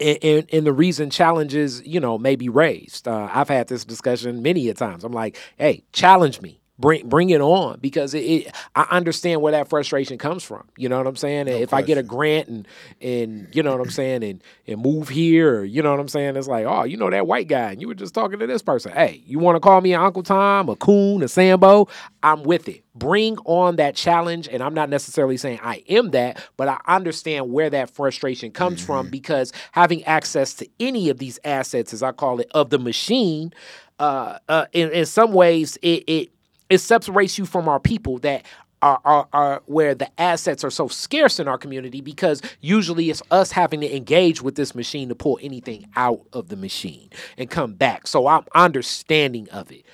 and, 0.00 0.46
and 0.52 0.66
the 0.66 0.72
reason 0.72 1.10
challenges, 1.10 1.82
you 1.86 2.00
know, 2.00 2.18
may 2.18 2.36
be 2.36 2.48
raised. 2.48 3.06
Uh, 3.06 3.28
I've 3.32 3.48
had 3.48 3.68
this 3.68 3.84
discussion 3.84 4.42
many 4.42 4.68
a 4.68 4.74
times. 4.74 5.04
I'm 5.04 5.12
like, 5.12 5.36
hey, 5.58 5.84
challenge 5.92 6.40
me. 6.40 6.59
Bring 6.80 7.08
bring 7.08 7.28
it 7.28 7.42
on 7.42 7.78
because 7.80 8.14
it, 8.14 8.20
it 8.20 8.56
I 8.74 8.86
understand 8.90 9.42
where 9.42 9.52
that 9.52 9.68
frustration 9.68 10.16
comes 10.16 10.42
from. 10.42 10.66
You 10.78 10.88
know 10.88 10.96
what 10.96 11.06
I'm 11.06 11.16
saying? 11.16 11.48
if 11.48 11.74
I 11.74 11.82
get 11.82 11.98
a 11.98 12.02
grant 12.02 12.48
and 12.48 12.68
and 13.02 13.48
you 13.54 13.62
know 13.62 13.72
what 13.72 13.80
I'm 13.82 13.90
saying 13.90 14.24
and 14.24 14.42
and 14.66 14.80
move 14.80 15.08
here, 15.10 15.58
or, 15.60 15.64
you 15.64 15.82
know 15.82 15.90
what 15.90 16.00
I'm 16.00 16.08
saying? 16.08 16.36
It's 16.36 16.48
like, 16.48 16.64
oh, 16.64 16.84
you 16.84 16.96
know 16.96 17.10
that 17.10 17.26
white 17.26 17.48
guy, 17.48 17.72
and 17.72 17.82
you 17.82 17.88
were 17.88 17.94
just 17.94 18.14
talking 18.14 18.38
to 18.38 18.46
this 18.46 18.62
person. 18.62 18.92
Hey, 18.92 19.22
you 19.26 19.38
want 19.38 19.56
to 19.56 19.60
call 19.60 19.80
me 19.82 19.92
Uncle 19.92 20.22
Tom, 20.22 20.70
a 20.70 20.76
Coon, 20.76 21.22
a 21.22 21.28
Sambo? 21.28 21.88
I'm 22.22 22.44
with 22.44 22.68
it. 22.68 22.82
Bring 22.94 23.36
on 23.44 23.76
that 23.76 23.94
challenge, 23.94 24.48
and 24.48 24.62
I'm 24.62 24.74
not 24.74 24.88
necessarily 24.88 25.36
saying 25.36 25.60
I 25.62 25.82
am 25.88 26.10
that, 26.12 26.42
but 26.56 26.68
I 26.68 26.80
understand 26.86 27.52
where 27.52 27.68
that 27.70 27.90
frustration 27.90 28.52
comes 28.52 28.82
from 28.82 29.08
because 29.10 29.52
having 29.72 30.02
access 30.04 30.54
to 30.54 30.68
any 30.80 31.10
of 31.10 31.18
these 31.18 31.38
assets, 31.44 31.92
as 31.92 32.02
I 32.02 32.12
call 32.12 32.40
it, 32.40 32.50
of 32.52 32.70
the 32.70 32.78
machine, 32.78 33.52
uh, 33.98 34.38
uh, 34.48 34.66
in, 34.72 34.90
in 34.90 35.06
some 35.06 35.32
ways, 35.32 35.76
it, 35.82 36.04
it 36.06 36.30
it 36.70 36.78
separates 36.78 37.36
you 37.36 37.44
from 37.44 37.68
our 37.68 37.80
people 37.80 38.18
that 38.20 38.46
are, 38.82 39.00
are, 39.04 39.28
are 39.32 39.62
where 39.66 39.94
the 39.94 40.08
assets 40.18 40.64
are 40.64 40.70
so 40.70 40.88
scarce 40.88 41.38
in 41.38 41.48
our 41.48 41.58
community 41.58 42.00
because 42.00 42.40
usually 42.60 43.10
it's 43.10 43.22
us 43.30 43.52
having 43.52 43.80
to 43.80 43.94
engage 43.96 44.40
with 44.40 44.54
this 44.54 44.74
machine 44.74 45.08
to 45.10 45.14
pull 45.14 45.38
anything 45.42 45.86
out 45.96 46.22
of 46.32 46.48
the 46.48 46.56
machine 46.56 47.10
and 47.36 47.50
come 47.50 47.74
back. 47.74 48.06
So 48.06 48.26
I'm 48.26 48.44
understanding 48.54 49.48
of 49.50 49.70
it. 49.70 49.84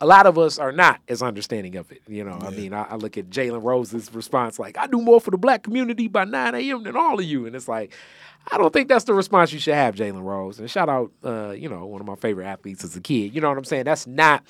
A 0.00 0.06
lot 0.06 0.26
of 0.26 0.38
us 0.38 0.58
are 0.58 0.72
not 0.72 1.00
as 1.08 1.22
understanding 1.22 1.76
of 1.76 1.92
it. 1.92 2.02
You 2.08 2.24
know, 2.24 2.38
I 2.40 2.50
mean, 2.50 2.72
I, 2.72 2.84
I 2.84 2.94
look 2.96 3.18
at 3.18 3.28
Jalen 3.28 3.62
Rose's 3.62 4.12
response 4.14 4.58
like, 4.58 4.78
I 4.78 4.86
do 4.86 5.00
more 5.00 5.20
for 5.20 5.30
the 5.30 5.38
black 5.38 5.62
community 5.62 6.08
by 6.08 6.24
9 6.24 6.54
a.m. 6.54 6.84
than 6.84 6.96
all 6.96 7.18
of 7.18 7.24
you. 7.24 7.46
And 7.46 7.54
it's 7.54 7.68
like, 7.68 7.92
I 8.50 8.58
don't 8.58 8.72
think 8.72 8.88
that's 8.88 9.04
the 9.04 9.14
response 9.14 9.52
you 9.52 9.58
should 9.58 9.74
have, 9.74 9.94
Jalen 9.94 10.22
Rose. 10.22 10.58
And 10.58 10.70
shout 10.70 10.88
out, 10.88 11.12
uh, 11.24 11.50
you 11.50 11.68
know, 11.68 11.86
one 11.86 12.00
of 12.00 12.06
my 12.06 12.16
favorite 12.16 12.46
athletes 12.46 12.82
as 12.84 12.96
a 12.96 13.00
kid. 13.00 13.34
You 13.34 13.40
know 13.40 13.48
what 13.48 13.58
I'm 13.58 13.64
saying? 13.64 13.84
That's 13.84 14.06
not 14.06 14.42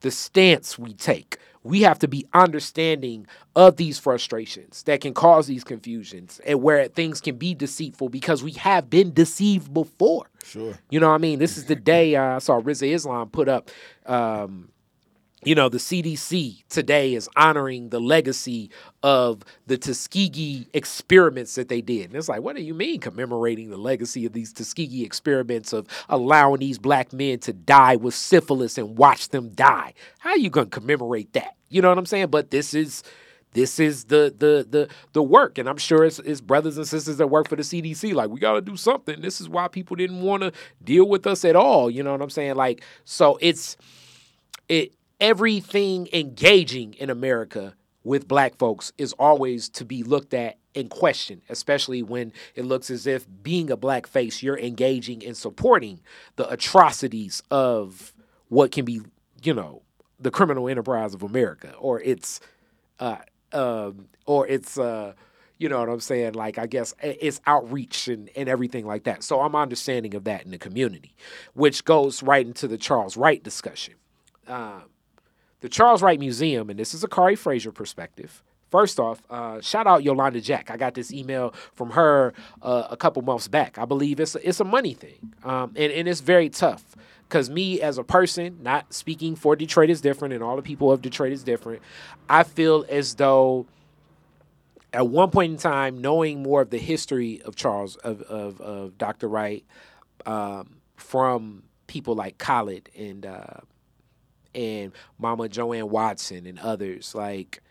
the 0.00 0.10
stance 0.10 0.78
we 0.78 0.92
take. 0.92 1.38
We 1.62 1.82
have 1.82 1.98
to 1.98 2.08
be 2.08 2.26
understanding 2.32 3.26
of 3.54 3.76
these 3.76 3.98
frustrations 3.98 4.82
that 4.84 5.02
can 5.02 5.12
cause 5.12 5.46
these 5.46 5.64
confusions 5.64 6.40
and 6.46 6.62
where 6.62 6.88
things 6.88 7.20
can 7.20 7.36
be 7.36 7.54
deceitful 7.54 8.08
because 8.08 8.42
we 8.42 8.52
have 8.52 8.88
been 8.88 9.12
deceived 9.12 9.72
before. 9.74 10.30
Sure. 10.44 10.78
You 10.88 11.00
know 11.00 11.08
what 11.08 11.16
I 11.16 11.18
mean? 11.18 11.38
This 11.38 11.58
is 11.58 11.66
the 11.66 11.76
day 11.76 12.16
uh, 12.16 12.36
I 12.36 12.38
saw 12.38 12.60
Rizza 12.60 12.90
Islam 12.90 13.28
put 13.28 13.48
up. 13.48 13.70
Um, 14.06 14.70
you 15.44 15.54
know, 15.54 15.68
the 15.68 15.78
CDC 15.78 16.64
today 16.68 17.14
is 17.14 17.28
honoring 17.34 17.88
the 17.88 18.00
legacy 18.00 18.70
of 19.02 19.42
the 19.66 19.78
Tuskegee 19.78 20.68
experiments 20.74 21.54
that 21.54 21.68
they 21.68 21.80
did. 21.80 22.06
And 22.06 22.16
it's 22.16 22.28
like, 22.28 22.42
what 22.42 22.56
do 22.56 22.62
you 22.62 22.74
mean 22.74 23.00
commemorating 23.00 23.70
the 23.70 23.78
legacy 23.78 24.26
of 24.26 24.34
these 24.34 24.52
Tuskegee 24.52 25.02
experiments 25.02 25.72
of 25.72 25.86
allowing 26.10 26.60
these 26.60 26.78
black 26.78 27.12
men 27.12 27.38
to 27.40 27.54
die 27.54 27.96
with 27.96 28.14
syphilis 28.14 28.76
and 28.76 28.98
watch 28.98 29.30
them 29.30 29.50
die? 29.50 29.94
How 30.18 30.30
are 30.30 30.38
you 30.38 30.50
going 30.50 30.68
to 30.68 30.78
commemorate 30.78 31.32
that? 31.32 31.56
You 31.70 31.80
know 31.80 31.88
what 31.88 31.98
I'm 31.98 32.06
saying? 32.06 32.28
But 32.28 32.50
this 32.50 32.74
is 32.74 33.02
this 33.52 33.80
is 33.80 34.04
the 34.04 34.32
the 34.38 34.66
the 34.68 34.88
the 35.12 35.22
work 35.22 35.58
and 35.58 35.68
i'm 35.68 35.76
sure 35.76 36.04
it's, 36.04 36.20
it's 36.20 36.40
brothers 36.40 36.76
and 36.76 36.86
sisters 36.86 37.16
that 37.16 37.26
work 37.26 37.48
for 37.48 37.56
the 37.56 37.64
cdc 37.64 38.14
like 38.14 38.30
we 38.30 38.38
got 38.38 38.52
to 38.52 38.60
do 38.60 38.76
something 38.76 39.20
this 39.20 39.40
is 39.40 39.48
why 39.48 39.66
people 39.66 39.96
didn't 39.96 40.22
want 40.22 40.40
to 40.40 40.52
deal 40.84 41.08
with 41.08 41.26
us 41.26 41.44
at 41.44 41.56
all 41.56 41.90
you 41.90 42.00
know 42.00 42.12
what 42.12 42.22
i'm 42.22 42.30
saying 42.30 42.54
like 42.54 42.82
so 43.04 43.38
it's 43.40 43.76
it 44.68 44.92
everything 45.20 46.08
engaging 46.12 46.94
in 46.94 47.10
America 47.10 47.74
with 48.02 48.26
black 48.26 48.56
folks 48.56 48.92
is 48.96 49.12
always 49.14 49.68
to 49.68 49.84
be 49.84 50.02
looked 50.02 50.32
at 50.32 50.56
and 50.74 50.88
questioned, 50.88 51.42
especially 51.48 52.02
when 52.02 52.32
it 52.54 52.64
looks 52.64 52.90
as 52.90 53.06
if 53.06 53.26
being 53.42 53.70
a 53.70 53.76
black 53.76 54.06
face, 54.06 54.42
you're 54.42 54.58
engaging 54.58 55.24
and 55.24 55.36
supporting 55.36 56.00
the 56.36 56.48
atrocities 56.48 57.42
of 57.50 58.12
what 58.48 58.70
can 58.70 58.84
be, 58.84 59.00
you 59.42 59.52
know, 59.52 59.82
the 60.18 60.30
criminal 60.30 60.68
enterprise 60.68 61.12
of 61.14 61.22
America 61.22 61.74
or 61.78 62.00
its, 62.00 62.40
uh, 63.00 63.16
um, 63.52 64.08
or 64.26 64.46
its, 64.46 64.78
uh, 64.78 65.12
you 65.58 65.68
know 65.68 65.80
what 65.80 65.88
I'm 65.88 66.00
saying? 66.00 66.34
Like, 66.34 66.56
I 66.56 66.66
guess 66.66 66.94
it's 67.02 67.40
outreach 67.46 68.08
and, 68.08 68.30
and 68.34 68.48
everything 68.48 68.86
like 68.86 69.04
that. 69.04 69.22
So 69.22 69.40
I'm 69.40 69.54
understanding 69.54 70.14
of 70.14 70.24
that 70.24 70.44
in 70.44 70.52
the 70.52 70.58
community, 70.58 71.14
which 71.52 71.84
goes 71.84 72.22
right 72.22 72.46
into 72.46 72.66
the 72.66 72.78
Charles 72.78 73.16
Wright 73.16 73.42
discussion. 73.42 73.94
Um, 74.46 74.84
the 75.60 75.68
Charles 75.68 76.02
Wright 76.02 76.18
Museum, 76.18 76.70
and 76.70 76.78
this 76.78 76.94
is 76.94 77.04
a 77.04 77.08
Khary 77.08 77.36
Frazier 77.36 77.72
perspective. 77.72 78.42
First 78.70 79.00
off, 79.00 79.22
uh, 79.30 79.60
shout 79.60 79.86
out 79.86 80.04
Yolanda 80.04 80.40
Jack. 80.40 80.70
I 80.70 80.76
got 80.76 80.94
this 80.94 81.12
email 81.12 81.52
from 81.74 81.90
her 81.90 82.32
uh, 82.62 82.86
a 82.90 82.96
couple 82.96 83.20
months 83.22 83.48
back. 83.48 83.78
I 83.78 83.84
believe 83.84 84.20
it's 84.20 84.36
a, 84.36 84.48
it's 84.48 84.60
a 84.60 84.64
money 84.64 84.94
thing, 84.94 85.34
um, 85.44 85.72
and, 85.76 85.92
and 85.92 86.08
it's 86.08 86.20
very 86.20 86.48
tough 86.48 86.96
because 87.28 87.50
me 87.50 87.80
as 87.80 87.98
a 87.98 88.04
person, 88.04 88.58
not 88.62 88.92
speaking 88.92 89.36
for 89.36 89.56
Detroit 89.56 89.90
is 89.90 90.00
different, 90.00 90.34
and 90.34 90.42
all 90.42 90.56
the 90.56 90.62
people 90.62 90.92
of 90.92 91.02
Detroit 91.02 91.32
is 91.32 91.42
different. 91.42 91.82
I 92.28 92.44
feel 92.44 92.84
as 92.88 93.14
though 93.14 93.66
at 94.92 95.06
one 95.06 95.30
point 95.30 95.52
in 95.52 95.58
time, 95.58 96.00
knowing 96.00 96.42
more 96.42 96.62
of 96.62 96.70
the 96.70 96.78
history 96.78 97.42
of 97.42 97.56
Charles 97.56 97.96
of 97.96 98.22
of, 98.22 98.60
of 98.60 98.98
Dr. 98.98 99.28
Wright 99.28 99.64
um, 100.26 100.76
from 100.96 101.64
people 101.86 102.14
like 102.14 102.38
Khaled 102.38 102.88
and 102.96 103.26
uh, 103.26 103.60
and 104.54 104.92
Mama 105.18 105.48
JoAnn 105.48 105.88
Watson 105.88 106.46
and 106.46 106.58
others, 106.58 107.14
like 107.14 107.62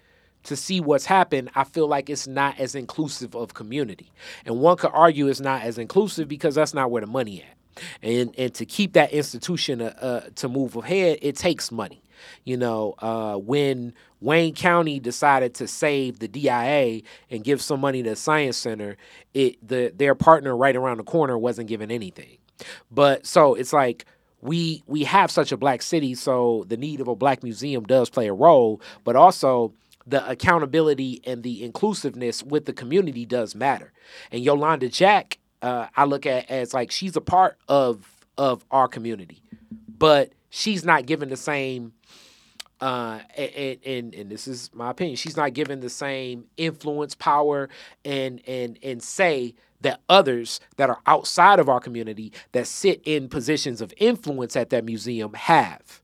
to 0.43 0.55
see 0.55 0.79
what's 0.79 1.05
happened, 1.05 1.49
I 1.55 1.63
feel 1.63 1.87
like 1.87 2.09
it's 2.09 2.27
not 2.27 2.59
as 2.59 2.75
inclusive 2.75 3.35
of 3.35 3.53
community. 3.53 4.11
And 4.45 4.59
one 4.59 4.77
could 4.77 4.91
argue 4.93 5.27
it's 5.27 5.41
not 5.41 5.61
as 5.61 5.77
inclusive 5.77 6.27
because 6.27 6.55
that's 6.55 6.73
not 6.73 6.91
where 6.91 7.01
the 7.01 7.07
money 7.07 7.43
at. 7.43 7.83
And 8.01 8.33
and 8.37 8.53
to 8.55 8.65
keep 8.65 8.93
that 8.93 9.11
institution 9.11 9.81
uh, 9.81 9.93
uh, 10.01 10.29
to 10.35 10.49
move 10.49 10.75
ahead, 10.75 11.19
it 11.21 11.35
takes 11.35 11.71
money. 11.71 12.03
You 12.43 12.57
know, 12.57 12.95
uh, 12.99 13.35
when 13.35 13.93
Wayne 14.19 14.53
County 14.53 14.99
decided 14.99 15.53
to 15.55 15.67
save 15.67 16.19
the 16.19 16.27
DIA 16.27 17.01
and 17.29 17.43
give 17.43 17.61
some 17.61 17.79
money 17.79 18.03
to 18.03 18.09
the 18.11 18.15
Science 18.17 18.57
Center, 18.57 18.97
it 19.33 19.65
the 19.65 19.93
their 19.95 20.15
partner 20.15 20.55
right 20.57 20.75
around 20.75 20.97
the 20.97 21.03
corner 21.03 21.37
wasn't 21.37 21.69
given 21.69 21.91
anything. 21.91 22.37
But 22.91 23.25
so 23.25 23.55
it's 23.55 23.71
like 23.71 24.05
we 24.41 24.83
we 24.87 25.03
have 25.03 25.31
such 25.31 25.51
a 25.51 25.57
black 25.57 25.81
city, 25.81 26.15
so 26.15 26.65
the 26.67 26.77
need 26.77 27.01
of 27.01 27.07
a 27.07 27.15
black 27.15 27.43
museum 27.43 27.83
does 27.83 28.09
play 28.09 28.27
a 28.27 28.33
role, 28.33 28.81
but 29.03 29.15
also 29.15 29.73
the 30.07 30.27
accountability 30.29 31.21
and 31.25 31.43
the 31.43 31.63
inclusiveness 31.63 32.41
with 32.41 32.65
the 32.65 32.73
community 32.73 33.25
does 33.25 33.53
matter. 33.53 33.91
And 34.31 34.43
Yolanda 34.43 34.89
Jack, 34.89 35.37
uh, 35.61 35.87
I 35.95 36.05
look 36.05 36.25
at 36.25 36.49
as 36.49 36.73
like 36.73 36.91
she's 36.91 37.15
a 37.15 37.21
part 37.21 37.57
of 37.67 38.07
of 38.37 38.65
our 38.71 38.87
community, 38.87 39.43
but 39.87 40.31
she's 40.49 40.85
not 40.85 41.05
given 41.05 41.29
the 41.29 41.37
same 41.37 41.93
uh, 42.81 43.19
and, 43.35 43.77
and 43.85 44.15
and 44.15 44.29
this 44.29 44.47
is 44.47 44.69
my 44.73 44.91
opinion. 44.91 45.17
She's 45.17 45.35
not 45.35 45.53
given 45.53 45.81
the 45.81 45.89
same 45.89 46.45
influence, 46.57 47.13
power, 47.13 47.69
and 48.05 48.41
and 48.47 48.79
and 48.81 49.03
say 49.03 49.55
that 49.81 50.01
others 50.09 50.59
that 50.77 50.89
are 50.89 50.99
outside 51.05 51.59
of 51.59 51.69
our 51.69 51.79
community 51.79 52.31
that 52.51 52.67
sit 52.67 53.01
in 53.05 53.29
positions 53.29 53.81
of 53.81 53.93
influence 53.97 54.55
at 54.55 54.69
that 54.69 54.85
museum 54.85 55.33
have. 55.33 56.01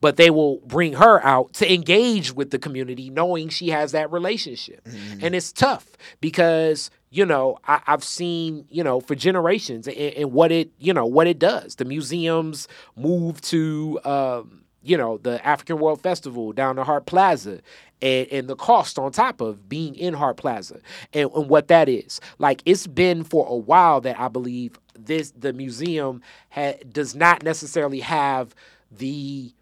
But 0.00 0.16
they 0.16 0.30
will 0.30 0.60
bring 0.60 0.94
her 0.94 1.24
out 1.24 1.52
to 1.54 1.72
engage 1.72 2.32
with 2.32 2.50
the 2.50 2.58
community, 2.58 3.10
knowing 3.10 3.50
she 3.50 3.68
has 3.68 3.92
that 3.92 4.10
relationship, 4.10 4.82
mm-hmm. 4.84 5.24
and 5.24 5.34
it's 5.34 5.52
tough 5.52 5.86
because 6.20 6.90
you 7.10 7.26
know 7.26 7.58
I, 7.66 7.82
have 7.84 8.02
seen 8.02 8.66
you 8.70 8.82
know 8.82 9.00
for 9.00 9.14
generations 9.14 9.86
and, 9.86 9.96
and, 9.96 10.32
what 10.32 10.52
it 10.52 10.70
you 10.78 10.94
know 10.94 11.04
what 11.04 11.26
it 11.26 11.38
does. 11.38 11.74
The 11.76 11.84
museums 11.84 12.66
move 12.96 13.40
to. 13.42 14.00
Um, 14.04 14.60
you 14.86 14.98
know, 14.98 15.16
the 15.16 15.44
African 15.46 15.78
World 15.78 16.02
Festival 16.02 16.52
down 16.52 16.76
the 16.76 16.84
Hart 16.84 17.06
Plaza 17.06 17.60
and, 18.04 18.28
and 18.30 18.48
the 18.48 18.54
cost 18.54 18.98
on 18.98 19.10
top 19.10 19.40
of 19.40 19.68
being 19.68 19.96
in 19.96 20.14
Hart 20.14 20.36
Plaza 20.36 20.78
and, 21.12 21.30
and 21.34 21.48
what 21.48 21.68
that 21.68 21.88
is. 21.88 22.20
Like 22.38 22.62
it's 22.66 22.86
been 22.86 23.24
for 23.24 23.46
a 23.48 23.56
while 23.56 24.00
that 24.02 24.20
I 24.20 24.28
believe 24.28 24.78
this 24.96 25.32
the 25.32 25.52
museum 25.52 26.22
ha- 26.50 26.76
does 26.92 27.14
not 27.14 27.42
necessarily 27.42 28.00
have 28.00 28.54
the 28.92 29.52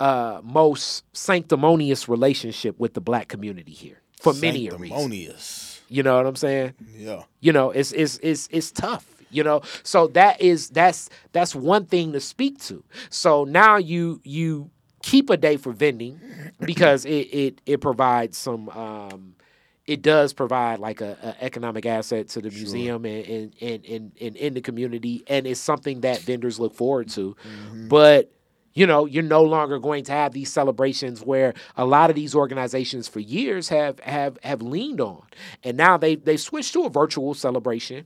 uh, 0.00 0.40
most 0.44 1.04
sanctimonious 1.12 2.08
relationship 2.08 2.78
with 2.78 2.94
the 2.94 3.00
black 3.00 3.26
community 3.26 3.72
here 3.72 4.00
for 4.20 4.32
many 4.32 4.70
reasons. 4.70 4.92
You 5.88 6.02
know 6.04 6.16
what 6.16 6.26
I'm 6.26 6.36
saying? 6.36 6.74
Yeah. 6.94 7.24
You 7.40 7.52
know, 7.52 7.70
it's 7.70 7.92
it's 7.92 8.18
it's 8.22 8.48
it's 8.50 8.70
tough 8.70 9.06
you 9.30 9.44
know 9.44 9.60
so 9.82 10.06
that 10.06 10.40
is 10.40 10.70
that's 10.70 11.10
that's 11.32 11.54
one 11.54 11.84
thing 11.84 12.12
to 12.12 12.20
speak 12.20 12.58
to 12.58 12.82
so 13.10 13.44
now 13.44 13.76
you 13.76 14.22
you 14.24 14.70
keep 15.02 15.30
a 15.30 15.36
day 15.36 15.56
for 15.56 15.72
vending 15.72 16.20
because 16.60 17.04
it 17.04 17.10
it, 17.10 17.60
it 17.66 17.80
provides 17.80 18.36
some 18.36 18.68
um, 18.70 19.34
it 19.86 20.02
does 20.02 20.32
provide 20.34 20.78
like 20.78 21.00
a, 21.00 21.16
a, 21.22 21.44
economic 21.44 21.86
asset 21.86 22.28
to 22.28 22.42
the 22.42 22.50
museum 22.50 23.06
and, 23.06 23.24
and, 23.26 23.54
and, 23.62 23.84
and, 23.86 24.12
and 24.20 24.36
in 24.36 24.54
the 24.54 24.60
community 24.60 25.22
and 25.26 25.46
it's 25.46 25.60
something 25.60 26.02
that 26.02 26.20
vendors 26.20 26.58
look 26.60 26.74
forward 26.74 27.08
to 27.08 27.34
mm-hmm. 27.46 27.88
but 27.88 28.32
you 28.74 28.86
know 28.86 29.06
you're 29.06 29.22
no 29.22 29.42
longer 29.42 29.78
going 29.78 30.04
to 30.04 30.12
have 30.12 30.32
these 30.32 30.52
celebrations 30.52 31.22
where 31.22 31.54
a 31.76 31.84
lot 31.84 32.10
of 32.10 32.16
these 32.16 32.34
organizations 32.34 33.08
for 33.08 33.20
years 33.20 33.68
have 33.68 33.98
have 34.00 34.38
have 34.42 34.60
leaned 34.62 35.00
on 35.00 35.22
and 35.64 35.76
now 35.76 35.96
they 35.96 36.16
they 36.16 36.36
switched 36.36 36.72
to 36.72 36.84
a 36.84 36.90
virtual 36.90 37.34
celebration 37.34 38.04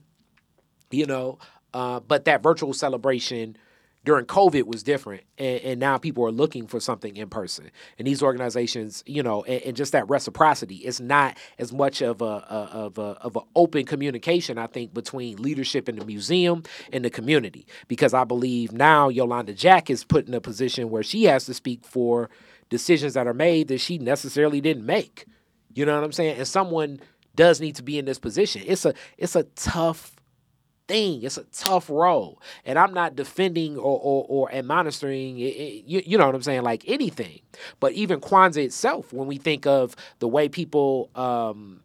you 0.93 1.05
know. 1.05 1.39
Uh, 1.73 1.99
but 1.99 2.25
that 2.25 2.43
virtual 2.43 2.71
celebration 2.71 3.57
during 4.05 4.25
COVID 4.25 4.65
was 4.65 4.83
different, 4.83 5.23
and, 5.37 5.61
and, 5.61 5.79
now 5.79 5.97
people 5.97 6.25
are 6.25 6.31
looking 6.31 6.67
for 6.67 6.79
something 6.79 7.15
in 7.15 7.29
person. 7.29 7.71
And 7.97 8.05
these 8.05 8.21
organizations, 8.21 9.03
you 9.05 9.23
know, 9.23 9.43
and, 9.43 9.61
and 9.63 9.77
just 9.77 9.93
that 9.93 10.09
reciprocity, 10.09 10.75
it's 10.77 10.99
not 10.99 11.37
as 11.57 11.71
much 11.71 12.01
of 12.01 12.21
a, 12.21 12.25
a 12.25 12.69
of 12.73 12.97
a 12.97 13.01
of 13.01 13.35
an 13.35 13.43
open 13.55 13.85
communication, 13.85 14.57
I 14.57 14.67
think, 14.67 14.93
between 14.93 15.37
leadership 15.37 15.87
in 15.87 15.95
the 15.95 16.05
museum 16.05 16.63
and 16.91 17.05
the 17.05 17.09
community, 17.09 17.65
because 17.87 18.13
I 18.13 18.25
believe 18.25 18.73
now 18.73 19.09
Yolanda 19.09 19.53
Jack 19.53 19.89
is 19.89 20.03
put 20.03 20.27
in 20.27 20.33
a 20.33 20.41
position 20.41 20.89
where 20.89 21.03
she 21.03 21.23
has 21.25 21.45
to 21.45 21.53
speak 21.53 21.85
for 21.85 22.29
decisions 22.69 23.13
that 23.13 23.27
are 23.27 23.33
made 23.33 23.69
that 23.69 23.79
she 23.79 23.97
necessarily 23.97 24.59
didn't 24.59 24.85
make. 24.85 25.25
You 25.73 25.85
know 25.85 25.95
what 25.95 26.03
I'm 26.03 26.11
saying? 26.11 26.37
And 26.37 26.47
someone 26.47 26.99
does 27.35 27.61
need 27.61 27.75
to 27.75 27.83
be 27.83 27.97
in 27.97 28.05
this 28.05 28.19
position. 28.19 28.63
It's 28.65 28.85
a 28.85 28.93
it's 29.17 29.35
a 29.35 29.43
tough 29.43 30.12
thing. 30.93 31.23
It's 31.23 31.37
a 31.37 31.43
tough 31.51 31.89
role, 31.89 32.41
and 32.65 32.77
I'm 32.77 32.93
not 32.93 33.15
defending 33.15 33.77
or 33.77 33.99
or, 33.99 34.25
or 34.29 34.51
administering. 34.53 35.39
It, 35.39 35.43
it, 35.43 35.85
you, 35.85 36.03
you 36.05 36.17
know 36.17 36.25
what 36.25 36.35
I'm 36.35 36.43
saying? 36.43 36.61
Like 36.63 36.83
anything, 36.87 37.39
but 37.79 37.93
even 37.93 38.19
Kwanzaa 38.21 38.63
itself, 38.65 39.11
when 39.13 39.27
we 39.27 39.37
think 39.37 39.65
of 39.65 39.95
the 40.19 40.27
way 40.27 40.49
people 40.49 41.09
um, 41.15 41.81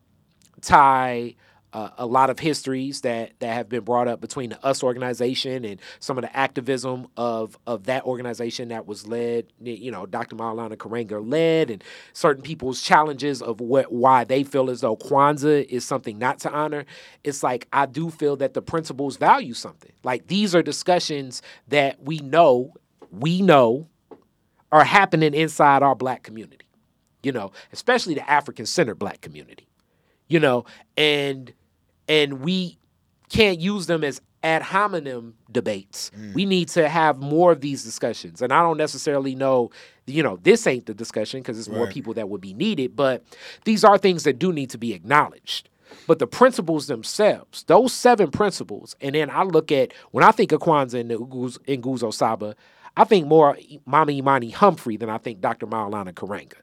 tie 0.61 1.35
uh, 1.73 1.91
a 1.99 2.07
lot 2.07 2.31
of 2.31 2.39
histories 2.39 3.03
that 3.03 3.33
that 3.41 3.53
have 3.53 3.69
been 3.69 3.85
brought 3.85 4.09
up 4.09 4.21
between 4.21 4.51
the 4.51 4.59
US 4.65 4.83
organization 4.83 5.65
and 5.65 5.81
some 6.01 6.17
of 6.17 6.23
the 6.23 6.35
activism 6.37 7.07
of 7.17 7.59
of 7.67 7.85
that 7.85 8.05
organization 8.05 8.69
that 8.69 8.87
was 8.87 9.07
led, 9.07 9.47
you 9.63 9.91
know, 9.91 10.07
Dr. 10.07 10.37
Maulana 10.37 10.77
Karenga 10.77 11.21
led, 11.25 11.71
and 11.71 11.85
certain 12.13 12.43
people's 12.43 12.81
challenges 12.81 13.43
of 13.43 13.61
what 13.61 13.93
why 13.93 14.25
they 14.25 14.45
feel 14.45 14.71
as 14.71 14.81
though 14.81 14.97
Kwanzaa 14.97 15.65
is 15.67 15.85
something 15.85 16.19
not 16.19 16.39
to 16.41 16.51
honor. 16.51 16.85
It's 17.25 17.43
like 17.43 17.69
I 17.73 17.87
do 17.87 18.11
feel 18.11 18.37
that 18.37 18.55
the 18.55 18.63
principles 18.63 19.17
value 19.17 19.55
something. 19.55 19.93
Like 20.03 20.29
these 20.29 20.55
are 20.55 20.63
discussions 20.63 21.43
that 21.69 22.03
we 22.03 22.19
know, 22.19 22.73
we 23.11 23.43
know, 23.43 23.89
are 24.73 24.85
happening 24.85 25.35
inside 25.35 25.83
our 25.83 25.95
black 25.95 26.23
community. 26.23 26.65
You 27.23 27.33
know, 27.33 27.53
especially 27.73 28.15
the 28.15 28.31
African 28.31 28.65
centered 28.65 28.95
black 28.95 29.21
community 29.21 29.69
you 30.29 30.39
know, 30.39 30.65
and 30.97 31.53
and 32.09 32.41
we 32.41 32.79
can't 33.29 33.61
use 33.61 33.87
them 33.87 34.03
as 34.03 34.21
ad 34.43 34.63
hominem 34.63 35.35
debates. 35.51 36.11
Mm. 36.17 36.35
We 36.35 36.47
need 36.47 36.69
to 36.69 36.89
have 36.89 37.19
more 37.19 37.53
of 37.53 37.61
these 37.61 37.85
discussions. 37.85 38.41
And 38.41 38.53
I 38.53 38.63
don't 38.63 38.77
necessarily 38.77 39.35
know, 39.35 39.71
you 40.07 40.23
know, 40.23 40.39
this 40.43 40.67
ain't 40.67 40.87
the 40.87 40.95
discussion 40.95 41.41
because 41.41 41.59
it's 41.59 41.69
right. 41.69 41.77
more 41.77 41.87
people 41.89 42.15
that 42.15 42.29
would 42.29 42.41
be 42.41 42.55
needed, 42.55 42.95
but 42.97 43.25
these 43.65 43.85
are 43.85 43.99
things 43.99 44.25
that 44.25 44.39
do 44.39 44.53
need 44.53 44.71
to 44.71 44.79
be 44.79 44.95
acknowledged. 44.95 45.69
But 46.07 46.19
the 46.19 46.27
principles 46.27 46.87
themselves, 46.87 47.65
those 47.65 47.93
seven 47.93 48.31
principles, 48.31 48.95
and 49.01 49.15
then 49.15 49.31
I 49.31 49.43
look 49.43 49.73
at 49.73 49.93
when 50.11 50.23
I 50.23 50.31
think 50.31 50.53
of 50.53 50.61
Kwanzaa 50.61 51.01
and 51.01 51.83
Nguzo 51.83 52.13
Saba, 52.13 52.55
I 52.97 53.05
think 53.05 53.27
more 53.27 53.57
Mama 53.87 54.13
Imani 54.13 54.51
Humphrey 54.51 54.97
than 54.97 55.09
I 55.09 55.19
think 55.19 55.41
Dr. 55.41 55.67
Maulana 55.67 56.13
Karenga. 56.13 56.55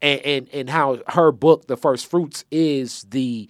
And, 0.00 0.20
and, 0.20 0.48
and 0.52 0.70
how 0.70 1.00
her 1.08 1.30
book, 1.30 1.66
The 1.66 1.76
First 1.76 2.06
Fruits, 2.06 2.44
is 2.50 3.04
the 3.10 3.48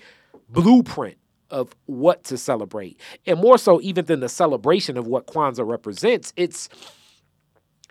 blueprint 0.55 1.19
of 1.51 1.75
what 1.87 2.25
to 2.25 2.39
celebrate. 2.39 3.01
And 3.27 3.39
more 3.39 3.59
so 3.59 3.81
even 3.81 4.07
than 4.07 4.21
the 4.21 4.29
celebration 4.29 4.97
of 4.97 5.07
what 5.07 5.27
Kwanzaa 5.27 5.67
represents, 5.67 6.33
it's 6.37 6.69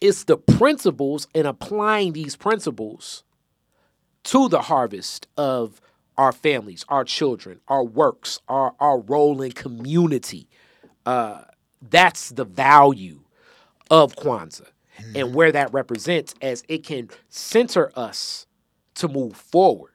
it's 0.01 0.25
the 0.25 0.37
principles 0.37 1.27
and 1.33 1.47
applying 1.47 2.13
these 2.13 2.35
principles 2.35 3.23
to 4.25 4.49
the 4.49 4.63
harvest 4.63 5.27
of 5.37 5.79
our 6.17 6.31
families, 6.33 6.83
our 6.89 7.05
children, 7.05 7.59
our 7.67 7.83
works, 7.83 8.39
our, 8.47 8.73
our 8.79 8.99
role 8.99 9.41
in 9.41 9.51
community. 9.53 10.49
Uh, 11.05 11.43
that's 11.89 12.29
the 12.29 12.45
value 12.45 13.21
of 13.89 14.15
Kwanzaa. 14.15 14.67
and 15.15 15.33
where 15.33 15.51
that 15.51 15.73
represents 15.73 16.35
as 16.41 16.63
it 16.67 16.83
can 16.83 17.09
center 17.29 17.91
us 17.95 18.45
to 18.95 19.07
move 19.07 19.35
forward. 19.35 19.92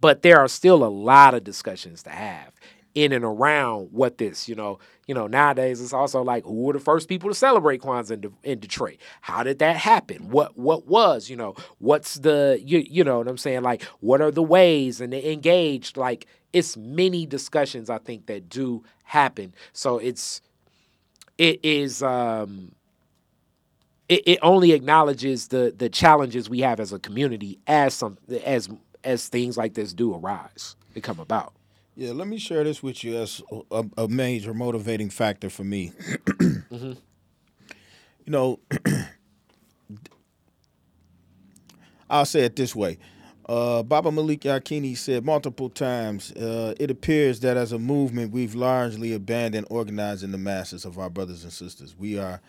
But 0.00 0.22
there 0.22 0.38
are 0.38 0.48
still 0.48 0.84
a 0.84 0.88
lot 0.88 1.34
of 1.34 1.44
discussions 1.44 2.02
to 2.04 2.10
have 2.10 2.52
in 2.94 3.12
and 3.12 3.24
around 3.24 3.88
what 3.92 4.16
this, 4.18 4.48
you 4.48 4.54
know, 4.54 4.78
you 5.06 5.14
know, 5.14 5.26
nowadays 5.26 5.80
it's 5.82 5.92
also 5.92 6.22
like 6.22 6.44
who 6.44 6.64
were 6.64 6.72
the 6.72 6.80
first 6.80 7.08
people 7.08 7.28
to 7.28 7.34
celebrate 7.34 7.82
Kwanzaa 7.82 8.12
in, 8.12 8.20
De- 8.22 8.32
in 8.42 8.58
Detroit? 8.58 8.96
How 9.20 9.42
did 9.42 9.58
that 9.58 9.76
happen? 9.76 10.30
What 10.30 10.56
what 10.58 10.86
was, 10.86 11.28
you 11.28 11.36
know, 11.36 11.54
what's 11.78 12.14
the 12.14 12.58
you 12.64 12.84
you 12.88 13.04
know 13.04 13.18
what 13.18 13.28
I'm 13.28 13.36
saying? 13.38 13.62
Like 13.62 13.82
what 14.00 14.20
are 14.20 14.30
the 14.30 14.42
ways 14.42 15.00
and 15.00 15.12
the 15.12 15.30
engaged? 15.30 15.96
Like 15.96 16.26
it's 16.52 16.76
many 16.76 17.26
discussions 17.26 17.90
I 17.90 17.98
think 17.98 18.26
that 18.26 18.48
do 18.48 18.82
happen. 19.04 19.54
So 19.74 19.98
it's 19.98 20.40
it 21.38 21.60
is 21.62 22.02
um 22.02 22.72
it, 24.08 24.22
it 24.26 24.38
only 24.42 24.72
acknowledges 24.72 25.48
the 25.48 25.74
the 25.76 25.88
challenges 25.88 26.48
we 26.48 26.60
have 26.60 26.80
as 26.80 26.92
a 26.92 26.98
community 26.98 27.58
as 27.66 27.94
some 27.94 28.18
as 28.44 28.68
as 29.06 29.28
things 29.28 29.56
like 29.56 29.74
this 29.74 29.94
do 29.94 30.14
arise 30.14 30.76
and 30.94 31.02
come 31.02 31.20
about. 31.20 31.54
Yeah, 31.94 32.12
let 32.12 32.28
me 32.28 32.36
share 32.36 32.62
this 32.64 32.82
with 32.82 33.02
you 33.04 33.16
as 33.16 33.40
a, 33.70 33.84
a 33.96 34.08
major 34.08 34.52
motivating 34.52 35.08
factor 35.08 35.48
for 35.48 35.64
me. 35.64 35.92
Mm-hmm. 36.68 36.94
You 38.24 38.32
know, 38.32 38.58
I'll 42.10 42.24
say 42.26 42.40
it 42.40 42.56
this 42.56 42.74
way. 42.74 42.98
Uh, 43.48 43.84
Baba 43.84 44.10
Malik 44.10 44.40
Yakini 44.40 44.96
said 44.96 45.24
multiple 45.24 45.70
times, 45.70 46.32
uh, 46.32 46.74
it 46.80 46.90
appears 46.90 47.38
that 47.40 47.56
as 47.56 47.70
a 47.70 47.78
movement, 47.78 48.32
we've 48.32 48.56
largely 48.56 49.12
abandoned 49.12 49.68
organizing 49.70 50.32
the 50.32 50.38
masses 50.38 50.84
of 50.84 50.98
our 50.98 51.08
brothers 51.08 51.44
and 51.44 51.52
sisters. 51.52 51.94
We 51.96 52.18
are 52.18 52.40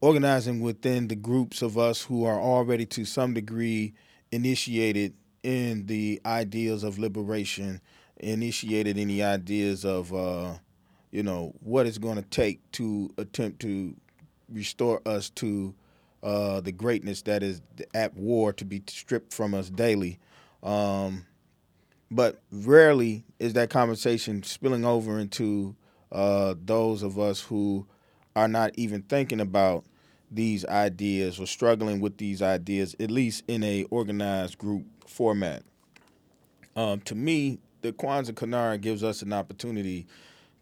organizing 0.00 0.60
within 0.60 1.06
the 1.06 1.14
groups 1.14 1.62
of 1.62 1.78
us 1.78 2.02
who 2.02 2.24
are 2.24 2.40
already 2.40 2.86
to 2.86 3.04
some 3.04 3.34
degree 3.34 3.94
initiated 4.32 5.14
in 5.42 5.86
the 5.86 6.20
ideals 6.24 6.84
of 6.84 6.98
liberation, 6.98 7.80
initiated 8.18 8.98
in 8.98 9.08
the 9.08 9.22
ideas 9.22 9.84
of, 9.84 10.12
uh, 10.14 10.54
you 11.10 11.22
know, 11.22 11.54
what 11.60 11.86
it's 11.86 11.98
going 11.98 12.16
to 12.16 12.28
take 12.28 12.70
to 12.72 13.10
attempt 13.18 13.60
to 13.60 13.94
restore 14.52 15.00
us 15.06 15.30
to 15.30 15.74
uh, 16.22 16.60
the 16.60 16.72
greatness 16.72 17.22
that 17.22 17.42
is 17.42 17.62
at 17.94 18.14
war 18.14 18.52
to 18.52 18.64
be 18.64 18.82
stripped 18.86 19.32
from 19.32 19.54
us 19.54 19.70
daily. 19.70 20.18
Um, 20.62 21.24
but 22.10 22.42
rarely 22.50 23.24
is 23.38 23.54
that 23.54 23.70
conversation 23.70 24.42
spilling 24.42 24.84
over 24.84 25.18
into 25.18 25.76
uh, 26.12 26.54
those 26.62 27.02
of 27.02 27.18
us 27.18 27.40
who 27.40 27.86
are 28.36 28.48
not 28.48 28.72
even 28.74 29.02
thinking 29.02 29.40
about 29.40 29.84
these 30.30 30.64
ideas 30.66 31.40
or 31.40 31.46
struggling 31.46 32.00
with 32.00 32.18
these 32.18 32.42
ideas, 32.42 32.94
at 33.00 33.10
least 33.10 33.44
in 33.48 33.64
a 33.64 33.84
organized 33.84 34.58
group 34.58 34.84
format. 35.10 35.62
Um, 36.76 37.00
to 37.02 37.14
me, 37.14 37.58
the 37.82 37.92
Kwanzaa 37.92 38.32
Kinara 38.32 38.80
gives 38.80 39.02
us 39.02 39.22
an 39.22 39.32
opportunity 39.32 40.06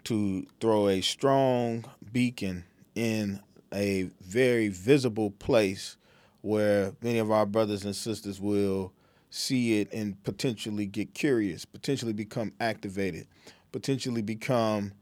to 0.05 0.47
throw 0.61 0.89
a 0.89 1.01
strong 1.01 1.85
beacon 2.13 2.65
in 2.95 3.41
a 3.73 4.11
very 4.21 4.69
visible 4.69 5.31
place 5.33 5.97
where 6.41 6.93
many 7.03 7.19
of 7.19 7.31
our 7.31 7.45
brothers 7.45 7.85
and 7.85 7.95
sisters 7.95 8.41
will 8.41 8.93
see 9.31 9.81
it 9.81 9.93
and 9.93 10.23
potentially 10.25 10.87
get 10.87 11.13
curious, 11.13 11.65
potentially 11.65 12.15
become 12.15 12.53
activated, 12.61 13.27
potentially 13.73 14.23
become 14.23 14.93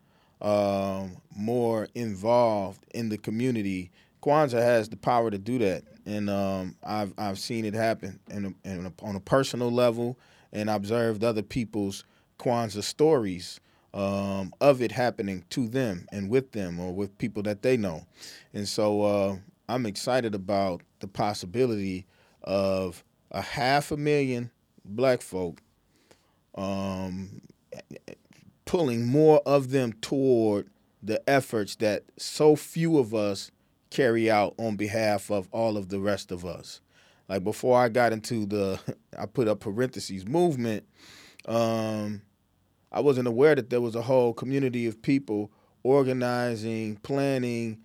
um, 0.42 1.16
more 1.36 1.88
involved 1.94 2.84
in 2.92 3.09
the 3.09 3.18
community. 3.18 3.90
Kwanzaa 4.22 4.61
has 4.61 4.88
the 4.88 4.97
power 4.97 5.30
to 5.30 5.38
do 5.38 5.59
that, 5.59 5.84
and 6.07 6.30
um, 6.30 6.76
I've 6.84 7.12
I've 7.18 7.38
seen 7.38 7.64
it 7.64 7.74
happen, 7.74 8.20
and, 8.30 8.54
and 8.64 8.92
on 9.02 9.16
a 9.16 9.20
personal 9.20 9.70
level, 9.70 10.18
and 10.52 10.70
observed 10.70 11.24
other 11.24 11.42
people's 11.42 12.04
Kwanzaa 12.38 12.82
stories 12.82 13.61
um, 13.92 14.52
of 14.61 14.82
it 14.82 14.92
happening 14.92 15.44
to 15.50 15.68
them 15.68 16.07
and 16.12 16.28
with 16.28 16.52
them 16.52 16.78
or 16.78 16.94
with 16.94 17.16
people 17.18 17.42
that 17.44 17.62
they 17.62 17.76
know. 17.76 18.07
And 18.52 18.68
so 18.68 19.02
uh, 19.02 19.36
I'm 19.68 19.86
excited 19.86 20.34
about 20.34 20.82
the 21.00 21.09
possibility 21.09 22.07
of 22.42 23.02
a 23.30 23.40
half 23.40 23.90
a 23.90 23.96
million 23.96 24.50
black 24.84 25.22
folk 25.22 25.61
um, 26.54 27.40
pulling 28.64 29.07
more 29.07 29.40
of 29.46 29.70
them 29.70 29.92
toward 29.94 30.68
the 31.02 31.28
efforts 31.28 31.76
that 31.76 32.04
so 32.18 32.57
few 32.57 32.98
of 32.98 33.14
us 33.14 33.50
carry 33.97 34.30
out 34.30 34.55
on 34.59 34.76
behalf 34.76 35.30
of 35.30 35.49
all 35.53 35.78
of 35.78 35.88
the 35.88 35.99
rest 35.99 36.30
of 36.30 36.44
us. 36.44 36.82
Like 37.30 37.42
before 37.42 37.78
I 37.78 37.88
got 37.88 38.12
into 38.12 38.44
the, 38.44 38.78
I 39.18 39.24
put 39.24 39.49
up 39.49 39.61
parentheses 39.61 40.26
movement. 40.26 40.84
Um, 41.47 42.20
I 42.92 43.01
wasn't 43.01 43.26
aware 43.26 43.55
that 43.55 43.70
there 43.70 43.80
was 43.80 43.94
a 43.94 44.03
whole 44.03 44.34
community 44.34 44.86
of 44.86 45.01
people 45.01 45.51
organizing, 45.82 46.97
planning, 46.97 47.78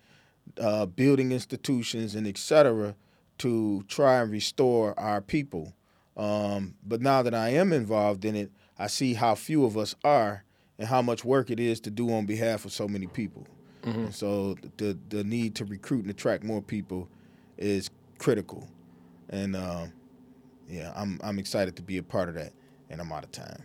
uh, 0.60 0.84
building 0.84 1.32
institutions, 1.32 2.14
and 2.14 2.26
et 2.26 2.36
cetera 2.36 2.94
to 3.38 3.82
try 3.88 4.20
and 4.20 4.30
restore 4.30 4.98
our 5.00 5.22
people. 5.22 5.72
Um, 6.16 6.74
but 6.86 7.00
now 7.00 7.22
that 7.22 7.34
I 7.34 7.50
am 7.50 7.72
involved 7.72 8.26
in 8.26 8.36
it, 8.36 8.52
I 8.78 8.88
see 8.88 9.14
how 9.14 9.34
few 9.34 9.64
of 9.64 9.78
us 9.78 9.94
are 10.04 10.44
and 10.78 10.88
how 10.88 11.00
much 11.00 11.24
work 11.24 11.50
it 11.50 11.58
is 11.58 11.80
to 11.80 11.90
do 11.90 12.12
on 12.12 12.26
behalf 12.26 12.66
of 12.66 12.72
so 12.72 12.86
many 12.86 13.06
people. 13.06 13.46
Mm-hmm. 13.82 14.10
so 14.10 14.56
the 14.76 14.96
the 15.08 15.24
need 15.24 15.54
to 15.56 15.64
recruit 15.64 16.02
and 16.02 16.10
attract 16.10 16.44
more 16.44 16.62
people 16.62 17.08
is 17.58 17.90
critical, 18.18 18.68
and 19.28 19.56
uh, 19.56 19.86
yeah, 20.68 20.92
I'm 20.94 21.20
I'm 21.22 21.38
excited 21.38 21.76
to 21.76 21.82
be 21.82 21.98
a 21.98 22.02
part 22.02 22.28
of 22.28 22.34
that. 22.36 22.52
And 22.90 23.00
I'm 23.00 23.10
out 23.10 23.24
of 23.24 23.32
time. 23.32 23.62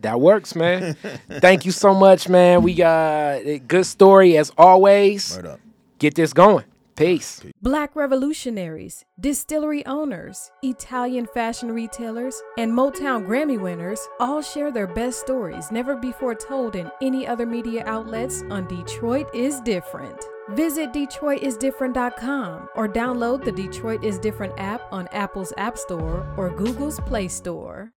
That 0.00 0.20
works, 0.20 0.56
man. 0.56 0.94
Thank 1.30 1.64
you 1.64 1.70
so 1.70 1.94
much, 1.94 2.28
man. 2.28 2.62
We 2.62 2.74
got 2.74 3.46
a 3.46 3.60
good 3.60 3.86
story 3.86 4.36
as 4.36 4.50
always. 4.58 5.36
Right 5.36 5.46
up. 5.46 5.60
Get 6.00 6.16
this 6.16 6.32
going. 6.32 6.64
Peace. 6.96 7.42
Black 7.62 7.96
revolutionaries, 7.96 9.04
distillery 9.18 9.84
owners, 9.86 10.50
Italian 10.62 11.26
fashion 11.26 11.72
retailers, 11.72 12.40
and 12.58 12.72
Motown 12.72 13.26
Grammy 13.26 13.58
winners 13.58 14.00
all 14.18 14.42
share 14.42 14.70
their 14.70 14.86
best 14.86 15.20
stories 15.20 15.70
never 15.70 15.96
before 15.96 16.34
told 16.34 16.76
in 16.76 16.90
any 17.02 17.26
other 17.26 17.46
media 17.46 17.84
outlets 17.86 18.42
on 18.50 18.66
Detroit 18.66 19.34
is 19.34 19.60
Different. 19.60 20.24
Visit 20.50 20.92
DetroitisDifferent.com 20.92 22.68
or 22.74 22.88
download 22.88 23.44
the 23.44 23.52
Detroit 23.52 24.04
is 24.04 24.18
Different 24.18 24.54
app 24.58 24.82
on 24.92 25.06
Apple's 25.12 25.52
App 25.56 25.78
Store 25.78 26.26
or 26.36 26.50
Google's 26.50 27.00
Play 27.00 27.28
Store. 27.28 27.92